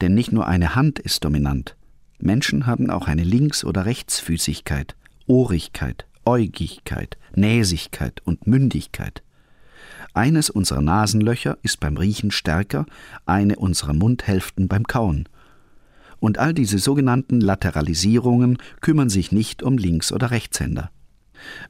Denn 0.00 0.14
nicht 0.14 0.32
nur 0.32 0.46
eine 0.46 0.74
Hand 0.74 0.98
ist 0.98 1.24
dominant. 1.24 1.76
Menschen 2.18 2.66
haben 2.66 2.90
auch 2.90 3.08
eine 3.08 3.24
Links- 3.24 3.64
oder 3.64 3.84
Rechtsfüßigkeit, 3.84 4.96
Ohrigkeit, 5.26 6.06
Äugigkeit, 6.24 7.18
Näsigkeit 7.34 8.22
und 8.24 8.46
Mündigkeit. 8.46 9.22
Eines 10.14 10.48
unserer 10.48 10.80
Nasenlöcher 10.80 11.58
ist 11.62 11.80
beim 11.80 11.98
Riechen 11.98 12.30
stärker, 12.30 12.86
eine 13.26 13.56
unserer 13.56 13.92
Mundhälften 13.92 14.68
beim 14.68 14.86
Kauen. 14.86 15.28
Und 16.18 16.38
all 16.38 16.54
diese 16.54 16.78
sogenannten 16.78 17.42
Lateralisierungen 17.42 18.56
kümmern 18.80 19.10
sich 19.10 19.32
nicht 19.32 19.62
um 19.62 19.76
Links- 19.76 20.12
oder 20.12 20.30
Rechtshänder 20.30 20.90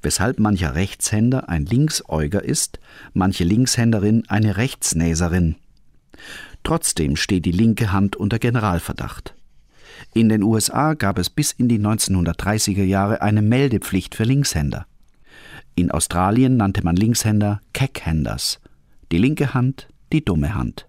weshalb 0.02 0.38
mancher 0.38 0.74
Rechtshänder 0.74 1.48
ein 1.48 1.66
Linksäuger 1.66 2.42
ist, 2.42 2.78
manche 3.12 3.44
Linkshänderin 3.44 4.24
eine 4.28 4.56
Rechtsnäserin. 4.56 5.56
Trotzdem 6.62 7.16
steht 7.16 7.44
die 7.44 7.52
linke 7.52 7.92
Hand 7.92 8.16
unter 8.16 8.38
Generalverdacht. 8.38 9.34
In 10.14 10.28
den 10.28 10.42
USA 10.42 10.94
gab 10.94 11.18
es 11.18 11.30
bis 11.30 11.52
in 11.52 11.68
die 11.68 11.78
1930er 11.78 12.84
Jahre 12.84 13.22
eine 13.22 13.42
Meldepflicht 13.42 14.14
für 14.14 14.24
Linkshänder. 14.24 14.86
In 15.74 15.90
Australien 15.90 16.56
nannte 16.56 16.82
man 16.82 16.96
Linkshänder 16.96 17.60
Cackhanders. 17.74 18.60
Die 19.12 19.18
linke 19.18 19.52
Hand, 19.52 19.88
die 20.12 20.24
dumme 20.24 20.54
Hand. 20.54 20.86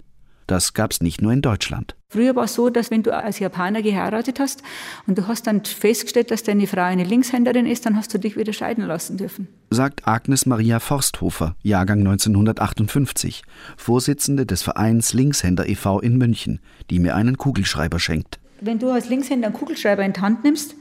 Das 0.48 0.74
gab 0.74 0.92
es 0.92 1.02
nicht 1.02 1.22
nur 1.22 1.34
in 1.34 1.42
Deutschland. 1.42 1.97
Früher 2.10 2.38
war 2.38 2.46
es 2.46 2.54
so, 2.54 2.70
dass 2.70 2.90
wenn 2.90 3.04
du 3.04 3.14
als 3.14 3.40
Japaner 3.40 3.82
geheiratet 3.82 4.40
hast 4.40 4.64
und 5.08 5.18
du 5.18 5.28
hast 5.28 5.46
dann 5.46 5.66
festgestellt, 5.66 6.32
dass 6.32 6.42
deine 6.42 6.66
Frau 6.66 6.84
eine 6.84 7.04
Linkshänderin 7.04 7.66
ist, 7.66 7.86
dann 7.86 7.98
hast 7.98 8.14
du 8.14 8.18
dich 8.18 8.38
wieder 8.38 8.54
scheiden 8.54 8.86
lassen 8.86 9.18
dürfen. 9.18 9.50
Sagt 9.72 10.08
Agnes 10.08 10.46
Maria 10.46 10.80
Forsthofer, 10.80 11.58
Jahrgang 11.64 12.00
1958, 12.00 13.44
Vorsitzende 13.76 14.46
des 14.46 14.62
Vereins 14.62 15.14
Linkshänder 15.14 15.68
e.V. 15.68 16.00
in 16.00 16.18
München, 16.18 16.62
die 16.90 17.00
mir 17.00 17.14
einen 17.14 17.38
Kugelschreiber 17.38 18.00
schenkt. 18.00 18.40
Wenn 18.62 18.80
du 18.80 18.90
als 18.90 19.10
Linkshänder 19.10 19.48
einen 19.48 19.56
Kugelschreiber 19.58 20.06
in 20.06 20.14
die 20.14 20.22
Hand 20.22 20.46
nimmst, 20.46 20.76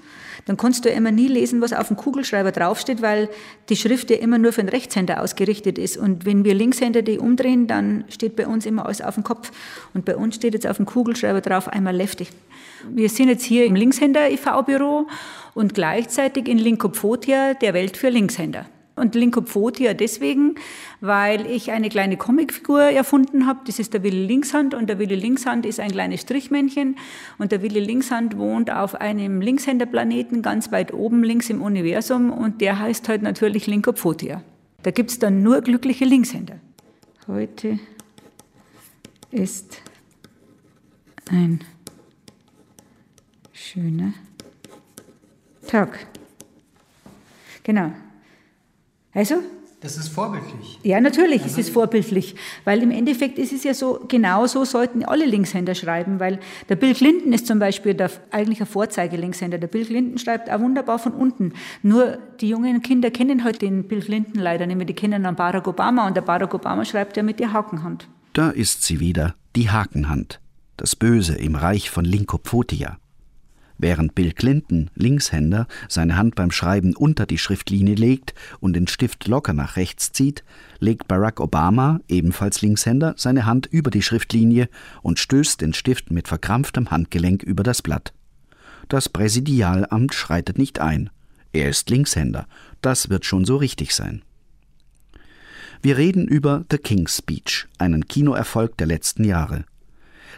dann 0.47 0.57
kannst 0.57 0.85
du 0.85 0.89
immer 0.89 1.11
nie 1.11 1.27
lesen, 1.27 1.61
was 1.61 1.73
auf 1.73 1.89
dem 1.89 1.97
Kugelschreiber 1.97 2.53
draufsteht, 2.53 3.03
weil 3.03 3.29
die 3.69 3.77
Schrift 3.77 4.11
ja 4.11 4.17
immer 4.17 4.39
nur 4.39 4.53
für 4.53 4.63
den 4.63 4.69
Rechtshänder 4.69 5.21
ausgerichtet 5.21 5.77
ist. 5.77 5.97
Und 5.97 6.25
wenn 6.25 6.45
wir 6.45 6.55
Linkshänder 6.55 7.03
die 7.03 7.19
umdrehen, 7.19 7.67
dann 7.67 8.05
steht 8.09 8.37
bei 8.37 8.47
uns 8.47 8.65
immer 8.65 8.87
alles 8.87 9.03
auf 9.03 9.15
dem 9.15 9.25
Kopf. 9.25 9.51
Und 9.93 10.05
bei 10.05 10.17
uns 10.17 10.37
steht 10.37 10.55
jetzt 10.55 10.67
auf 10.67 10.77
dem 10.77 10.87
Kugelschreiber 10.87 11.41
drauf 11.41 11.69
einmal 11.69 11.97
Lefty. 11.97 12.29
Wir 12.89 13.09
sind 13.09 13.29
jetzt 13.29 13.45
hier 13.45 13.67
im 13.67 13.75
Linkshänder 13.75 14.31
e.V.-Büro 14.31 15.09
und 15.55 15.75
gleichzeitig 15.75 16.47
in 16.47 16.59
Linkopfotia, 16.59 17.55
der 17.55 17.75
Welt 17.75 17.97
für 17.97 18.11
Linkshänder. 18.11 18.67
Und 18.97 19.15
Linkopfotia 19.15 19.93
deswegen, 19.93 20.55
weil 21.03 21.45
ich 21.47 21.71
eine 21.71 21.91
kleine 21.91 22.17
Comicfigur 22.17 22.81
erfunden 22.81 23.47
habe. 23.47 23.61
Das 23.67 23.79
ist 23.79 23.93
der 23.93 24.03
Willi 24.03 24.25
Linkshand 24.25 24.73
und 24.73 24.89
der 24.89 24.99
Willi 24.99 25.15
Linkshand 25.15 25.67
ist 25.67 25.81
ein 25.81 25.91
kleines 25.91 26.23
Strichmännchen 26.23 26.97
und 27.37 27.53
der 27.53 27.61
Willi 27.61 27.81
Linkshand 27.81 28.39
wohnt 28.39 28.71
auf 28.71 28.95
einem 28.95 29.43
Linkshänderplaneten 29.43 30.41
ganz 30.41 30.73
weit 30.73 30.95
oben 30.95 31.23
links 31.23 31.51
im 31.51 31.61
Universum 31.61 32.33
und 32.33 32.63
der 32.63 32.79
heißt 32.79 33.07
halt 33.11 33.21
natürlich 33.21 33.67
Linkopfotia. 33.67 34.43
Da 34.83 34.91
gibt 34.91 35.11
es 35.11 35.19
dann 35.19 35.43
nur 35.43 35.61
glückliche 35.61 36.07
Linkshänder. 36.07 36.59
Heute 37.27 37.79
ist 39.31 39.83
ein 41.31 41.61
schöner 43.53 44.15
Tag. 45.67 46.07
Genau. 47.63 47.93
Also? 49.17 49.37
Das 49.81 49.97
ist 49.97 50.09
vorbildlich. 50.09 50.79
Ja, 50.83 51.01
natürlich 51.01 51.43
also 51.43 51.59
ist 51.59 51.69
es 51.69 51.73
vorbildlich, 51.73 52.35
weil 52.65 52.83
im 52.83 52.91
Endeffekt 52.91 53.39
ist 53.39 53.53
es 53.53 53.63
ja 53.63 53.75
so, 53.75 54.05
genau 54.09 54.47
so 54.47 54.65
sollten 54.65 55.05
alle 55.05 55.27
Linkshänder 55.27 55.75
schreiben, 55.75 56.19
weil 56.19 56.39
der 56.69 56.77
Bill 56.77 56.95
Clinton 56.95 57.33
ist 57.33 57.47
zum 57.47 57.59
Beispiel 57.59 57.95
der, 57.95 58.11
eigentlich 58.31 58.61
ein 58.61 58.67
Vorzeige-Linkshänder. 58.67 59.59
Der 59.59 59.69
Bill 59.69 59.85
Clinton 59.85 60.19
schreibt 60.19 60.51
auch 60.51 60.61
wunderbar 60.61 60.99
von 60.99 61.13
unten. 61.13 61.53
Nur 61.83 62.19
die 62.41 62.49
jungen 62.49 62.83
Kinder 62.83 63.11
kennen 63.11 63.45
halt 63.45 63.63
den 63.63 63.87
Bill 63.87 64.01
Clinton 64.01 64.41
leider 64.41 64.67
nicht 64.67 64.77
mehr. 64.77 64.87
Die 64.87 64.95
kennen 64.95 65.23
dann 65.23 65.37
Barack 65.37 65.67
Obama 65.69 66.07
und 66.07 66.17
der 66.17 66.23
Barack 66.23 66.55
Obama 66.55 66.85
schreibt 66.85 67.17
ja 67.17 67.23
mit 67.23 67.39
der 67.39 67.53
Hakenhand. 67.53 68.09
Da 68.33 68.51
ist 68.51 68.83
sie 68.83 69.01
wieder, 69.01 69.35
die 69.57 69.71
Hakenhand. 69.71 70.41
Das 70.77 70.97
Böse 70.97 71.37
im 71.37 71.55
Reich 71.55 71.91
von 71.91 72.05
Linkopfotia. 72.05 72.99
Während 73.79 74.15
Bill 74.15 74.33
Clinton, 74.33 74.91
Linkshänder, 74.95 75.67
seine 75.89 76.17
Hand 76.17 76.35
beim 76.35 76.51
Schreiben 76.51 76.97
unter 76.97 77.27
die 77.27 77.39
Schriftlinie 77.39 77.95
legt 77.95 78.35
und 78.61 78.73
den 78.73 78.87
Stift 78.87 79.29
locker 79.29 79.53
nach 79.53 79.77
rechts 79.77 80.13
zieht, 80.13 80.45
legt 80.79 81.09
Barack 81.09 81.41
Obama, 81.41 82.01
ebenfalls 82.09 82.63
Linkshänder, 82.63 83.15
seine 83.19 83.45
Hand 83.45 83.67
über 83.67 83.91
die 83.91 84.03
Schriftlinie 84.03 84.69
und 85.03 85.19
stößt 85.19 85.61
den 85.61 85.75
Stift 85.75 86.11
mit 86.11 86.27
verkrampftem 86.29 86.91
Handgelenk 86.91 87.43
über 87.43 87.63
das 87.63 87.83
Blatt. 87.83 88.15
Das 88.89 89.09
Präsidialamt 89.09 90.15
schreitet 90.15 90.59
nicht 90.59 90.79
ein. 90.79 91.11
Er 91.53 91.69
ist 91.69 91.91
Linkshänder. 91.91 92.47
Das 92.81 93.11
wird 93.11 93.25
schon 93.25 93.45
so 93.45 93.57
richtig 93.57 93.95
sein. 93.95 94.23
Wir 95.83 95.97
reden 95.99 96.27
über 96.27 96.65
The 96.71 96.79
King's 96.79 97.19
Speech, 97.19 97.67
einen 97.79 98.07
Kinoerfolg 98.09 98.77
der 98.79 98.87
letzten 98.87 99.25
Jahre. 99.25 99.65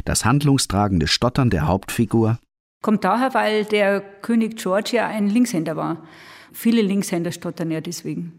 Das 0.04 0.24
handlungstragende 0.24 1.06
Stottern 1.06 1.50
der 1.50 1.66
Hauptfigur, 1.66 2.38
Kommt 2.80 3.04
daher, 3.04 3.34
weil 3.34 3.64
der 3.64 4.00
König 4.00 4.56
George 4.56 4.90
ja 4.92 5.08
ein 5.08 5.28
Linkshänder 5.28 5.76
war. 5.76 6.06
Viele 6.52 6.82
Linkshänder 6.82 7.32
stottern 7.32 7.70
ja 7.70 7.80
deswegen, 7.80 8.32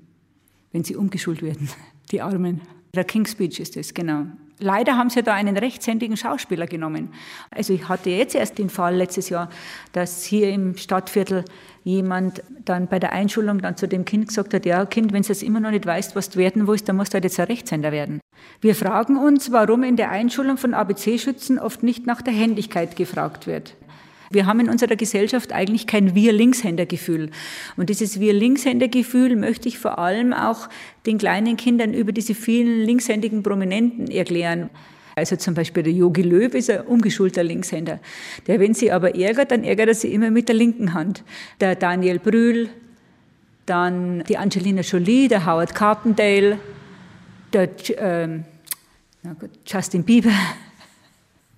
wenn 0.71 0.84
sie 0.84 0.95
umgeschult 0.95 1.41
werden, 1.41 1.69
die 2.12 2.21
Armen. 2.21 2.62
Der 2.95 3.04
King's 3.04 3.32
Speech 3.32 3.60
ist 3.60 3.75
das, 3.75 3.93
genau. 3.93 4.25
Leider 4.62 4.97
haben 4.97 5.10
sie 5.10 5.23
da 5.23 5.34
einen 5.34 5.56
rechtshändigen 5.56 6.17
Schauspieler 6.17 6.67
genommen. 6.67 7.13
Also 7.49 7.71
ich 7.71 7.88
hatte 7.88 8.10
jetzt 8.10 8.36
erst 8.36 8.58
den 8.58 8.69
Fall 8.69 8.95
letztes 8.95 9.30
Jahr, 9.30 9.49
dass 9.93 10.23
hier 10.23 10.52
im 10.52 10.75
Stadtviertel 10.75 11.45
jemand 11.86 12.43
dann 12.65 12.88
bei 12.88 12.99
der 12.99 13.13
Einschulung 13.13 13.60
dann 13.60 13.78
zu 13.78 13.88
dem 13.88 14.04
Kind 14.04 14.28
gesagt 14.28 14.54
hat, 14.54 14.65
ja 14.65 14.86
Kind, 14.86 15.13
wenn 15.13 15.23
du 15.23 15.32
es 15.32 15.43
immer 15.43 15.62
noch 15.62 15.71
nicht 15.71 15.86
weißt, 15.86 16.13
was 16.15 16.30
du 16.30 16.39
werden 16.39 16.67
willst, 16.67 16.89
dann 16.89 16.97
musst 16.97 17.13
du 17.13 17.15
halt 17.15 17.23
jetzt 17.23 17.39
ein 17.39 17.45
Rechtshänder 17.45 17.93
werden. 17.93 18.19
Wir 18.60 18.75
fragen 18.75 19.17
uns, 19.17 19.52
warum 19.54 19.84
in 19.84 19.95
der 19.95 20.12
Einschulung 20.12 20.58
von 20.58 20.73
ABC-Schützen 20.73 21.58
oft 21.58 21.82
nicht 21.82 22.06
nach 22.06 22.21
der 22.21 22.34
Händigkeit 22.34 22.97
gefragt 22.97 23.47
wird. 23.47 23.75
Wir 24.30 24.46
haben 24.46 24.60
in 24.60 24.70
unserer 24.70 24.96
Gesellschaft 24.96 25.52
eigentlich 25.52 25.88
kein 25.88 26.13
Wir-Linkshänder-Gefühl. 26.13 27.32
Und 27.78 27.89
dieses 27.89 28.20
Wir-Linkshänder-Gefühl 28.20 29.36
möchte 29.36 29.68
ich 29.68 29.80
vor 29.80 29.98
allem 29.98 30.34
auch 30.34 30.70
den 31.06 31.18
kleinen 31.18 31.58
Kindern 31.58 31.94
über 31.94 32.12
diese 32.12 32.36
vielen 32.36 32.82
linkshändigen 32.86 33.42
Prominenten 33.42 34.08
erklären. 34.10 34.70
Also 35.15 35.36
zum 35.36 35.54
Beispiel 35.54 35.84
der 35.84 35.92
Yogi 35.92 36.22
Löw 36.22 36.54
ist 36.54 36.70
ein 36.70 36.82
umgeschulter 36.82 37.44
Linkshänder. 37.44 38.00
Der, 38.48 38.60
wenn 38.60 38.74
sie 38.74 38.92
aber 38.92 39.15
ärgert, 39.15 39.52
dann 39.52 39.63
ärgert 39.63 39.89
er 39.89 39.96
sie 39.96 40.13
immer 40.13 40.32
mit 40.32 40.48
der 40.48 40.56
linken 40.56 40.94
Hand. 40.94 41.24
Der 41.60 41.76
Daniel 41.76 42.20
Brühl, 42.20 42.70
dann 43.65 44.24
die 44.24 44.38
Angelina 44.38 44.82
Jolie, 44.82 45.28
der 45.28 45.46
Howard 45.46 45.76
Carpendale, 45.76 46.60
der 47.52 47.70
ähm, 47.98 48.46
Justin 49.65 50.04
Bieber, 50.04 50.32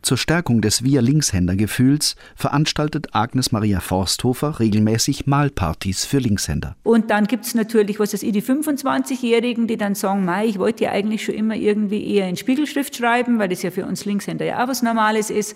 zur 0.02 0.18
Stärkung 0.18 0.62
des 0.62 0.84
Wir-Linkshänder-Gefühls 0.84 2.16
veranstaltet 2.36 3.10
Agnes 3.14 3.52
Maria 3.52 3.80
Forsthofer 3.80 4.60
regelmäßig 4.60 5.28
Malpartys 5.28 6.06
für 6.06 6.18
Linkshänder. 6.18 6.76
Und 6.84 7.12
dann 7.12 7.28
gibt 7.28 7.46
es 7.46 7.56
natürlich, 7.56 8.00
was 8.00 8.14
ist, 8.14 8.24
die 8.24 8.42
25-Jährigen, 8.42 9.68
die 9.68 9.78
dann 9.78 9.96
sagen, 9.96 10.26
Mai, 10.26 10.48
ich 10.48 10.60
wollte 10.60 10.86
ja 10.86 10.92
eigentlich 10.92 11.24
schon 11.24 11.36
immer 11.36 11.56
irgendwie 11.56 12.16
eher 12.16 12.28
in 12.28 12.36
Spiegelschrift 12.36 12.96
schreiben, 12.96 13.40
weil 13.40 13.50
das 13.50 13.62
ja 13.62 13.72
für 13.72 13.86
uns 13.86 14.06
Linkshänder 14.06 14.46
ja 14.46 14.64
auch 14.64 14.68
was 14.68 14.82
Normales 14.82 15.30
ist. 15.30 15.56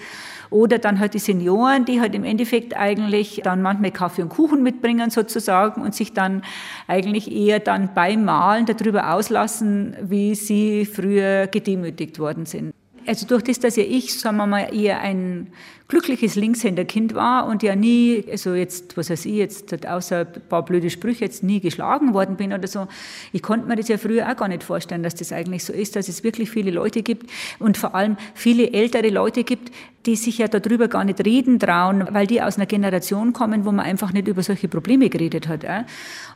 Oder 0.50 0.78
dann 0.78 1.00
halt 1.00 1.16
die 1.16 1.20
Senioren, 1.20 1.86
die 1.86 2.00
halt 2.00 2.14
im 2.14 2.24
Endeffekt 2.24 2.78
eigentlich 2.78 3.42
dann 3.44 3.62
manchmal 3.62 3.92
Kaffee 3.92 4.22
und 4.22 4.30
Kuchen 4.30 4.62
mitbringen 4.64 5.10
sozusagen 5.10 5.82
und 5.82 5.96
sich 5.96 6.14
dann 6.14 6.44
eigentlich 6.88 7.32
eher 7.32 7.60
dann 7.60 7.94
beim 7.94 8.26
Malen 8.26 8.66
darüber 8.66 9.14
auslassen, 9.14 9.96
wie 10.02 10.36
sie 10.36 10.86
früher 10.86 11.48
gedemütigt 11.48 12.20
worden 12.20 12.46
sind 12.46 12.74
also 13.08 13.26
durch 13.28 13.44
das, 13.44 13.60
dass 13.60 13.76
ja 13.76 13.84
ich, 13.84 14.18
sagen 14.20 14.38
wir 14.38 14.48
mal, 14.48 14.74
eher 14.74 15.00
ein 15.00 15.48
glückliches 15.88 16.36
Linkshänderkind 16.36 17.14
war 17.14 17.46
und 17.46 17.62
ja 17.62 17.76
nie, 17.76 18.26
also 18.32 18.56
jetzt, 18.56 18.98
was 18.98 19.10
weiß 19.10 19.26
ich, 19.26 19.36
jetzt 19.36 19.86
außer 19.86 20.22
ein 20.22 20.42
paar 20.50 20.66
blöde 20.66 20.90
Sprüche 20.90 21.26
jetzt 21.26 21.44
nie 21.44 21.60
geschlagen 21.60 22.14
worden 22.14 22.38
bin 22.38 22.54
oder 22.54 22.68
so. 22.68 22.88
Ich 23.32 23.44
konnte 23.44 23.68
mir 23.68 23.76
das 23.76 23.88
ja 23.88 23.98
früher 23.98 24.28
auch 24.30 24.36
gar 24.36 24.48
nicht 24.48 24.64
vorstellen, 24.64 25.04
dass 25.04 25.16
das 25.16 25.32
eigentlich 25.32 25.64
so 25.64 25.74
ist, 25.74 25.96
dass 25.96 26.08
es 26.08 26.24
wirklich 26.24 26.50
viele 26.50 26.72
Leute 26.72 27.04
gibt 27.04 27.30
und 27.60 27.78
vor 27.78 27.94
allem 27.94 28.18
viele 28.34 28.72
ältere 28.72 29.10
Leute 29.10 29.44
gibt, 29.44 29.72
die 30.06 30.16
sich 30.16 30.38
ja 30.38 30.48
darüber 30.48 30.88
gar 30.88 31.04
nicht 31.04 31.26
reden 31.26 31.60
trauen, 31.60 32.08
weil 32.12 32.28
die 32.28 32.42
aus 32.42 32.58
einer 32.58 32.68
Generation 32.68 33.34
kommen, 33.34 33.66
wo 33.66 33.72
man 33.72 33.86
einfach 33.86 34.14
nicht 34.14 34.28
über 34.28 34.44
solche 34.44 34.68
Probleme 34.68 35.10
geredet 35.10 35.48
hat. 35.48 35.66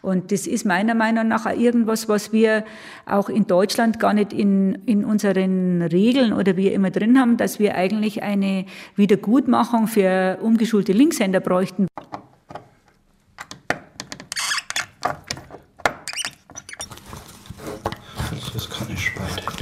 Und 0.01 0.31
das 0.31 0.47
ist 0.47 0.65
meiner 0.65 0.95
Meinung 0.95 1.27
nach 1.27 1.45
auch 1.45 1.55
irgendwas, 1.55 2.09
was 2.09 2.33
wir 2.33 2.65
auch 3.05 3.29
in 3.29 3.45
Deutschland 3.45 3.99
gar 3.99 4.13
nicht 4.13 4.33
in, 4.33 4.75
in 4.85 5.05
unseren 5.05 5.81
Regeln 5.83 6.33
oder 6.33 6.57
wir 6.57 6.73
immer 6.73 6.89
drin 6.89 7.19
haben, 7.19 7.37
dass 7.37 7.59
wir 7.59 7.75
eigentlich 7.75 8.23
eine 8.23 8.65
Wiedergutmachung 9.39 9.87
für 9.87 10.37
umgeschulte 10.41 10.91
Linkshänder 10.91 11.39
bräuchten. 11.39 11.87
Das 18.53 18.69
kann 18.69 18.87
ich 18.93 19.15
weiter. 19.15 19.53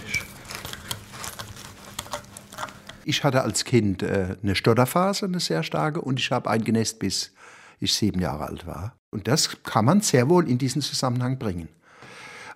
Ich 3.05 3.23
hatte 3.23 3.43
als 3.43 3.63
Kind 3.63 4.01
äh, 4.01 4.35
eine 4.41 4.55
Stotterphase, 4.55 5.25
eine 5.25 5.39
sehr 5.39 5.63
starke, 5.63 6.01
und 6.01 6.19
ich 6.19 6.31
habe 6.31 6.49
eingenässt, 6.49 6.99
bis 6.99 7.33
ich 7.79 7.93
sieben 7.93 8.19
Jahre 8.19 8.45
alt 8.45 8.65
war. 8.65 8.95
Und 9.11 9.27
das 9.27 9.63
kann 9.63 9.85
man 9.85 10.01
sehr 10.01 10.27
wohl 10.27 10.49
in 10.49 10.57
diesen 10.57 10.81
Zusammenhang 10.81 11.37
bringen. 11.37 11.69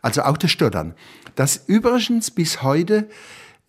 Also 0.01 0.23
auch 0.23 0.37
das 0.37 0.51
Stottern. 0.51 0.95
Das 1.35 1.63
übrigens 1.67 2.31
bis 2.31 2.63
heute 2.63 3.07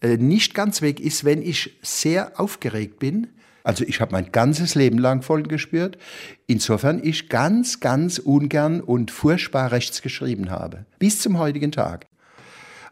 äh, 0.01 0.17
nicht 0.17 0.55
ganz 0.55 0.81
weg 0.83 0.99
ist, 0.99 1.25
wenn 1.25 1.43
ich 1.43 1.79
sehr 1.83 2.41
aufgeregt 2.41 2.99
bin. 2.99 3.29
Also 3.65 3.85
ich 3.85 4.01
habe 4.01 4.13
mein 4.13 4.33
ganzes 4.33 4.75
Leben 4.75 4.99
lang 4.99 5.23
Folgen 5.23 5.49
gespürt. 5.49 5.99
Insofern 6.47 7.01
ich 7.03 7.29
ganz, 7.29 7.81
ganz 7.81 8.19
ungern 8.19 8.81
und 8.81 9.11
furchtbar 9.11 9.73
rechts 9.73 10.03
geschrieben 10.03 10.51
habe. 10.51 10.87
Bis 10.99 11.21
zum 11.21 11.39
heutigen 11.39 11.73
Tag. 11.73 12.07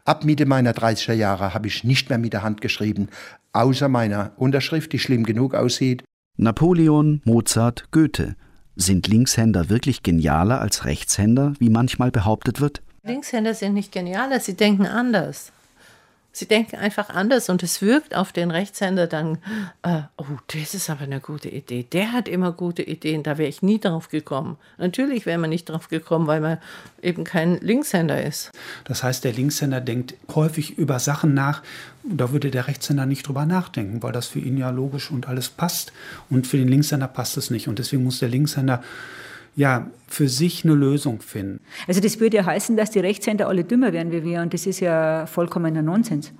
Ab 0.03 0.25
Mitte 0.25 0.45
meiner 0.45 0.71
30er 0.71 1.13
Jahre 1.13 1.53
habe 1.53 1.67
ich 1.67 1.83
nicht 1.83 2.09
mehr 2.09 2.17
mit 2.17 2.33
der 2.33 2.43
Hand 2.43 2.61
geschrieben, 2.61 3.09
außer 3.53 3.87
meiner 3.87 4.31
Unterschrift, 4.37 4.93
die 4.93 4.99
schlimm 4.99 5.23
genug 5.23 5.53
aussieht. 5.53 6.03
Napoleon, 6.37 7.21
Mozart, 7.23 7.91
Goethe. 7.91 8.35
Sind 8.75 9.07
Linkshänder 9.07 9.69
wirklich 9.69 10.01
genialer 10.01 10.59
als 10.59 10.85
Rechtshänder, 10.85 11.53
wie 11.59 11.69
manchmal 11.69 12.09
behauptet 12.09 12.61
wird? 12.61 12.81
Linkshänder 13.03 13.53
sind 13.53 13.73
nicht 13.73 13.91
genialer, 13.91 14.39
sie 14.39 14.55
denken 14.55 14.87
anders. 14.87 15.51
Sie 16.33 16.47
denken 16.47 16.77
einfach 16.77 17.09
anders 17.09 17.49
und 17.49 17.61
es 17.61 17.81
wirkt 17.81 18.15
auf 18.15 18.31
den 18.31 18.51
Rechtshänder 18.51 19.07
dann, 19.07 19.37
äh, 19.83 20.01
oh, 20.17 20.25
das 20.47 20.73
ist 20.73 20.89
aber 20.89 21.01
eine 21.01 21.19
gute 21.19 21.49
Idee. 21.49 21.85
Der 21.91 22.13
hat 22.13 22.29
immer 22.29 22.53
gute 22.53 22.83
Ideen, 22.83 23.23
da 23.23 23.37
wäre 23.37 23.49
ich 23.49 23.61
nie 23.61 23.79
drauf 23.79 24.07
gekommen. 24.07 24.57
Natürlich 24.77 25.25
wäre 25.25 25.37
man 25.37 25.49
nicht 25.49 25.65
drauf 25.65 25.89
gekommen, 25.89 26.27
weil 26.27 26.39
man 26.39 26.57
eben 27.01 27.25
kein 27.25 27.59
Linkshänder 27.59 28.23
ist. 28.23 28.51
Das 28.85 29.03
heißt, 29.03 29.25
der 29.25 29.33
Linkshänder 29.33 29.81
denkt 29.81 30.15
häufig 30.33 30.77
über 30.77 30.99
Sachen 30.99 31.33
nach, 31.33 31.63
da 32.03 32.31
würde 32.31 32.49
der 32.49 32.67
Rechtshänder 32.67 33.05
nicht 33.05 33.27
drüber 33.27 33.45
nachdenken, 33.45 34.01
weil 34.01 34.13
das 34.13 34.27
für 34.27 34.39
ihn 34.39 34.57
ja 34.57 34.69
logisch 34.69 35.11
und 35.11 35.27
alles 35.27 35.49
passt. 35.49 35.91
Und 36.29 36.47
für 36.47 36.57
den 36.57 36.69
Linkshänder 36.69 37.07
passt 37.07 37.35
es 37.37 37.51
nicht. 37.51 37.67
Und 37.67 37.77
deswegen 37.77 38.03
muss 38.03 38.19
der 38.19 38.29
Linkshänder 38.29 38.81
ja, 39.55 39.89
für 40.07 40.27
sich 40.27 40.63
eine 40.65 40.73
Lösung 40.73 41.21
finden. 41.21 41.59
Also 41.87 42.01
das 42.01 42.19
würde 42.19 42.37
ja 42.37 42.45
heißen, 42.45 42.77
dass 42.77 42.91
die 42.91 42.99
Rechtshänder 42.99 43.47
alle 43.47 43.63
dümmer 43.63 43.93
werden 43.93 44.11
wie 44.11 44.23
wir 44.23 44.41
und 44.41 44.53
das 44.53 44.65
ist 44.65 44.79
ja 44.79 45.25
vollkommener 45.25 45.81
Nonsens. 45.81 46.33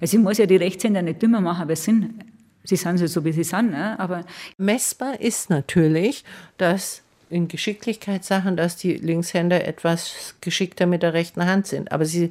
Also 0.00 0.16
ich 0.16 0.22
muss 0.22 0.38
ja 0.38 0.46
die 0.46 0.56
Rechtshänder 0.56 1.02
nicht 1.02 1.22
dümmer 1.22 1.40
machen, 1.40 1.62
aber 1.62 1.72
es 1.72 1.84
sind, 1.84 2.10
sie 2.64 2.76
sind 2.76 2.98
so, 2.98 3.24
wie 3.24 3.32
sie 3.32 3.44
sind. 3.44 3.70
Ne? 3.70 3.98
Aber 3.98 4.24
Messbar 4.58 5.20
ist 5.20 5.50
natürlich, 5.50 6.24
dass 6.56 7.02
in 7.30 7.48
Geschicklichkeitssachen, 7.48 8.56
dass 8.56 8.76
die 8.76 8.94
Linkshänder 8.94 9.66
etwas 9.66 10.34
geschickter 10.40 10.86
mit 10.86 11.02
der 11.02 11.14
rechten 11.14 11.44
Hand 11.46 11.66
sind. 11.66 11.92
Aber 11.92 12.04
sie, 12.04 12.30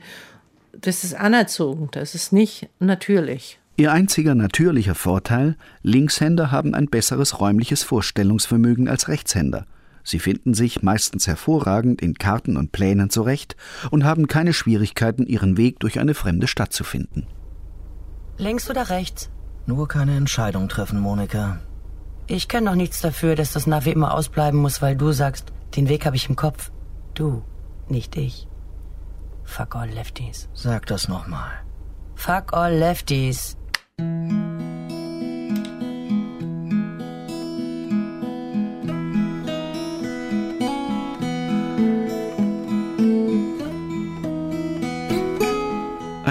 das 0.74 1.04
ist 1.04 1.16
anerzogen, 1.16 1.90
das 1.92 2.16
ist 2.16 2.32
nicht 2.32 2.70
natürlich. 2.80 3.60
Ihr 3.76 3.92
einziger 3.92 4.36
natürlicher 4.36 4.94
Vorteil, 4.94 5.56
Linkshänder 5.82 6.52
haben 6.52 6.76
ein 6.76 6.88
besseres 6.88 7.40
räumliches 7.40 7.82
Vorstellungsvermögen 7.82 8.88
als 8.88 9.08
Rechtshänder. 9.08 9.66
Sie 10.04 10.20
finden 10.20 10.54
sich 10.54 10.84
meistens 10.84 11.28
hervorragend 11.28 12.02
in 12.02 12.16
Karten 12.16 12.58
und 12.58 12.72
Plänen 12.72 13.10
zurecht 13.10 13.56
und 13.92 14.04
haben 14.04 14.28
keine 14.28 14.54
Schwierigkeiten, 14.54 15.26
ihren 15.26 15.58
Weg 15.58 15.80
durch 15.80 16.00
eine 16.00 16.14
fremde 16.14 16.48
Stadt 16.48 16.74
zu 16.74 16.84
finden. 16.84 17.28
Links 18.38 18.70
oder 18.70 18.90
rechts? 18.90 19.30
Nur 19.66 19.88
keine 19.88 20.18
Entscheidung 20.18 20.68
treffen, 20.68 21.00
Monika. 21.00 21.60
Ich 22.28 22.48
kann 22.48 22.66
doch 22.66 22.76
nichts 22.76 23.02
dafür, 23.02 23.36
dass 23.36 23.54
das 23.54 23.68
Navi 23.68 23.92
immer 23.92 24.14
ausbleiben 24.14 24.60
muss, 24.60 24.82
weil 24.82 24.96
du 24.96 25.12
sagst, 25.12 25.54
den 25.76 25.90
Weg 25.90 26.06
habe 26.06 26.16
ich 26.16 26.30
im 26.30 26.36
Kopf. 26.36 26.72
Du, 27.14 27.44
nicht 27.90 28.16
ich. 28.18 28.48
Fuck 29.44 29.76
all 29.76 29.90
Lefties. 29.90 30.50
Sag 30.54 30.86
das 30.88 31.08
nochmal. 31.08 31.52
Fuck 32.16 32.54
all 32.54 32.74
Lefties. 32.74 33.58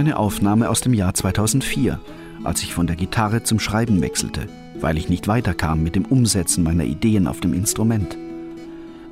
Eine 0.03 0.16
Aufnahme 0.16 0.68
aus 0.68 0.80
dem 0.80 0.94
Jahr 0.94 1.14
2004, 1.14 2.00
als 2.42 2.64
ich 2.64 2.74
von 2.74 2.88
der 2.88 2.96
Gitarre 2.96 3.44
zum 3.44 3.61
Schreiben 3.61 4.03
wechselte, 4.03 4.48
weil 4.80 4.98
ich 4.98 5.09
nicht 5.09 5.28
weiterkam 5.28 5.84
mit 5.84 5.94
dem 5.94 6.07
Umsetzen 6.07 6.64
meiner 6.64 6.82
Ideen 6.82 7.28
auf 7.28 7.38
dem 7.38 7.55
Instrument. 7.55 8.18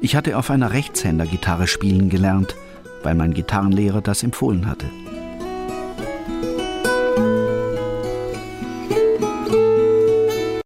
Ich 0.01 0.17
hatte 0.17 0.37
auf 0.37 0.51
einer 0.51 0.73
Rechtshändergitarre 0.73 1.69
spielen 1.69 2.11
gelernt, 2.11 2.57
weil 3.05 3.15
mein 3.15 3.35
Gitarrenlehrer 3.35 4.01
das 4.01 4.25
empfohlen 4.25 4.67
hatte. 4.67 4.87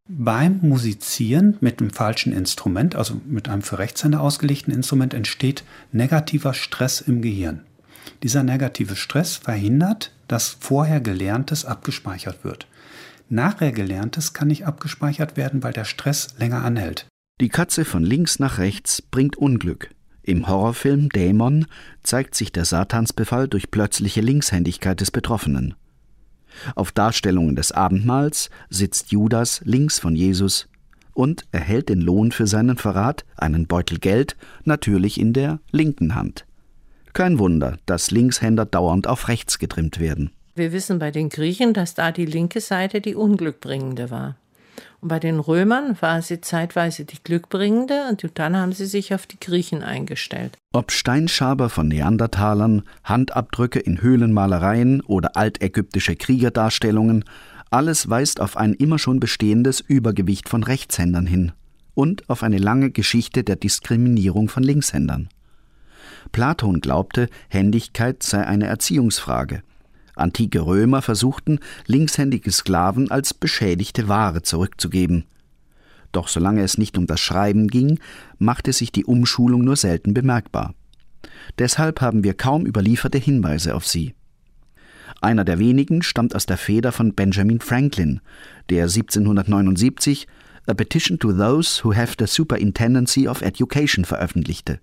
Beim 0.08 0.60
Musizieren 0.62 1.58
mit 1.60 1.80
dem 1.80 1.90
falschen 1.90 2.32
Instrument, 2.32 2.96
also 2.96 3.20
mit 3.26 3.50
einem 3.50 3.60
für 3.60 3.78
Rechtshänder 3.78 4.22
ausgelegten 4.22 4.72
Instrument, 4.72 5.12
entsteht 5.12 5.64
negativer 5.92 6.54
Stress 6.54 7.02
im 7.02 7.20
Gehirn. 7.20 7.60
Dieser 8.22 8.42
negative 8.42 8.96
Stress 8.96 9.36
verhindert, 9.36 10.13
dass 10.28 10.56
vorher 10.60 11.00
Gelerntes 11.00 11.64
abgespeichert 11.64 12.44
wird. 12.44 12.66
Nachher 13.28 13.72
Gelerntes 13.72 14.32
kann 14.32 14.48
nicht 14.48 14.66
abgespeichert 14.66 15.36
werden, 15.36 15.62
weil 15.62 15.72
der 15.72 15.84
Stress 15.84 16.34
länger 16.38 16.64
anhält. 16.64 17.06
Die 17.40 17.48
Katze 17.48 17.84
von 17.84 18.04
links 18.04 18.38
nach 18.38 18.58
rechts 18.58 19.02
bringt 19.02 19.36
Unglück. 19.36 19.90
Im 20.22 20.46
Horrorfilm 20.48 21.08
Dämon 21.08 21.66
zeigt 22.02 22.34
sich 22.34 22.52
der 22.52 22.64
Satansbefall 22.64 23.48
durch 23.48 23.70
plötzliche 23.70 24.20
Linkshändigkeit 24.20 25.00
des 25.00 25.10
Betroffenen. 25.10 25.74
Auf 26.74 26.92
Darstellungen 26.92 27.56
des 27.56 27.72
Abendmahls 27.72 28.50
sitzt 28.70 29.10
Judas 29.10 29.60
links 29.64 29.98
von 29.98 30.14
Jesus 30.14 30.68
und 31.12 31.44
erhält 31.52 31.88
den 31.88 32.00
Lohn 32.00 32.32
für 32.32 32.46
seinen 32.46 32.76
Verrat, 32.76 33.24
einen 33.36 33.66
Beutel 33.66 33.98
Geld, 33.98 34.36
natürlich 34.64 35.18
in 35.18 35.32
der 35.32 35.60
linken 35.70 36.14
Hand. 36.14 36.46
Kein 37.14 37.38
Wunder, 37.38 37.78
dass 37.86 38.10
Linkshänder 38.10 38.66
dauernd 38.66 39.06
auf 39.06 39.28
rechts 39.28 39.60
getrimmt 39.60 40.00
werden. 40.00 40.32
Wir 40.56 40.72
wissen 40.72 40.98
bei 40.98 41.12
den 41.12 41.28
Griechen, 41.28 41.72
dass 41.72 41.94
da 41.94 42.10
die 42.10 42.26
linke 42.26 42.60
Seite 42.60 43.00
die 43.00 43.14
unglückbringende 43.14 44.10
war. 44.10 44.36
Und 45.00 45.08
bei 45.08 45.20
den 45.20 45.38
Römern 45.38 45.96
war 46.00 46.22
sie 46.22 46.40
zeitweise 46.40 47.04
die 47.04 47.22
glückbringende 47.22 48.08
und 48.10 48.24
dann 48.34 48.56
haben 48.56 48.72
sie 48.72 48.86
sich 48.86 49.14
auf 49.14 49.26
die 49.26 49.38
Griechen 49.38 49.84
eingestellt. 49.84 50.58
Ob 50.72 50.90
Steinschaber 50.90 51.68
von 51.68 51.86
Neandertalern, 51.86 52.82
Handabdrücke 53.04 53.78
in 53.78 54.02
Höhlenmalereien 54.02 55.00
oder 55.02 55.36
altägyptische 55.36 56.16
Kriegerdarstellungen, 56.16 57.24
alles 57.70 58.08
weist 58.10 58.40
auf 58.40 58.56
ein 58.56 58.74
immer 58.74 58.98
schon 58.98 59.20
bestehendes 59.20 59.80
Übergewicht 59.80 60.48
von 60.48 60.64
Rechtshändern 60.64 61.26
hin 61.26 61.52
und 61.94 62.28
auf 62.28 62.42
eine 62.42 62.58
lange 62.58 62.90
Geschichte 62.90 63.44
der 63.44 63.56
Diskriminierung 63.56 64.48
von 64.48 64.64
Linkshändern. 64.64 65.28
Platon 66.32 66.80
glaubte, 66.80 67.28
Händigkeit 67.48 68.22
sei 68.22 68.46
eine 68.46 68.66
Erziehungsfrage. 68.66 69.62
Antike 70.16 70.60
Römer 70.60 71.02
versuchten, 71.02 71.58
linkshändige 71.86 72.50
Sklaven 72.50 73.10
als 73.10 73.34
beschädigte 73.34 74.08
Ware 74.08 74.42
zurückzugeben. 74.42 75.24
Doch 76.12 76.28
solange 76.28 76.62
es 76.62 76.78
nicht 76.78 76.96
um 76.96 77.06
das 77.06 77.20
Schreiben 77.20 77.66
ging, 77.66 77.98
machte 78.38 78.72
sich 78.72 78.92
die 78.92 79.04
Umschulung 79.04 79.64
nur 79.64 79.76
selten 79.76 80.14
bemerkbar. 80.14 80.74
Deshalb 81.58 82.00
haben 82.00 82.22
wir 82.22 82.34
kaum 82.34 82.66
überlieferte 82.66 83.18
Hinweise 83.18 83.74
auf 83.74 83.86
sie. 83.86 84.14
Einer 85.20 85.44
der 85.44 85.58
wenigen 85.58 86.02
stammt 86.02 86.34
aus 86.36 86.46
der 86.46 86.56
Feder 86.56 86.92
von 86.92 87.14
Benjamin 87.14 87.60
Franklin, 87.60 88.20
der 88.70 88.84
1779 88.84 90.28
A 90.66 90.74
Petition 90.74 91.18
to 91.18 91.32
Those 91.32 91.82
Who 91.82 91.94
Have 91.94 92.14
the 92.18 92.26
Superintendency 92.26 93.26
of 93.28 93.42
Education 93.42 94.04
veröffentlichte. 94.04 94.80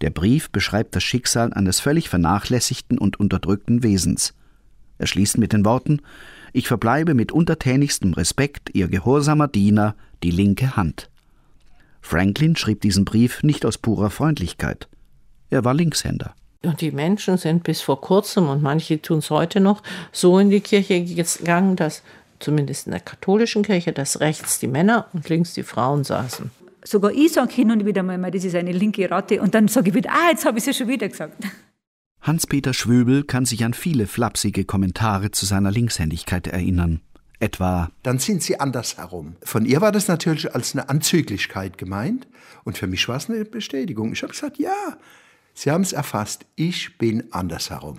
Der 0.00 0.10
Brief 0.10 0.50
beschreibt 0.50 0.94
das 0.96 1.02
Schicksal 1.02 1.52
eines 1.52 1.80
völlig 1.80 2.08
vernachlässigten 2.08 2.98
und 2.98 3.18
unterdrückten 3.18 3.82
Wesens. 3.82 4.34
Er 4.98 5.06
schließt 5.06 5.38
mit 5.38 5.52
den 5.52 5.64
Worten 5.64 6.00
Ich 6.52 6.68
verbleibe 6.68 7.14
mit 7.14 7.32
untertänigstem 7.32 8.12
Respekt 8.14 8.70
Ihr 8.74 8.88
gehorsamer 8.88 9.48
Diener, 9.48 9.96
die 10.22 10.30
linke 10.30 10.76
Hand. 10.76 11.10
Franklin 12.00 12.54
schrieb 12.54 12.80
diesen 12.82 13.04
Brief 13.04 13.42
nicht 13.42 13.64
aus 13.64 13.78
purer 13.78 14.10
Freundlichkeit. 14.10 14.88
Er 15.50 15.64
war 15.64 15.74
Linkshänder. 15.74 16.34
Und 16.62 16.80
die 16.80 16.92
Menschen 16.92 17.38
sind 17.38 17.62
bis 17.62 17.80
vor 17.80 18.00
kurzem, 18.00 18.48
und 18.48 18.62
manche 18.62 19.00
tun 19.00 19.18
es 19.18 19.30
heute 19.30 19.60
noch, 19.60 19.82
so 20.12 20.38
in 20.38 20.50
die 20.50 20.60
Kirche 20.60 21.02
gegangen, 21.04 21.76
dass 21.76 22.02
zumindest 22.40 22.86
in 22.86 22.92
der 22.92 23.00
katholischen 23.00 23.62
Kirche, 23.62 23.92
dass 23.92 24.20
rechts 24.20 24.58
die 24.58 24.66
Männer 24.66 25.06
und 25.12 25.28
links 25.28 25.54
die 25.54 25.62
Frauen 25.62 26.04
saßen. 26.04 26.50
Sogar 26.86 27.12
ich 27.12 27.32
sage 27.32 27.52
hin 27.52 27.70
und 27.70 27.86
wieder 27.86 28.02
mal, 28.02 28.30
das 28.30 28.44
ist 28.44 28.54
eine 28.54 28.72
linke 28.72 29.10
Ratte. 29.10 29.40
Und 29.40 29.54
dann 29.54 29.68
sage 29.68 29.88
ich 29.88 29.94
wieder, 29.94 30.10
ah, 30.10 30.30
jetzt 30.30 30.44
habe 30.44 30.58
ich 30.58 30.62
es 30.62 30.66
ja 30.66 30.72
schon 30.72 30.88
wieder 30.88 31.08
gesagt. 31.08 31.42
Hans-Peter 32.20 32.72
Schwöbel 32.72 33.24
kann 33.24 33.44
sich 33.44 33.64
an 33.64 33.74
viele 33.74 34.06
flapsige 34.06 34.64
Kommentare 34.64 35.30
zu 35.30 35.44
seiner 35.44 35.70
Linkshändigkeit 35.70 36.46
erinnern. 36.46 37.00
Etwa. 37.40 37.90
Dann 38.02 38.18
sind 38.18 38.42
sie 38.42 38.60
andersherum. 38.60 39.36
Von 39.42 39.66
ihr 39.66 39.80
war 39.80 39.92
das 39.92 40.08
natürlich 40.08 40.54
als 40.54 40.74
eine 40.74 40.88
Anzüglichkeit 40.88 41.76
gemeint. 41.76 42.26
Und 42.64 42.78
für 42.78 42.86
mich 42.86 43.06
war 43.08 43.16
es 43.16 43.28
eine 43.28 43.44
Bestätigung. 43.44 44.12
Ich 44.12 44.22
habe 44.22 44.32
gesagt, 44.32 44.58
ja, 44.58 44.96
Sie 45.54 45.70
haben 45.70 45.82
es 45.82 45.92
erfasst. 45.92 46.44
Ich 46.56 46.98
bin 46.98 47.32
andersherum. 47.32 47.98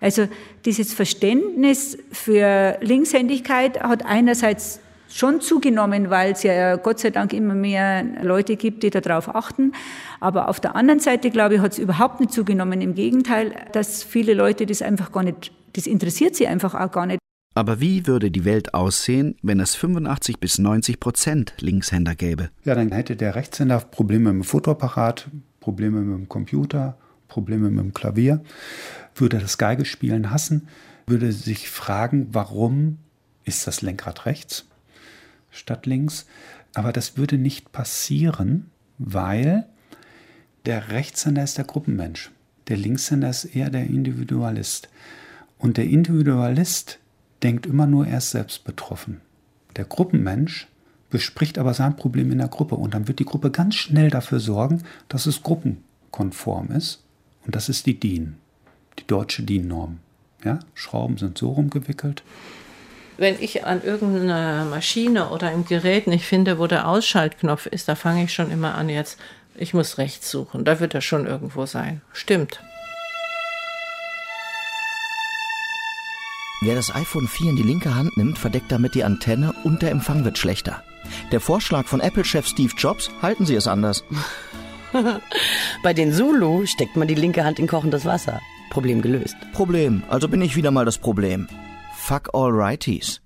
Also 0.00 0.28
dieses 0.66 0.92
Verständnis 0.92 1.96
für 2.12 2.76
Linkshändigkeit 2.82 3.80
hat 3.82 4.04
einerseits 4.04 4.80
schon 5.08 5.40
zugenommen, 5.40 6.10
weil 6.10 6.32
es 6.32 6.42
ja 6.42 6.76
Gott 6.76 6.98
sei 6.98 7.10
Dank 7.10 7.32
immer 7.32 7.54
mehr 7.54 8.04
Leute 8.22 8.56
gibt, 8.56 8.82
die 8.82 8.90
darauf 8.90 9.34
achten. 9.34 9.72
Aber 10.20 10.48
auf 10.48 10.60
der 10.60 10.76
anderen 10.76 11.00
Seite, 11.00 11.30
glaube 11.30 11.56
ich, 11.56 11.60
hat 11.60 11.72
es 11.72 11.78
überhaupt 11.78 12.20
nicht 12.20 12.32
zugenommen. 12.32 12.80
Im 12.80 12.94
Gegenteil, 12.94 13.54
dass 13.72 14.02
viele 14.02 14.34
Leute 14.34 14.66
das 14.66 14.82
einfach 14.82 15.12
gar 15.12 15.22
nicht, 15.22 15.52
das 15.74 15.86
interessiert 15.86 16.36
sie 16.36 16.46
einfach 16.46 16.74
auch 16.74 16.90
gar 16.90 17.06
nicht. 17.06 17.18
Aber 17.56 17.80
wie 17.80 18.08
würde 18.08 18.32
die 18.32 18.44
Welt 18.44 18.74
aussehen, 18.74 19.36
wenn 19.42 19.60
es 19.60 19.76
85 19.76 20.40
bis 20.40 20.58
90 20.58 20.98
Prozent 20.98 21.54
Linkshänder 21.60 22.16
gäbe? 22.16 22.50
Ja, 22.64 22.74
dann 22.74 22.90
hätte 22.90 23.14
der 23.14 23.36
Rechtshänder 23.36 23.78
Probleme 23.78 24.32
mit 24.32 24.42
dem 24.42 24.48
Fotoapparat, 24.48 25.28
Probleme 25.60 26.00
mit 26.00 26.18
dem 26.18 26.28
Computer, 26.28 26.98
Probleme 27.28 27.70
mit 27.70 27.84
dem 27.84 27.94
Klavier, 27.94 28.42
würde 29.14 29.38
das 29.38 29.56
Geigespielen 29.56 30.32
hassen, 30.32 30.66
würde 31.06 31.30
sich 31.30 31.70
fragen, 31.70 32.28
warum 32.32 32.98
ist 33.44 33.68
das 33.68 33.82
Lenkrad 33.82 34.26
rechts 34.26 34.66
statt 35.54 35.86
links. 35.86 36.26
Aber 36.74 36.92
das 36.92 37.16
würde 37.16 37.38
nicht 37.38 37.72
passieren, 37.72 38.70
weil 38.98 39.66
der 40.66 40.90
Rechtshänder 40.90 41.44
ist 41.44 41.58
der 41.58 41.64
Gruppenmensch. 41.64 42.30
Der 42.68 42.76
Linkshänder 42.76 43.30
ist 43.30 43.44
eher 43.44 43.70
der 43.70 43.84
Individualist. 43.84 44.88
Und 45.58 45.76
der 45.76 45.84
Individualist 45.84 46.98
denkt 47.42 47.66
immer 47.66 47.86
nur, 47.86 48.06
er 48.06 48.18
ist 48.18 48.30
selbst 48.30 48.64
betroffen. 48.64 49.20
Der 49.76 49.84
Gruppenmensch 49.84 50.68
bespricht 51.10 51.58
aber 51.58 51.74
sein 51.74 51.96
Problem 51.96 52.32
in 52.32 52.38
der 52.38 52.48
Gruppe 52.48 52.74
und 52.76 52.94
dann 52.94 53.06
wird 53.06 53.18
die 53.18 53.24
Gruppe 53.24 53.50
ganz 53.50 53.74
schnell 53.74 54.10
dafür 54.10 54.40
sorgen, 54.40 54.82
dass 55.08 55.26
es 55.26 55.42
gruppenkonform 55.42 56.70
ist. 56.72 57.04
Und 57.44 57.54
das 57.54 57.68
ist 57.68 57.86
die 57.86 58.00
DIN, 58.00 58.36
die 58.98 59.06
deutsche 59.06 59.42
DIN-Norm. 59.42 59.98
Ja? 60.42 60.60
Schrauben 60.74 61.18
sind 61.18 61.38
so 61.38 61.50
rumgewickelt. 61.50 62.22
Wenn 63.16 63.40
ich 63.40 63.64
an 63.64 63.82
irgendeiner 63.84 64.64
Maschine 64.64 65.28
oder 65.28 65.52
im 65.52 65.64
Gerät 65.64 66.06
nicht 66.06 66.24
finde, 66.24 66.58
wo 66.58 66.66
der 66.66 66.88
Ausschaltknopf 66.88 67.66
ist, 67.66 67.88
da 67.88 67.94
fange 67.94 68.24
ich 68.24 68.34
schon 68.34 68.50
immer 68.50 68.74
an 68.74 68.88
jetzt, 68.88 69.18
ich 69.56 69.72
muss 69.72 69.98
rechts 69.98 70.30
suchen. 70.30 70.64
Da 70.64 70.80
wird 70.80 70.94
er 70.94 71.00
schon 71.00 71.26
irgendwo 71.26 71.64
sein. 71.64 72.00
Stimmt. 72.12 72.60
Wer 76.62 76.74
das 76.74 76.94
iPhone 76.94 77.28
4 77.28 77.50
in 77.50 77.56
die 77.56 77.62
linke 77.62 77.94
Hand 77.94 78.16
nimmt, 78.16 78.38
verdeckt 78.38 78.72
damit 78.72 78.94
die 78.94 79.04
Antenne 79.04 79.54
und 79.64 79.82
der 79.82 79.90
Empfang 79.90 80.24
wird 80.24 80.38
schlechter. 80.38 80.82
Der 81.30 81.40
Vorschlag 81.40 81.86
von 81.86 82.00
Apple-Chef 82.00 82.46
Steve 82.46 82.72
Jobs, 82.76 83.10
halten 83.20 83.44
Sie 83.44 83.54
es 83.54 83.68
anders. 83.68 84.02
Bei 85.82 85.92
den 85.92 86.12
Zulu 86.12 86.66
steckt 86.66 86.96
man 86.96 87.06
die 87.06 87.14
linke 87.14 87.44
Hand 87.44 87.58
in 87.58 87.66
kochendes 87.66 88.06
Wasser. 88.06 88.40
Problem 88.70 89.02
gelöst. 89.02 89.36
Problem, 89.52 90.02
also 90.08 90.26
bin 90.26 90.40
ich 90.40 90.56
wieder 90.56 90.70
mal 90.70 90.86
das 90.86 90.98
Problem. 90.98 91.48
Fuck 92.06 92.28
all 92.34 92.50
righties. 92.50 93.22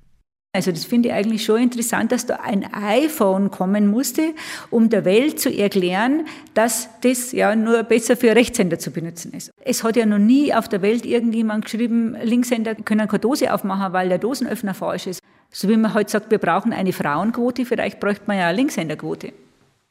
Also 0.53 0.71
das 0.71 0.85
finde 0.85 1.09
ich 1.09 1.15
eigentlich 1.17 1.45
schon 1.45 1.61
interessant, 1.61 2.13
dass 2.13 2.27
da 2.27 2.37
ein 2.37 2.65
iPhone 2.73 3.51
kommen 3.51 3.89
musste, 3.89 4.35
um 4.71 4.89
der 4.89 5.05
Welt 5.05 5.41
zu 5.41 5.53
erklären, 5.53 6.27
dass 6.55 6.89
das 7.01 7.33
ja 7.33 7.57
nur 7.57 7.83
besser 7.83 8.17
für 8.17 8.37
Rechtshänder 8.37 8.79
zu 8.79 8.93
benutzen 8.93 9.33
ist. 9.33 9.51
Es 9.65 9.83
hat 9.83 9.97
ja 9.97 10.07
noch 10.07 10.21
nie 10.21 10.55
auf 10.55 10.69
der 10.69 10.81
Welt 10.81 11.05
irgendjemand 11.05 11.65
geschrieben, 11.65 12.17
Linkshänder 12.23 12.77
können 12.77 13.09
keine 13.09 13.19
Dose 13.19 13.53
aufmachen, 13.53 13.93
weil 13.93 14.11
der 14.11 14.19
Dosenöffner 14.19 14.75
falsch 14.75 15.09
ist. 15.09 15.21
So 15.51 15.69
wie 15.69 15.77
man 15.77 15.93
heute 15.93 16.13
sagt, 16.13 16.31
wir 16.31 16.39
brauchen 16.39 16.73
eine 16.73 16.93
Frauenquote, 16.93 17.65
vielleicht 17.65 17.99
bräuchte 17.99 18.27
man 18.29 18.39
ja 18.39 18.47
eine 18.47 18.59
Linkshänderquote. 18.59 19.33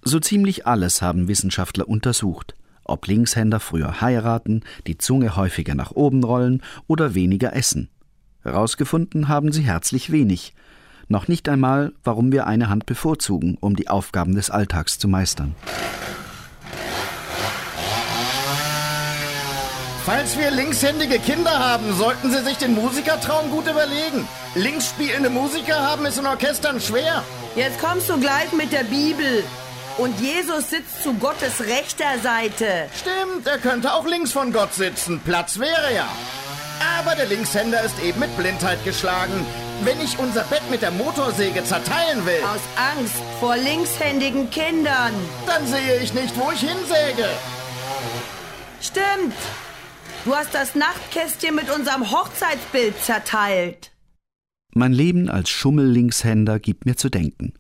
So 0.02 0.22
ziemlich 0.22 0.66
alles 0.66 1.02
haben 1.02 1.28
Wissenschaftler 1.28 1.90
untersucht. 1.90 2.56
Ob 2.86 3.06
Linkshänder 3.08 3.60
früher 3.60 4.00
heiraten, 4.00 4.64
die 4.88 4.98
Zunge 4.98 5.36
häufiger 5.36 5.76
nach 5.76 5.92
oben 5.92 6.24
rollen 6.24 6.64
oder 6.88 7.16
weniger 7.16 7.54
essen. 7.54 7.90
Herausgefunden 8.48 9.28
haben 9.28 9.52
sie 9.52 9.64
herzlich 9.64 10.10
wenig. 10.12 10.54
Noch 11.10 11.28
nicht 11.28 11.50
einmal, 11.50 11.92
warum 12.04 12.32
wir 12.32 12.48
eine 12.48 12.70
Hand 12.70 12.86
bevorzugen, 12.86 13.58
um 13.60 13.76
die 13.76 13.90
Aufgaben 13.90 14.36
des 14.36 14.50
Alltags 14.50 14.98
zu 14.98 15.10
meistern. 15.10 15.54
Falls 20.06 20.38
wir 20.38 20.50
linkshändige 20.52 21.20
Kinder 21.20 21.52
haben, 21.52 21.94
sollten 21.98 22.32
sie 22.32 22.42
sich 22.42 22.58
den 22.58 22.74
Musikertraum 22.74 23.52
gut 23.52 23.68
überlegen. 23.70 24.26
Links 24.56 24.92
spielende 24.92 25.30
Musiker 25.30 25.82
haben 25.82 26.06
es 26.06 26.18
in 26.18 26.26
Orchestern 26.26 26.80
schwer. 26.80 27.24
Jetzt 27.58 27.82
kommst 27.82 28.10
du 28.10 28.18
gleich 28.18 28.54
mit 28.54 28.72
der 28.72 28.86
Bibel. 28.86 29.44
Und 29.98 30.18
Jesus 30.22 30.70
sitzt 30.70 31.04
zu 31.04 31.14
Gottes 31.16 31.60
rechter 31.60 32.20
Seite. 32.24 32.88
Stimmt, 32.96 33.48
er 33.48 33.58
könnte 33.58 33.94
auch 33.94 34.06
links 34.06 34.32
von 34.32 34.54
Gott 34.54 34.74
sitzen. 34.74 35.20
Platz 35.26 35.60
wäre 35.60 35.94
ja. 35.94 36.08
Aber 36.80 37.16
der 37.16 37.26
Linkshänder 37.26 37.82
ist 37.84 38.02
eben 38.04 38.20
mit 38.20 38.36
Blindheit 38.38 38.84
geschlagen. 38.84 39.46
Wenn 39.84 40.00
ich 40.02 40.18
unser 40.20 40.44
Bett 40.44 40.64
mit 40.70 40.82
der 40.82 40.92
Motorsäge 40.92 41.64
zerteilen 41.64 42.26
will. 42.26 42.44
Aus 42.44 42.62
Angst 42.98 43.22
vor 43.40 43.56
linkshändigen 43.58 44.50
Kindern. 44.50 45.14
Dann 45.46 45.66
sehe 45.68 46.00
ich 46.02 46.14
nicht, 46.14 46.36
wo 46.38 46.52
ich 46.52 46.60
hinsäge. 46.60 47.28
Stimmt. 48.82 49.36
Du 50.26 50.36
hast 50.36 50.54
das 50.54 50.76
Nachtkästchen 50.76 51.56
mit 51.56 51.74
unserem 51.74 52.12
Hochzeitsbild 52.12 53.02
zerteilt. 53.04 53.92
Mein 54.74 54.94
Leben 54.94 55.30
als 55.30 55.50
Schummel-Linkshänder 55.50 56.60
gibt 56.60 56.86
mir 56.86 56.98
zu 56.98 57.10
denken. 57.10 57.54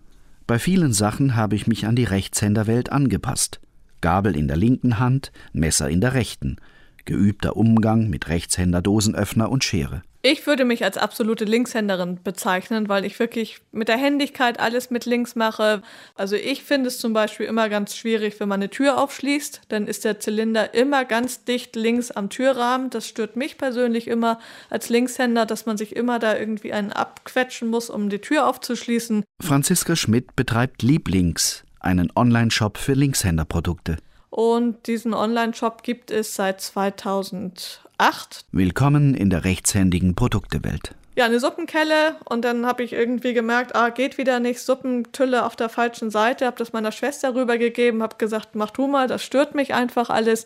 Bei 0.45 0.59
vielen 0.59 0.93
Sachen 0.93 1.35
habe 1.35 1.55
ich 1.55 1.67
mich 1.67 1.85
an 1.85 1.95
die 1.95 2.03
Rechtshänderwelt 2.03 2.91
angepasst. 2.91 3.59
Gabel 4.01 4.35
in 4.35 4.47
der 4.47 4.57
linken 4.57 4.99
Hand, 4.99 5.31
Messer 5.53 5.89
in 5.89 6.01
der 6.01 6.13
rechten– 6.13 6.57
geübter 7.07 7.57
Umgang 7.57 8.11
mit 8.11 8.27
Rechtshänder, 8.27 8.83
Dosenöffner 8.83 9.49
und 9.49 9.63
Schere. 9.63 10.03
Ich 10.29 10.45
würde 10.45 10.65
mich 10.65 10.83
als 10.83 10.97
absolute 10.97 11.45
Linkshänderin 11.45 12.19
bezeichnen, 12.21 12.89
weil 12.89 13.05
ich 13.05 13.17
wirklich 13.17 13.61
mit 13.71 13.87
der 13.87 13.97
Händigkeit 13.97 14.59
alles 14.59 14.89
mit 14.89 15.05
links 15.05 15.35
mache. 15.35 15.81
Also 16.15 16.35
ich 16.35 16.63
finde 16.63 16.89
es 16.89 16.97
zum 16.97 17.13
Beispiel 17.13 17.45
immer 17.45 17.69
ganz 17.69 17.95
schwierig, 17.95 18.39
wenn 18.39 18.49
man 18.49 18.59
eine 18.59 18.69
Tür 18.69 19.01
aufschließt, 19.01 19.61
dann 19.69 19.87
ist 19.87 20.03
der 20.03 20.19
Zylinder 20.19 20.73
immer 20.73 21.05
ganz 21.05 21.45
dicht 21.45 21.77
links 21.77 22.11
am 22.11 22.29
Türrahmen. 22.29 22.89
Das 22.89 23.07
stört 23.07 23.37
mich 23.37 23.57
persönlich 23.57 24.07
immer 24.07 24.39
als 24.69 24.89
Linkshänder, 24.89 25.45
dass 25.45 25.65
man 25.65 25.77
sich 25.77 25.95
immer 25.95 26.19
da 26.19 26.37
irgendwie 26.37 26.73
einen 26.73 26.91
abquetschen 26.91 27.69
muss, 27.69 27.89
um 27.89 28.09
die 28.09 28.19
Tür 28.19 28.47
aufzuschließen. 28.47 29.23
Franziska 29.41 29.95
Schmidt 29.95 30.35
betreibt 30.35 30.81
Lieblings, 30.83 31.63
einen 31.79 32.11
Online-Shop 32.13 32.77
für 32.77 32.93
Linkshänderprodukte. 32.93 33.97
Und 34.29 34.87
diesen 34.87 35.13
Online-Shop 35.13 35.83
gibt 35.83 36.11
es 36.11 36.35
seit 36.35 36.61
2008. 36.61 38.45
Willkommen 38.51 39.15
in 39.15 39.29
der 39.29 39.45
rechtshändigen 39.45 40.15
Produktewelt. 40.15 40.95
Ja, 41.15 41.25
eine 41.25 41.39
Suppenkelle 41.39 42.15
und 42.25 42.45
dann 42.45 42.67
habe 42.67 42.83
ich 42.83 42.93
irgendwie 42.93 43.33
gemerkt, 43.33 43.75
ah, 43.75 43.89
geht 43.89 44.19
wieder 44.19 44.39
nicht, 44.39 44.59
Suppentülle 44.59 45.45
auf 45.45 45.55
der 45.55 45.67
falschen 45.67 46.11
Seite, 46.11 46.45
habe 46.45 46.57
das 46.57 46.73
meiner 46.73 46.91
Schwester 46.91 47.33
rübergegeben, 47.33 48.03
habe 48.03 48.17
gesagt, 48.17 48.53
mach 48.53 48.69
du 48.69 48.85
mal, 48.85 49.07
das 49.07 49.23
stört 49.23 49.55
mich 49.55 49.73
einfach 49.73 50.11
alles. 50.11 50.45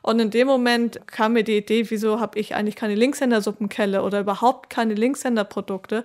Und 0.00 0.20
in 0.20 0.30
dem 0.30 0.46
Moment 0.46 1.00
kam 1.08 1.32
mir 1.32 1.42
die 1.42 1.56
Idee, 1.56 1.90
wieso 1.90 2.20
habe 2.20 2.38
ich 2.38 2.54
eigentlich 2.54 2.76
keine 2.76 2.94
Linkshänder-Suppenkelle 2.94 4.04
oder 4.04 4.20
überhaupt 4.20 4.70
keine 4.70 4.94
Linkshänder-Produkte 4.94 6.04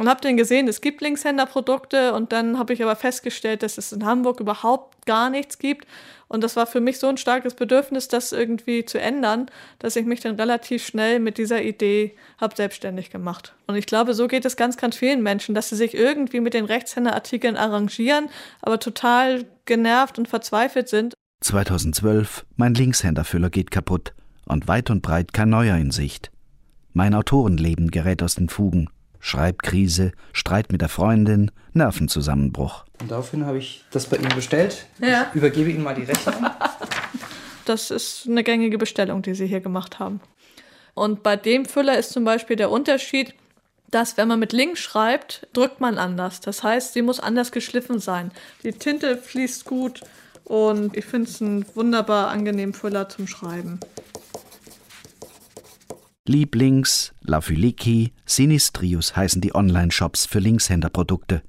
und 0.00 0.08
habe 0.08 0.22
dann 0.22 0.38
gesehen, 0.38 0.66
es 0.66 0.80
gibt 0.80 1.02
Linkshänder-Produkte 1.02 2.14
und 2.14 2.32
dann 2.32 2.58
habe 2.58 2.72
ich 2.72 2.82
aber 2.82 2.96
festgestellt, 2.96 3.62
dass 3.62 3.76
es 3.76 3.92
in 3.92 4.06
Hamburg 4.06 4.40
überhaupt 4.40 5.04
gar 5.04 5.28
nichts 5.28 5.58
gibt 5.58 5.86
und 6.26 6.42
das 6.42 6.56
war 6.56 6.66
für 6.66 6.80
mich 6.80 6.98
so 6.98 7.06
ein 7.06 7.18
starkes 7.18 7.52
Bedürfnis, 7.52 8.08
das 8.08 8.32
irgendwie 8.32 8.86
zu 8.86 8.98
ändern, 8.98 9.50
dass 9.78 9.96
ich 9.96 10.06
mich 10.06 10.20
dann 10.20 10.36
relativ 10.36 10.86
schnell 10.86 11.20
mit 11.20 11.36
dieser 11.36 11.62
Idee 11.62 12.16
habe 12.38 12.56
selbstständig 12.56 13.10
gemacht. 13.10 13.52
Und 13.66 13.74
ich 13.74 13.84
glaube, 13.84 14.14
so 14.14 14.26
geht 14.26 14.46
es 14.46 14.56
ganz, 14.56 14.78
ganz 14.78 14.96
vielen 14.96 15.22
Menschen, 15.22 15.54
dass 15.54 15.68
sie 15.68 15.76
sich 15.76 15.92
irgendwie 15.92 16.40
mit 16.40 16.54
den 16.54 16.64
Rechtshänderartikeln 16.64 17.58
arrangieren, 17.58 18.30
aber 18.62 18.80
total 18.80 19.44
genervt 19.66 20.18
und 20.18 20.28
verzweifelt 20.28 20.88
sind. 20.88 21.12
2012, 21.42 22.46
mein 22.56 22.72
Linkshänderfüller 22.72 23.50
geht 23.50 23.70
kaputt 23.70 24.14
und 24.46 24.66
weit 24.66 24.88
und 24.88 25.02
breit 25.02 25.34
kein 25.34 25.50
neuer 25.50 25.76
in 25.76 25.90
Sicht. 25.90 26.30
Mein 26.94 27.12
Autorenleben 27.12 27.90
gerät 27.90 28.22
aus 28.22 28.36
den 28.36 28.48
Fugen. 28.48 28.88
Schreibkrise, 29.20 30.12
Streit 30.32 30.72
mit 30.72 30.80
der 30.80 30.88
Freundin, 30.88 31.50
Nervenzusammenbruch. 31.72 32.84
Und 33.00 33.10
daraufhin 33.10 33.46
habe 33.46 33.58
ich 33.58 33.84
das 33.92 34.06
bei 34.06 34.16
Ihnen 34.16 34.34
bestellt. 34.34 34.86
Ja. 35.00 35.26
Ich 35.30 35.36
übergebe 35.36 35.70
Ihnen 35.70 35.82
mal 35.82 35.94
die 35.94 36.04
Rechnung. 36.04 36.34
Das 37.66 37.92
ist 37.92 38.26
eine 38.26 38.42
gängige 38.42 38.78
Bestellung, 38.78 39.22
die 39.22 39.34
Sie 39.34 39.46
hier 39.46 39.60
gemacht 39.60 40.00
haben. 40.00 40.20
Und 40.94 41.22
bei 41.22 41.36
dem 41.36 41.66
Füller 41.66 41.96
ist 41.98 42.10
zum 42.10 42.24
Beispiel 42.24 42.56
der 42.56 42.70
Unterschied, 42.70 43.34
dass 43.90 44.16
wenn 44.16 44.28
man 44.28 44.40
mit 44.40 44.52
links 44.52 44.80
schreibt, 44.80 45.46
drückt 45.52 45.80
man 45.80 45.98
anders. 45.98 46.40
Das 46.40 46.62
heißt, 46.62 46.94
sie 46.94 47.02
muss 47.02 47.20
anders 47.20 47.52
geschliffen 47.52 48.00
sein. 48.00 48.32
Die 48.62 48.72
Tinte 48.72 49.16
fließt 49.16 49.64
gut 49.66 50.00
und 50.44 50.96
ich 50.96 51.04
finde 51.04 51.30
es 51.30 51.40
einen 51.40 51.64
wunderbar 51.74 52.28
angenehmen 52.28 52.74
Füller 52.74 53.08
zum 53.08 53.26
Schreiben. 53.26 53.78
Lieblings, 56.30 57.12
Lafyliki, 57.22 58.12
Sinistrius 58.24 59.16
heißen 59.16 59.40
die 59.40 59.52
Online-Shops 59.52 60.26
für 60.26 60.38
Linkshänderprodukte. 60.38 61.42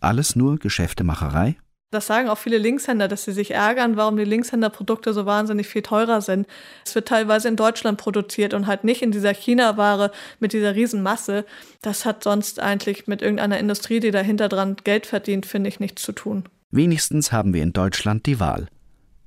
Alles 0.00 0.34
nur 0.34 0.58
Geschäftemacherei? 0.58 1.56
Das 1.90 2.06
sagen 2.06 2.30
auch 2.30 2.38
viele 2.38 2.56
Linkshänder, 2.56 3.06
dass 3.06 3.24
sie 3.24 3.32
sich 3.32 3.50
ärgern, 3.50 3.98
warum 3.98 4.16
die 4.16 4.24
Linkshänderprodukte 4.24 5.12
so 5.12 5.26
wahnsinnig 5.26 5.66
viel 5.66 5.82
teurer 5.82 6.22
sind. 6.22 6.46
Es 6.86 6.94
wird 6.94 7.06
teilweise 7.06 7.48
in 7.48 7.56
Deutschland 7.56 7.98
produziert 7.98 8.54
und 8.54 8.66
halt 8.66 8.82
nicht 8.82 9.02
in 9.02 9.10
dieser 9.10 9.34
China-Ware 9.34 10.10
mit 10.40 10.54
dieser 10.54 10.74
Riesenmasse. 10.74 11.44
Das 11.82 12.06
hat 12.06 12.24
sonst 12.24 12.60
eigentlich 12.60 13.06
mit 13.06 13.20
irgendeiner 13.20 13.58
Industrie, 13.58 14.00
die 14.00 14.10
dahinter 14.10 14.48
dran 14.48 14.76
Geld 14.84 15.04
verdient, 15.04 15.44
finde 15.44 15.68
ich, 15.68 15.80
nichts 15.80 16.00
zu 16.00 16.12
tun. 16.12 16.44
Wenigstens 16.70 17.30
haben 17.30 17.52
wir 17.52 17.62
in 17.62 17.74
Deutschland 17.74 18.24
die 18.24 18.40
Wahl. 18.40 18.68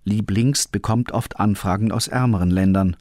Lieblings 0.06 0.68
bekommt 0.68 1.12
oft 1.12 1.40
Anfragen 1.40 1.92
aus 1.92 2.08
ärmeren 2.08 2.50
Ländern. 2.50 2.98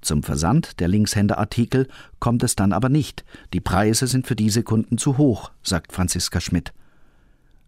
Zum 0.00 0.22
Versand 0.22 0.80
der 0.80 0.88
Linkshänderartikel 0.88 1.86
kommt 2.18 2.42
es 2.42 2.56
dann 2.56 2.72
aber 2.72 2.88
nicht. 2.88 3.24
Die 3.52 3.60
Preise 3.60 4.06
sind 4.06 4.26
für 4.26 4.36
diese 4.36 4.62
Kunden 4.62 4.98
zu 4.98 5.18
hoch, 5.18 5.50
sagt 5.62 5.92
Franziska 5.92 6.40
Schmidt. 6.40 6.72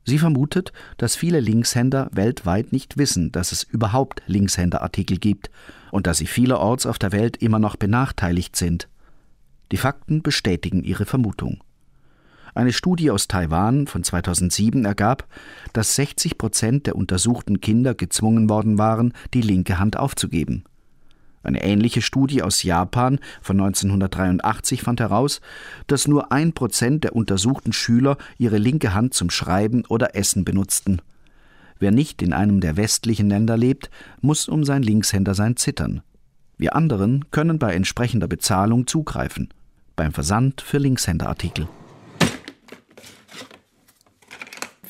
Sie 0.04 0.18
vermutet, 0.18 0.72
dass 0.96 1.14
viele 1.14 1.40
Linkshänder 1.40 2.08
weltweit 2.12 2.72
nicht 2.72 2.96
wissen, 2.96 3.30
dass 3.30 3.52
es 3.52 3.62
überhaupt 3.62 4.22
Linkshänderartikel 4.26 5.18
gibt 5.18 5.50
und 5.92 6.06
dass 6.06 6.18
sie 6.18 6.26
vielerorts 6.26 6.86
auf 6.86 6.98
der 6.98 7.12
Welt 7.12 7.36
immer 7.36 7.58
noch 7.58 7.76
benachteiligt 7.76 8.56
sind. 8.56 8.88
Die 9.70 9.76
Fakten 9.76 10.22
bestätigen 10.22 10.82
ihre 10.82 11.06
Vermutung. 11.06 11.62
Eine 12.54 12.72
Studie 12.72 13.10
aus 13.10 13.28
Taiwan 13.28 13.86
von 13.86 14.04
2007 14.04 14.84
ergab, 14.84 15.26
dass 15.72 15.94
60 15.94 16.36
Prozent 16.36 16.86
der 16.86 16.96
untersuchten 16.96 17.60
Kinder 17.60 17.94
gezwungen 17.94 18.50
worden 18.50 18.76
waren, 18.76 19.14
die 19.32 19.40
linke 19.40 19.78
Hand 19.78 19.96
aufzugeben. 19.96 20.64
Eine 21.42 21.62
ähnliche 21.62 22.02
Studie 22.02 22.42
aus 22.42 22.62
Japan 22.62 23.18
von 23.40 23.60
1983 23.60 24.82
fand 24.82 25.00
heraus, 25.00 25.40
dass 25.86 26.06
nur 26.06 26.30
ein 26.32 26.52
Prozent 26.52 27.04
der 27.04 27.16
untersuchten 27.16 27.72
Schüler 27.72 28.16
ihre 28.38 28.58
linke 28.58 28.94
Hand 28.94 29.14
zum 29.14 29.30
Schreiben 29.30 29.84
oder 29.88 30.14
Essen 30.14 30.44
benutzten. 30.44 31.02
Wer 31.78 31.90
nicht 31.90 32.22
in 32.22 32.32
einem 32.32 32.60
der 32.60 32.76
westlichen 32.76 33.28
Länder 33.28 33.56
lebt, 33.56 33.90
muss 34.20 34.48
um 34.48 34.62
sein 34.62 34.82
Linkshändersein 34.82 35.56
zittern. 35.56 36.02
Wir 36.56 36.76
anderen 36.76 37.30
können 37.32 37.58
bei 37.58 37.74
entsprechender 37.74 38.28
Bezahlung 38.28 38.86
zugreifen. 38.86 39.48
Beim 39.96 40.12
Versand 40.12 40.60
für 40.60 40.78
Linkshänderartikel. 40.78 41.66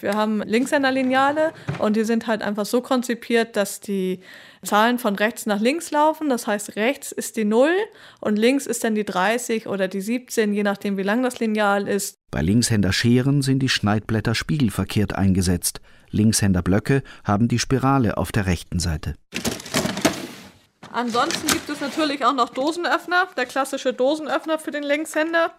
Wir 0.00 0.14
haben 0.14 0.42
Linkshänderlineale 0.42 1.52
und 1.78 1.96
die 1.96 2.04
sind 2.04 2.26
halt 2.26 2.42
einfach 2.42 2.66
so 2.66 2.82
konzipiert, 2.82 3.56
dass 3.56 3.80
die 3.80 4.20
Zahlen 4.64 4.98
von 4.98 5.16
rechts 5.16 5.46
nach 5.46 5.60
links 5.60 5.90
laufen. 5.90 6.28
Das 6.28 6.46
heißt, 6.46 6.76
rechts 6.76 7.12
ist 7.12 7.36
die 7.36 7.44
0 7.44 7.68
und 8.20 8.38
links 8.38 8.66
ist 8.66 8.84
dann 8.84 8.94
die 8.94 9.04
30 9.04 9.66
oder 9.66 9.88
die 9.88 10.00
17, 10.00 10.54
je 10.54 10.62
nachdem, 10.62 10.96
wie 10.96 11.02
lang 11.02 11.22
das 11.22 11.40
Lineal 11.40 11.88
ist. 11.88 12.18
Bei 12.30 12.42
Linkshänderscheren 12.42 13.42
sind 13.42 13.58
die 13.58 13.68
Schneidblätter 13.68 14.34
spiegelverkehrt 14.34 15.14
eingesetzt. 15.14 15.80
Linkshänderblöcke 16.10 17.02
haben 17.24 17.48
die 17.48 17.58
Spirale 17.58 18.16
auf 18.16 18.32
der 18.32 18.46
rechten 18.46 18.78
Seite. 18.78 19.14
Ansonsten 20.92 21.46
gibt 21.46 21.68
es 21.70 21.80
natürlich 21.80 22.24
auch 22.24 22.34
noch 22.34 22.50
Dosenöffner, 22.50 23.26
der 23.36 23.46
klassische 23.46 23.94
Dosenöffner 23.94 24.58
für 24.58 24.70
den 24.70 24.82
Linkshänder. 24.82 25.50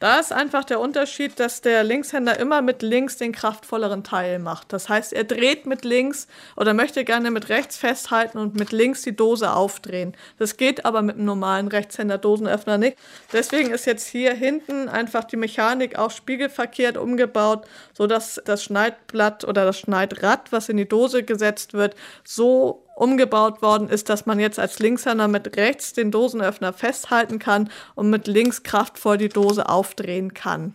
Da 0.00 0.18
ist 0.18 0.32
einfach 0.32 0.64
der 0.64 0.80
Unterschied, 0.80 1.38
dass 1.38 1.60
der 1.60 1.84
Linkshänder 1.84 2.40
immer 2.40 2.60
mit 2.60 2.82
links 2.82 3.18
den 3.18 3.32
kraftvolleren 3.32 4.02
Teil 4.02 4.38
macht. 4.38 4.72
Das 4.72 4.88
heißt, 4.88 5.12
er 5.12 5.24
dreht 5.24 5.66
mit 5.66 5.84
links 5.84 6.26
oder 6.56 6.74
möchte 6.74 7.04
gerne 7.04 7.30
mit 7.30 7.50
rechts 7.50 7.76
festhalten 7.76 8.38
und 8.38 8.56
mit 8.56 8.72
links 8.72 9.02
die 9.02 9.14
Dose 9.14 9.52
aufdrehen. 9.52 10.16
Das 10.38 10.56
geht 10.56 10.84
aber 10.84 11.02
mit 11.02 11.16
einem 11.16 11.26
normalen 11.26 11.68
Rechtshänder-Dosenöffner 11.68 12.78
nicht. 12.78 12.96
Deswegen 13.32 13.70
ist 13.70 13.84
jetzt 13.84 14.08
hier 14.08 14.34
hinten 14.34 14.88
einfach 14.88 15.24
die 15.24 15.36
Mechanik 15.36 15.98
auch 15.98 16.10
spiegelverkehrt 16.10 16.96
umgebaut, 16.96 17.66
sodass 17.92 18.40
das 18.44 18.64
Schneidblatt 18.64 19.44
oder 19.44 19.66
das 19.66 19.78
Schneidrad, 19.78 20.50
was 20.50 20.68
in 20.68 20.78
die 20.78 20.88
Dose 20.88 21.22
gesetzt 21.22 21.74
wird, 21.74 21.94
so 22.24 22.86
umgebaut 23.00 23.62
worden 23.62 23.88
ist, 23.88 24.10
dass 24.10 24.26
man 24.26 24.38
jetzt 24.38 24.58
als 24.58 24.78
Linkshänder 24.78 25.26
mit 25.26 25.56
rechts 25.56 25.94
den 25.94 26.10
Dosenöffner 26.10 26.72
festhalten 26.72 27.38
kann 27.38 27.70
und 27.94 28.10
mit 28.10 28.26
links 28.26 28.62
kraftvoll 28.62 29.16
die 29.16 29.30
Dose 29.30 29.68
aufdrehen 29.68 30.34
kann. 30.34 30.74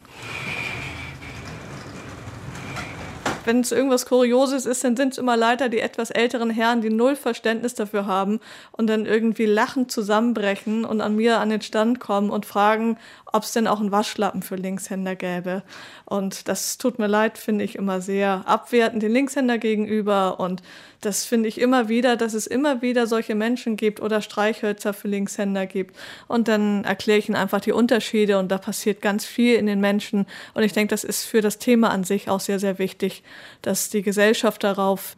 wenn 3.45 3.59
es 3.59 3.71
irgendwas 3.71 4.05
Kurioses 4.05 4.65
ist, 4.65 4.84
dann 4.84 4.97
sind 4.97 5.13
es 5.13 5.17
immer 5.17 5.38
Leiter, 5.38 5.69
die 5.69 5.80
etwas 5.80 6.09
älteren 6.09 6.49
Herren, 6.49 6.82
die 6.82 6.89
null 6.89 7.15
Verständnis 7.15 7.76
dafür 7.76 8.05
haben 8.05 8.39
und 8.71 8.88
dann 8.88 9.05
irgendwie 9.05 9.45
lachend 9.45 9.91
zusammenbrechen 9.91 10.86
und 10.86 11.01
an 11.01 11.15
mir 11.15 11.39
an 11.39 11.49
den 11.49 11.61
Stand 11.61 11.99
kommen 11.99 12.30
und 12.30 12.45
fragen, 12.45 12.97
ob 13.32 13.43
es 13.43 13.51
denn 13.51 13.67
auch 13.67 13.80
einen 13.80 13.91
Waschlappen 13.91 14.41
für 14.41 14.55
Linkshänder 14.55 15.15
gäbe. 15.15 15.63
Und 16.05 16.47
das 16.47 16.78
tut 16.78 16.99
mir 16.99 17.07
leid, 17.07 17.38
finde 17.38 17.65
ich 17.65 17.76
immer 17.76 18.01
sehr 18.01 18.43
abwertend 18.45 19.03
den 19.03 19.11
Linkshänder 19.11 19.57
gegenüber. 19.57 20.39
Und 20.39 20.61
das 21.06 21.26
finde 21.26 21.47
ich 21.47 21.62
immer 21.62 21.88
wieder, 21.88 22.18
dass 22.18 22.34
es 22.34 22.47
immer 22.47 22.82
wieder 22.82 23.06
solche 23.06 23.36
Menschen 23.36 23.78
gibt 23.78 24.01
oder 24.01 24.22
Streichhölzer 24.22 24.93
für 24.93 25.08
Linkshänder 25.08 25.68
gibt. 25.68 25.95
Und 26.28 26.47
dann 26.47 26.84
erkläre 26.84 27.20
ich 27.20 27.30
ihnen 27.30 27.36
einfach 27.36 27.62
die 27.62 27.72
Unterschiede 27.72 28.39
und 28.39 28.49
da 28.49 28.58
passiert 28.58 29.01
ganz 29.01 29.24
viel 29.26 29.56
in 29.56 29.68
den 29.68 29.80
Menschen. 29.80 30.26
Und 30.56 30.64
ich 30.64 30.74
denke, 30.74 30.89
das 30.89 31.03
ist 31.03 31.26
für 31.26 31.41
das 31.41 31.60
Thema 31.60 31.91
an 31.91 32.03
sich 32.03 32.30
auch 32.30 32.39
sehr, 32.39 32.60
sehr 32.60 32.80
wichtig, 32.80 33.24
dass 33.62 33.89
die 33.89 34.01
Gesellschaft 34.01 34.64
darauf 34.64 35.16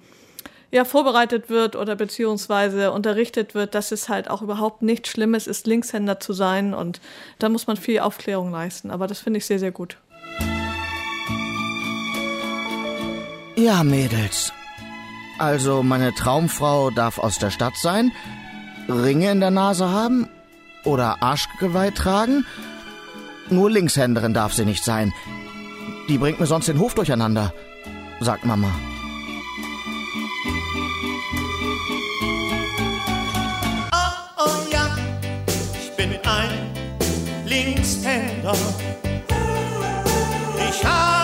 ja, 0.70 0.84
vorbereitet 0.84 1.50
wird 1.50 1.78
oder 1.78 1.96
beziehungsweise 1.96 2.92
unterrichtet 2.92 3.56
wird, 3.56 3.74
dass 3.74 3.94
es 3.94 4.10
halt 4.10 4.30
auch 4.30 4.42
überhaupt 4.42 4.82
nichts 4.82 5.10
Schlimmes 5.10 5.48
ist, 5.48 5.68
Linkshänder 5.68 6.20
zu 6.20 6.34
sein. 6.34 6.74
Und 6.74 7.00
da 7.40 7.48
muss 7.48 7.68
man 7.68 7.78
viel 7.78 8.00
Aufklärung 8.00 8.52
leisten. 8.52 8.92
Aber 8.92 9.08
das 9.08 9.20
finde 9.20 9.38
ich 9.38 9.46
sehr, 9.46 9.60
sehr 9.60 9.72
gut. 9.72 9.98
Ja, 13.56 13.84
Mädels. 13.84 14.52
Also 15.40 15.84
meine 15.84 16.14
Traumfrau 16.14 16.90
darf 16.90 17.20
aus 17.20 17.38
der 17.38 17.52
Stadt 17.52 17.78
sein, 17.78 18.12
Ringe 18.90 19.32
in 19.32 19.40
der 19.40 19.52
Nase 19.52 19.90
haben 19.90 20.28
oder 20.84 21.22
Arschgeweih 21.22 21.92
tragen. 21.92 22.46
Nur 23.50 23.70
Linkshänderin 23.70 24.34
darf 24.34 24.54
sie 24.54 24.66
nicht 24.66 24.84
sein. 24.84 25.14
Die 26.10 26.18
bringt 26.18 26.40
mir 26.40 26.48
sonst 26.48 26.68
den 26.68 26.80
Hof 26.80 26.96
durcheinander, 26.96 27.54
sagt 28.20 28.46
Mama. 28.46 28.72
Linkshänder. 37.46 38.54
Ich 40.70 40.84
halte 40.84 41.17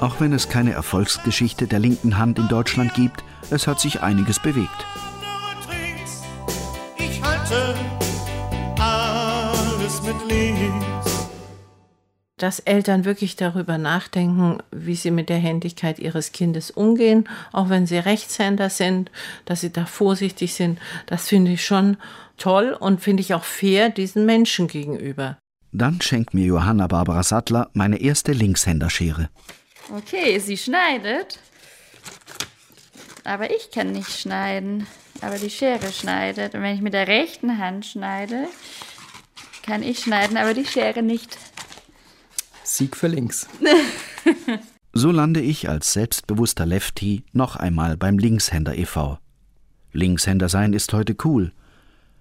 Auch 0.00 0.20
wenn 0.20 0.32
es 0.32 0.48
keine 0.48 0.72
Erfolgsgeschichte 0.72 1.66
der 1.66 1.80
linken 1.80 2.18
Hand 2.18 2.38
in 2.38 2.48
Deutschland 2.48 2.94
gibt, 2.94 3.24
es 3.50 3.66
hat 3.66 3.80
sich 3.80 4.02
einiges 4.02 4.40
bewegt. 4.40 4.86
Ich 6.98 7.22
halte 7.22 7.74
alles 8.78 10.02
mit 10.02 10.16
links 10.30 11.08
dass 12.38 12.60
Eltern 12.60 13.04
wirklich 13.04 13.36
darüber 13.36 13.78
nachdenken, 13.78 14.58
wie 14.70 14.94
sie 14.94 15.10
mit 15.10 15.28
der 15.28 15.38
Händigkeit 15.38 15.98
ihres 15.98 16.32
Kindes 16.32 16.70
umgehen, 16.70 17.28
auch 17.52 17.68
wenn 17.68 17.86
sie 17.86 17.98
Rechtshänder 17.98 18.70
sind, 18.70 19.10
dass 19.44 19.60
sie 19.60 19.70
da 19.70 19.86
vorsichtig 19.86 20.54
sind. 20.54 20.78
Das 21.06 21.28
finde 21.28 21.52
ich 21.52 21.64
schon 21.64 21.96
toll 22.36 22.76
und 22.78 23.00
finde 23.00 23.20
ich 23.22 23.34
auch 23.34 23.44
fair 23.44 23.90
diesen 23.90 24.24
Menschen 24.24 24.68
gegenüber. 24.68 25.36
Dann 25.72 26.00
schenkt 26.00 26.32
mir 26.32 26.46
Johanna 26.46 26.86
Barbara 26.86 27.22
Sattler 27.22 27.68
meine 27.74 28.00
erste 28.00 28.32
Linkshänderschere. 28.32 29.28
Okay, 29.90 30.38
sie 30.38 30.56
schneidet. 30.56 31.38
Aber 33.24 33.50
ich 33.50 33.70
kann 33.70 33.92
nicht 33.92 34.10
schneiden. 34.10 34.86
Aber 35.20 35.38
die 35.38 35.50
Schere 35.50 35.92
schneidet. 35.92 36.54
Und 36.54 36.62
wenn 36.62 36.74
ich 36.74 36.82
mit 36.82 36.94
der 36.94 37.08
rechten 37.08 37.58
Hand 37.58 37.86
schneide, 37.86 38.48
kann 39.62 39.82
ich 39.82 40.00
schneiden, 40.00 40.36
aber 40.36 40.54
die 40.54 40.64
Schere 40.64 41.02
nicht. 41.02 41.38
Sieg 42.62 42.96
für 42.96 43.08
links. 43.08 43.48
so 44.92 45.10
lande 45.10 45.40
ich 45.40 45.68
als 45.68 45.92
selbstbewusster 45.92 46.66
Lefty 46.66 47.24
noch 47.32 47.56
einmal 47.56 47.96
beim 47.96 48.18
Linkshänder 48.18 48.76
e.V. 48.76 49.18
Linkshänder 49.92 50.48
sein 50.48 50.72
ist 50.74 50.92
heute 50.92 51.16
cool. 51.24 51.52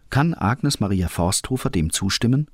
Kann 0.09 0.33
Agnes 0.33 0.79
Maria 0.79 1.09
Forsthofer 1.09 1.69
dem 1.69 1.91
zustimmen? 1.91 2.49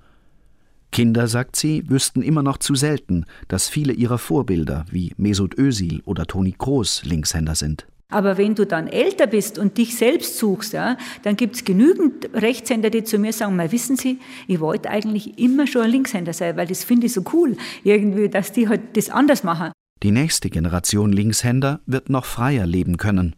Kinder, 0.94 1.28
sagt 1.28 1.58
sie, 1.58 1.84
wüssten 1.90 2.22
immer 2.22 2.44
noch 2.44 2.58
zu 2.58 2.76
selten, 2.76 3.26
dass 3.50 3.68
viele 3.68 3.92
ihrer 3.92 4.20
Vorbilder 4.20 4.86
wie 4.90 5.12
Mesut 5.18 5.58
Özil 5.58 6.02
oder 6.06 6.26
Toni 6.26 6.56
Kroos 6.58 7.04
Linkshänder 7.04 7.56
sind. 7.56 7.88
Aber 8.10 8.38
wenn 8.38 8.54
du 8.54 8.66
dann 8.66 8.88
älter 8.88 9.26
bist 9.26 9.58
und 9.58 9.80
dich 9.80 9.98
selbst 9.98 10.38
suchst, 10.38 10.74
ja, 10.74 10.98
dann 11.24 11.36
gibt 11.36 11.56
es 11.56 11.66
genügend 11.66 12.30
Rechtshänder, 12.36 12.92
die 12.92 13.04
zu 13.04 13.18
mir 13.18 13.34
sagen, 13.34 13.56
mal 13.56 13.72
wissen 13.72 13.98
Sie, 13.98 14.20
ich 14.48 14.60
wollte 14.60 14.92
eigentlich 14.92 15.40
immer 15.40 15.66
schon 15.66 15.82
ein 15.82 15.90
Linkshänder 15.90 16.32
sein, 16.32 16.56
weil 16.56 16.68
das 16.68 16.84
finde 16.84 17.08
ich 17.08 17.14
so 17.14 17.24
cool, 17.34 17.58
irgendwie, 17.84 18.30
dass 18.30 18.52
die 18.52 18.70
halt 18.70 18.96
das 18.96 19.10
anders 19.10 19.44
machen. 19.44 19.72
Die 20.04 20.12
nächste 20.12 20.52
Generation 20.52 21.12
Linkshänder 21.12 21.80
wird 21.88 22.12
noch 22.12 22.26
freier 22.26 22.68
leben 22.68 22.98
können. 22.98 23.36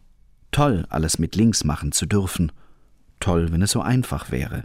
Toll, 0.50 0.84
alles 0.90 1.18
mit 1.18 1.36
links 1.36 1.64
machen 1.64 1.92
zu 1.92 2.04
dürfen. 2.04 2.52
Toll, 3.18 3.50
wenn 3.52 3.62
es 3.62 3.70
so 3.70 3.80
einfach 3.80 4.30
wäre. 4.30 4.64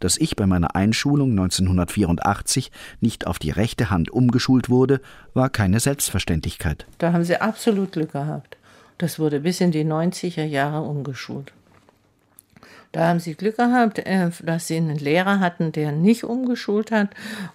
Dass 0.00 0.16
ich 0.16 0.34
bei 0.34 0.46
meiner 0.46 0.74
Einschulung 0.74 1.30
1984 1.30 2.72
nicht 3.00 3.26
auf 3.26 3.38
die 3.38 3.50
rechte 3.50 3.90
Hand 3.90 4.10
umgeschult 4.10 4.68
wurde, 4.68 5.00
war 5.34 5.50
keine 5.50 5.78
Selbstverständlichkeit. 5.78 6.86
Da 6.98 7.12
haben 7.12 7.24
Sie 7.24 7.36
absolut 7.36 7.92
Glück 7.92 8.12
gehabt. 8.12 8.56
Das 8.98 9.18
wurde 9.18 9.40
bis 9.40 9.60
in 9.60 9.70
die 9.70 9.84
90er 9.84 10.44
Jahre 10.44 10.82
umgeschult. 10.82 11.52
Da 12.92 13.08
haben 13.08 13.20
sie 13.20 13.34
Glück 13.34 13.56
gehabt, 13.56 14.00
äh, 14.00 14.30
dass 14.42 14.66
sie 14.66 14.76
einen 14.76 14.98
Lehrer 14.98 15.40
hatten, 15.40 15.72
der 15.72 15.92
nicht 15.92 16.24
umgeschult 16.24 16.90
hat 16.90 17.10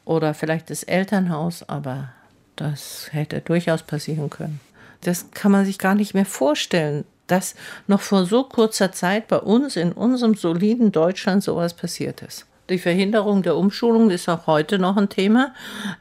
oder 0.06 0.34
vielleicht 0.34 0.70
das 0.70 0.84
Elternhaus, 0.84 1.68
aber 1.68 2.10
das 2.56 3.10
hätte 3.12 3.42
durchaus 3.42 3.84
passieren 3.84 4.30
können. 4.30 4.62
Das 5.02 5.32
kann 5.32 5.52
man 5.52 5.66
sich 5.66 5.78
gar 5.78 5.94
nicht 5.94 6.14
mehr 6.14 6.26
vorstellen, 6.26 7.04
dass 7.28 7.56
noch 7.88 8.02
vor 8.02 8.26
so 8.26 8.44
kurzer 8.44 8.92
Zeit 8.92 9.28
bei 9.28 9.40
uns 9.40 9.76
in 9.76 9.92
unserem 9.92 10.36
soliden 10.36 10.92
Deutschland 10.92 11.44
sowas 11.44 11.74
passiert 11.74 12.22
ist. 12.22 12.46
Die 12.70 12.80
Verhinderung 12.80 13.44
der 13.44 13.58
Umschulung 13.58 14.10
ist 14.10 14.28
auch 14.28 14.48
heute 14.48 14.80
noch 14.80 14.98
ein 14.98 15.08
Thema. 15.08 15.54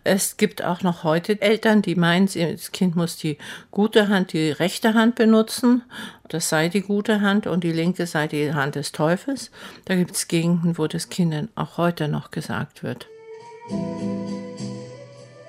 Es 0.03 0.39
gibt 0.39 0.65
auch 0.65 0.81
noch 0.81 1.05
heute 1.05 1.41
Eltern, 1.43 1.83
die 1.83 1.95
meinen, 1.95 2.27
das 2.27 2.73
Kind 2.73 2.97
muss 2.97 3.19
die 3.19 3.37
gute 3.71 4.09
Hand, 4.09 4.33
die 4.33 4.51
rechte 4.51 4.95
Hand 4.95 5.17
benutzen. 5.17 5.83
Das 6.29 6.49
sei 6.49 6.71
die 6.71 6.81
gute 6.81 7.21
Hand 7.21 7.47
und 7.47 7.65
die 7.65 7.73
linke 7.73 8.07
sei 8.07 8.29
die 8.29 8.55
Hand 8.55 8.77
des 8.77 8.93
Teufels. 8.93 9.51
Da 9.85 9.95
gibt 9.95 10.13
es 10.13 10.27
Gegenden, 10.27 10.79
wo 10.79 10.87
das 10.87 11.11
Kindern 11.11 11.51
auch 11.55 11.77
heute 11.77 12.09
noch 12.09 12.31
gesagt 12.31 12.83
wird. 12.83 13.09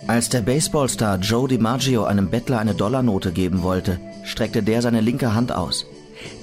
Als 0.07 0.29
der 0.29 0.41
Baseballstar 0.41 1.17
Joe 1.17 1.47
DiMaggio 1.47 2.03
einem 2.03 2.29
Bettler 2.29 2.59
eine 2.59 2.75
Dollarnote 2.75 3.31
geben 3.31 3.63
wollte, 3.63 3.99
streckte 4.23 4.61
der 4.61 4.83
seine 4.83 5.01
linke 5.01 5.33
Hand 5.33 5.51
aus. 5.51 5.87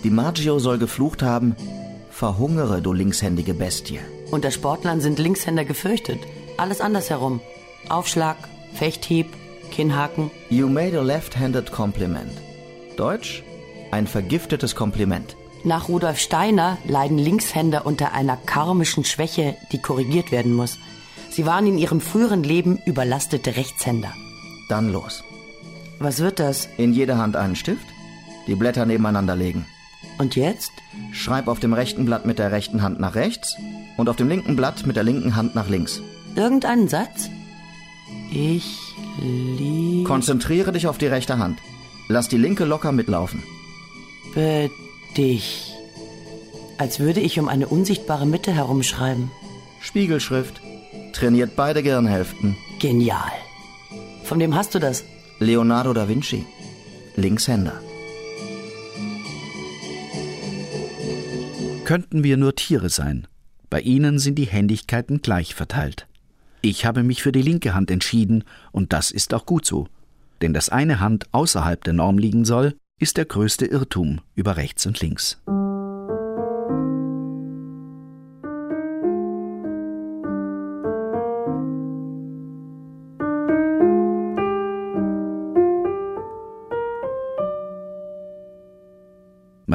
DiMaggio 0.03 0.59
soll 0.59 0.79
geflucht 0.79 1.23
haben, 1.23 1.55
verhungere, 2.11 2.83
du 2.83 2.93
linkshändige 2.93 3.55
Bestie. 3.55 4.01
Unter 4.33 4.51
Sportlern 4.51 5.01
sind 5.01 5.21
Linkshänder 5.21 5.65
gefürchtet. 5.65 6.19
Alles 6.57 6.81
andersherum. 6.81 7.41
Aufschlag, 7.89 8.37
Fechthieb, 8.75 9.27
Kinnhaken. 9.71 10.33
You 10.51 10.69
made 10.69 10.99
a 10.99 11.03
left-handed 11.03 11.71
compliment. 11.71 12.33
Deutsch? 12.97 13.45
Ein 13.93 14.09
vergiftetes 14.09 14.75
Kompliment. 14.75 15.37
Nach 15.63 15.89
Rudolf 15.89 16.19
Steiner 16.19 16.79
leiden 16.85 17.19
Linkshänder 17.19 17.87
unter 17.87 18.13
einer 18.13 18.37
karmischen 18.37 19.05
Schwäche, 19.05 19.55
die 19.71 19.79
korrigiert 19.79 20.33
werden 20.33 20.53
muss. 20.53 20.79
Sie 21.33 21.47
waren 21.47 21.67
in 21.67 21.79
ihrem 21.79 22.03
früheren 22.03 22.43
Leben 22.43 22.79
überlastete 22.85 23.57
Rechtshänder. 23.57 24.13
Dann 24.69 24.93
los. 24.93 25.25
Was 25.99 26.19
wird 26.19 26.39
das? 26.39 26.69
In 26.77 26.93
jede 26.93 27.17
Hand 27.17 27.37
einen 27.37 27.57
Stift, 27.57 27.87
die 28.47 28.55
Blätter 28.55 28.85
nebeneinander 28.85 29.35
legen. 29.35 29.65
Und 30.19 30.37
jetzt? 30.37 30.73
Schreib 31.11 31.49
auf 31.49 31.59
dem 31.59 31.73
rechten 31.73 32.05
Blatt 32.05 32.27
mit 32.27 32.39
der 32.39 32.53
rechten 32.53 32.83
Hand 32.83 33.01
nach 33.01 33.15
rechts 33.15 33.57
und 33.97 34.11
auf 34.11 34.17
dem 34.17 34.29
linken 34.29 34.57
Blatt 34.57 34.87
mit 34.87 34.97
der 34.97 35.05
linken 35.05 35.35
Hand 35.35 35.55
nach 35.55 35.71
links. 35.71 36.03
Irgendeinen 36.37 36.89
Satz? 36.89 37.31
Ich 38.31 38.79
liebe. 39.19 40.07
Konzentriere 40.07 40.73
dich 40.73 40.87
auf 40.87 40.99
die 40.99 41.07
rechte 41.07 41.39
Hand. 41.39 41.59
Lass 42.09 42.29
die 42.29 42.37
linke 42.37 42.65
locker 42.65 42.93
mitlaufen. 42.93 43.43
Be 44.35 44.71
dich. 45.17 45.73
Als 46.77 47.01
würde 47.01 47.21
ich 47.21 47.41
um 47.41 47.49
eine 47.49 47.69
unsichtbare 47.69 48.27
Mitte 48.27 48.53
herumschreiben. 48.53 49.31
Spiegelschrift. 49.81 50.61
Trainiert 51.23 51.55
beide 51.55 51.85
Gehirnhälften. 51.85 52.57
Genial. 52.81 53.31
Von 54.25 54.41
wem 54.41 54.57
hast 54.57 54.75
du 54.75 54.81
das? 54.81 55.05
Leonardo 55.39 55.93
da 55.93 56.09
Vinci. 56.09 56.45
Linkshänder. 57.15 57.81
Könnten 61.85 62.25
wir 62.25 62.37
nur 62.37 62.57
Tiere 62.57 62.89
sein, 62.89 63.29
bei 63.71 63.81
ihnen 63.83 64.19
sind 64.19 64.35
die 64.35 64.49
Händigkeiten 64.49 65.23
gleich 65.23 65.55
verteilt. 65.55 66.09
Ich 66.61 66.87
habe 66.87 67.05
mich 67.05 67.23
für 67.23 67.31
die 67.31 67.43
linke 67.43 67.73
Hand 67.73 67.93
entschieden, 67.93 68.43
und 68.73 68.93
das 68.93 69.13
ist 69.13 69.33
auch 69.33 69.47
gut 69.47 69.65
so. 69.65 69.87
Denn 70.41 70.53
dass 70.53 70.71
eine 70.71 70.99
Hand 70.99 71.27
außerhalb 71.31 71.85
der 71.85 71.93
Norm 71.93 72.19
liegen 72.19 72.45
soll, 72.45 72.75
ist 72.99 73.17
der 73.17 73.27
größte 73.27 73.67
Irrtum 73.67 74.23
über 74.35 74.57
rechts 74.57 74.87
und 74.87 74.99
links. 74.99 75.41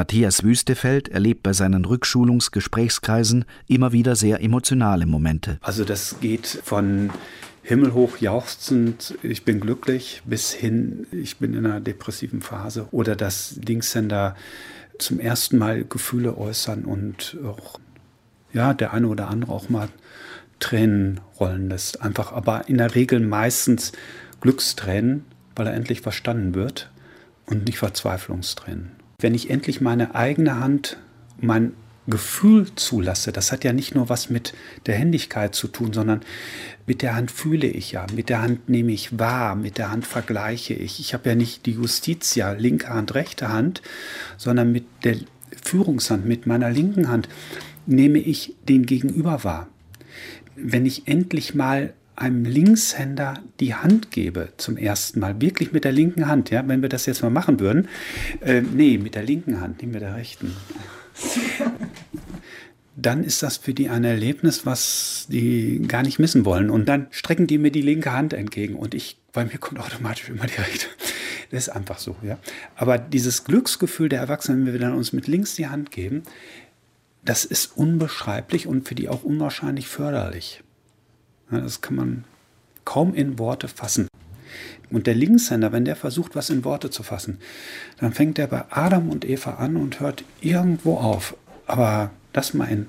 Matthias 0.08 0.42
Wüstefeld 0.42 1.10
erlebt 1.10 1.42
bei 1.42 1.52
seinen 1.52 1.84
Rückschulungsgesprächskreisen 1.84 3.44
immer 3.66 3.92
wieder 3.92 4.16
sehr 4.16 4.40
emotionale 4.40 5.04
Momente. 5.04 5.58
Also 5.60 5.84
das 5.84 6.16
geht 6.22 6.46
von 6.46 7.10
himmelhoch 7.62 8.16
jauchzend, 8.16 9.18
ich 9.22 9.44
bin 9.44 9.60
glücklich, 9.60 10.22
bis 10.24 10.50
hin, 10.50 11.06
ich 11.12 11.36
bin 11.36 11.52
in 11.52 11.66
einer 11.66 11.80
depressiven 11.80 12.40
Phase. 12.40 12.88
Oder 12.90 13.16
dass 13.16 13.60
Linkshänder 13.62 14.34
zum 14.98 15.20
ersten 15.20 15.58
Mal 15.58 15.84
Gefühle 15.84 16.38
äußern 16.38 16.86
und 16.86 17.36
auch, 17.44 17.78
ja, 18.54 18.72
der 18.72 18.94
eine 18.94 19.08
oder 19.08 19.28
andere 19.28 19.52
auch 19.52 19.68
mal 19.68 19.90
Tränen 20.58 21.20
rollen 21.38 21.68
lässt. 21.68 22.00
Einfach, 22.00 22.32
aber 22.32 22.66
in 22.66 22.78
der 22.78 22.94
Regel 22.94 23.20
meistens 23.20 23.92
Glückstränen, 24.40 25.26
weil 25.54 25.66
er 25.66 25.74
endlich 25.74 26.00
verstanden 26.00 26.54
wird 26.54 26.90
und 27.44 27.66
nicht 27.66 27.76
Verzweiflungstränen 27.76 28.97
wenn 29.20 29.34
ich 29.34 29.50
endlich 29.50 29.80
meine 29.80 30.14
eigene 30.14 30.60
Hand, 30.60 30.96
mein 31.40 31.72
Gefühl 32.06 32.72
zulasse, 32.76 33.32
das 33.32 33.50
hat 33.50 33.64
ja 33.64 33.72
nicht 33.72 33.92
nur 33.96 34.08
was 34.08 34.30
mit 34.30 34.54
der 34.86 34.94
Händigkeit 34.94 35.56
zu 35.56 35.66
tun, 35.66 35.92
sondern 35.92 36.20
mit 36.86 37.02
der 37.02 37.16
Hand 37.16 37.32
fühle 37.32 37.66
ich 37.66 37.90
ja, 37.90 38.06
mit 38.14 38.28
der 38.28 38.42
Hand 38.42 38.68
nehme 38.68 38.92
ich 38.92 39.18
wahr, 39.18 39.56
mit 39.56 39.76
der 39.76 39.90
Hand 39.90 40.06
vergleiche 40.06 40.72
ich. 40.72 41.00
Ich 41.00 41.14
habe 41.14 41.30
ja 41.30 41.34
nicht 41.34 41.66
die 41.66 41.72
Justitia, 41.72 42.52
linke 42.52 42.90
Hand, 42.90 43.16
rechte 43.16 43.48
Hand, 43.48 43.82
sondern 44.36 44.70
mit 44.70 44.84
der 45.02 45.16
Führungshand, 45.64 46.24
mit 46.24 46.46
meiner 46.46 46.70
linken 46.70 47.08
Hand 47.08 47.28
nehme 47.86 48.20
ich 48.20 48.54
den 48.68 48.86
Gegenüber 48.86 49.42
wahr. 49.42 49.68
Wenn 50.54 50.86
ich 50.86 51.08
endlich 51.08 51.56
mal 51.56 51.92
einem 52.18 52.44
Linkshänder 52.44 53.42
die 53.60 53.74
Hand 53.74 54.10
gebe 54.10 54.52
zum 54.56 54.76
ersten 54.76 55.20
Mal, 55.20 55.40
wirklich 55.40 55.72
mit 55.72 55.84
der 55.84 55.92
linken 55.92 56.26
Hand, 56.26 56.50
ja, 56.50 56.66
wenn 56.66 56.82
wir 56.82 56.88
das 56.88 57.06
jetzt 57.06 57.22
mal 57.22 57.30
machen 57.30 57.60
würden, 57.60 57.88
äh, 58.40 58.60
nee, 58.60 58.98
mit 58.98 59.14
der 59.14 59.22
linken 59.22 59.60
Hand, 59.60 59.82
nicht 59.82 59.92
mit 59.92 60.02
der 60.02 60.16
rechten, 60.16 60.54
dann 62.96 63.22
ist 63.22 63.42
das 63.42 63.56
für 63.56 63.74
die 63.74 63.88
ein 63.88 64.04
Erlebnis, 64.04 64.66
was 64.66 65.26
die 65.30 65.82
gar 65.86 66.02
nicht 66.02 66.18
missen 66.18 66.44
wollen. 66.44 66.68
Und 66.68 66.88
dann 66.88 67.06
strecken 67.10 67.46
die 67.46 67.58
mir 67.58 67.70
die 67.70 67.82
linke 67.82 68.12
Hand 68.12 68.32
entgegen 68.32 68.74
und 68.74 68.94
ich, 68.94 69.18
bei 69.32 69.44
mir 69.44 69.58
kommt 69.58 69.80
automatisch 69.80 70.28
immer 70.28 70.46
die 70.46 70.60
rechte. 70.60 70.86
Das 71.50 71.68
ist 71.68 71.68
einfach 71.70 71.98
so, 71.98 72.16
ja. 72.22 72.38
Aber 72.76 72.98
dieses 72.98 73.44
Glücksgefühl 73.44 74.08
der 74.08 74.20
Erwachsenen, 74.20 74.66
wenn 74.66 74.74
wir 74.74 74.80
dann 74.80 74.94
uns 74.94 75.12
mit 75.12 75.26
links 75.28 75.54
die 75.54 75.68
Hand 75.68 75.90
geben, 75.90 76.24
das 77.24 77.44
ist 77.44 77.76
unbeschreiblich 77.76 78.66
und 78.66 78.86
für 78.86 78.94
die 78.94 79.08
auch 79.08 79.22
unwahrscheinlich 79.22 79.88
förderlich. 79.88 80.62
Das 81.50 81.80
kann 81.80 81.96
man 81.96 82.24
kaum 82.84 83.14
in 83.14 83.38
Worte 83.38 83.68
fassen. 83.68 84.08
Und 84.90 85.06
der 85.06 85.14
Linkshänder, 85.14 85.72
wenn 85.72 85.84
der 85.84 85.96
versucht, 85.96 86.34
was 86.34 86.50
in 86.50 86.64
Worte 86.64 86.90
zu 86.90 87.02
fassen, 87.02 87.38
dann 88.00 88.12
fängt 88.12 88.38
er 88.38 88.46
bei 88.46 88.64
Adam 88.70 89.10
und 89.10 89.28
Eva 89.28 89.54
an 89.54 89.76
und 89.76 90.00
hört 90.00 90.24
irgendwo 90.40 90.96
auf. 90.96 91.36
Aber 91.66 92.10
das 92.32 92.54
mal 92.54 92.68
in 92.68 92.88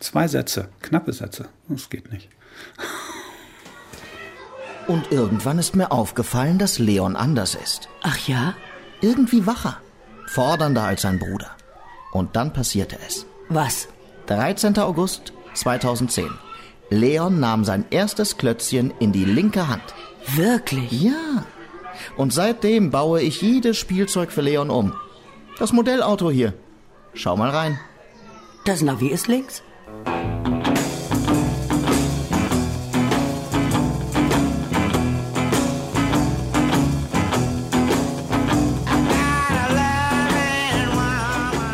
zwei 0.00 0.28
Sätze, 0.28 0.68
knappe 0.80 1.12
Sätze, 1.12 1.48
das 1.68 1.90
geht 1.90 2.10
nicht. 2.10 2.28
Und 4.86 5.12
irgendwann 5.12 5.58
ist 5.58 5.76
mir 5.76 5.90
aufgefallen, 5.90 6.58
dass 6.58 6.78
Leon 6.78 7.16
anders 7.16 7.54
ist. 7.54 7.88
Ach 8.02 8.18
ja? 8.28 8.54
Irgendwie 9.00 9.46
wacher, 9.46 9.78
fordernder 10.26 10.84
als 10.84 11.02
sein 11.02 11.18
Bruder. 11.18 11.50
Und 12.12 12.36
dann 12.36 12.52
passierte 12.52 12.98
es. 13.06 13.26
Was? 13.48 13.88
13. 14.26 14.78
August 14.78 15.32
2010. 15.54 16.30
Leon 16.90 17.40
nahm 17.40 17.64
sein 17.64 17.84
erstes 17.90 18.36
Klötzchen 18.36 18.92
in 19.00 19.12
die 19.12 19.24
linke 19.24 19.68
Hand. 19.68 19.94
Wirklich? 20.34 20.90
Ja. 20.92 21.44
Und 22.16 22.32
seitdem 22.32 22.90
baue 22.90 23.20
ich 23.22 23.40
jedes 23.40 23.76
Spielzeug 23.76 24.32
für 24.32 24.42
Leon 24.42 24.70
um. 24.70 24.94
Das 25.58 25.72
Modellauto 25.72 26.30
hier. 26.30 26.52
Schau 27.14 27.36
mal 27.36 27.50
rein. 27.50 27.78
Das 28.64 28.82
Navi 28.82 29.08
ist 29.08 29.28
links. 29.28 29.62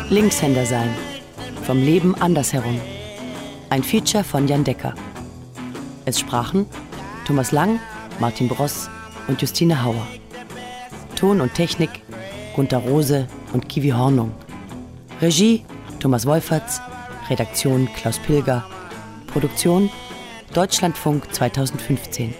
Linkshänder 0.09 0.65
sein. 0.65 0.89
Vom 1.63 1.77
Leben 1.77 2.15
andersherum. 2.15 2.79
Ein 3.71 3.83
Feature 3.83 4.25
von 4.25 4.49
Jan 4.49 4.65
Decker. 4.65 4.93
Es 6.03 6.19
sprachen 6.19 6.65
Thomas 7.25 7.53
Lang, 7.53 7.79
Martin 8.19 8.49
Bross 8.49 8.89
und 9.29 9.39
Justine 9.39 9.81
Hauer. 9.81 10.05
Ton 11.15 11.39
und 11.39 11.53
Technik 11.53 11.89
Gunter 12.53 12.79
Rose 12.79 13.29
und 13.53 13.69
Kiwi 13.69 13.91
Hornung. 13.91 14.33
Regie 15.21 15.63
Thomas 16.01 16.25
Wolferts, 16.25 16.81
Redaktion 17.29 17.87
Klaus 17.95 18.19
Pilger, 18.19 18.65
Produktion 19.27 19.89
Deutschlandfunk 20.53 21.33
2015. 21.33 22.33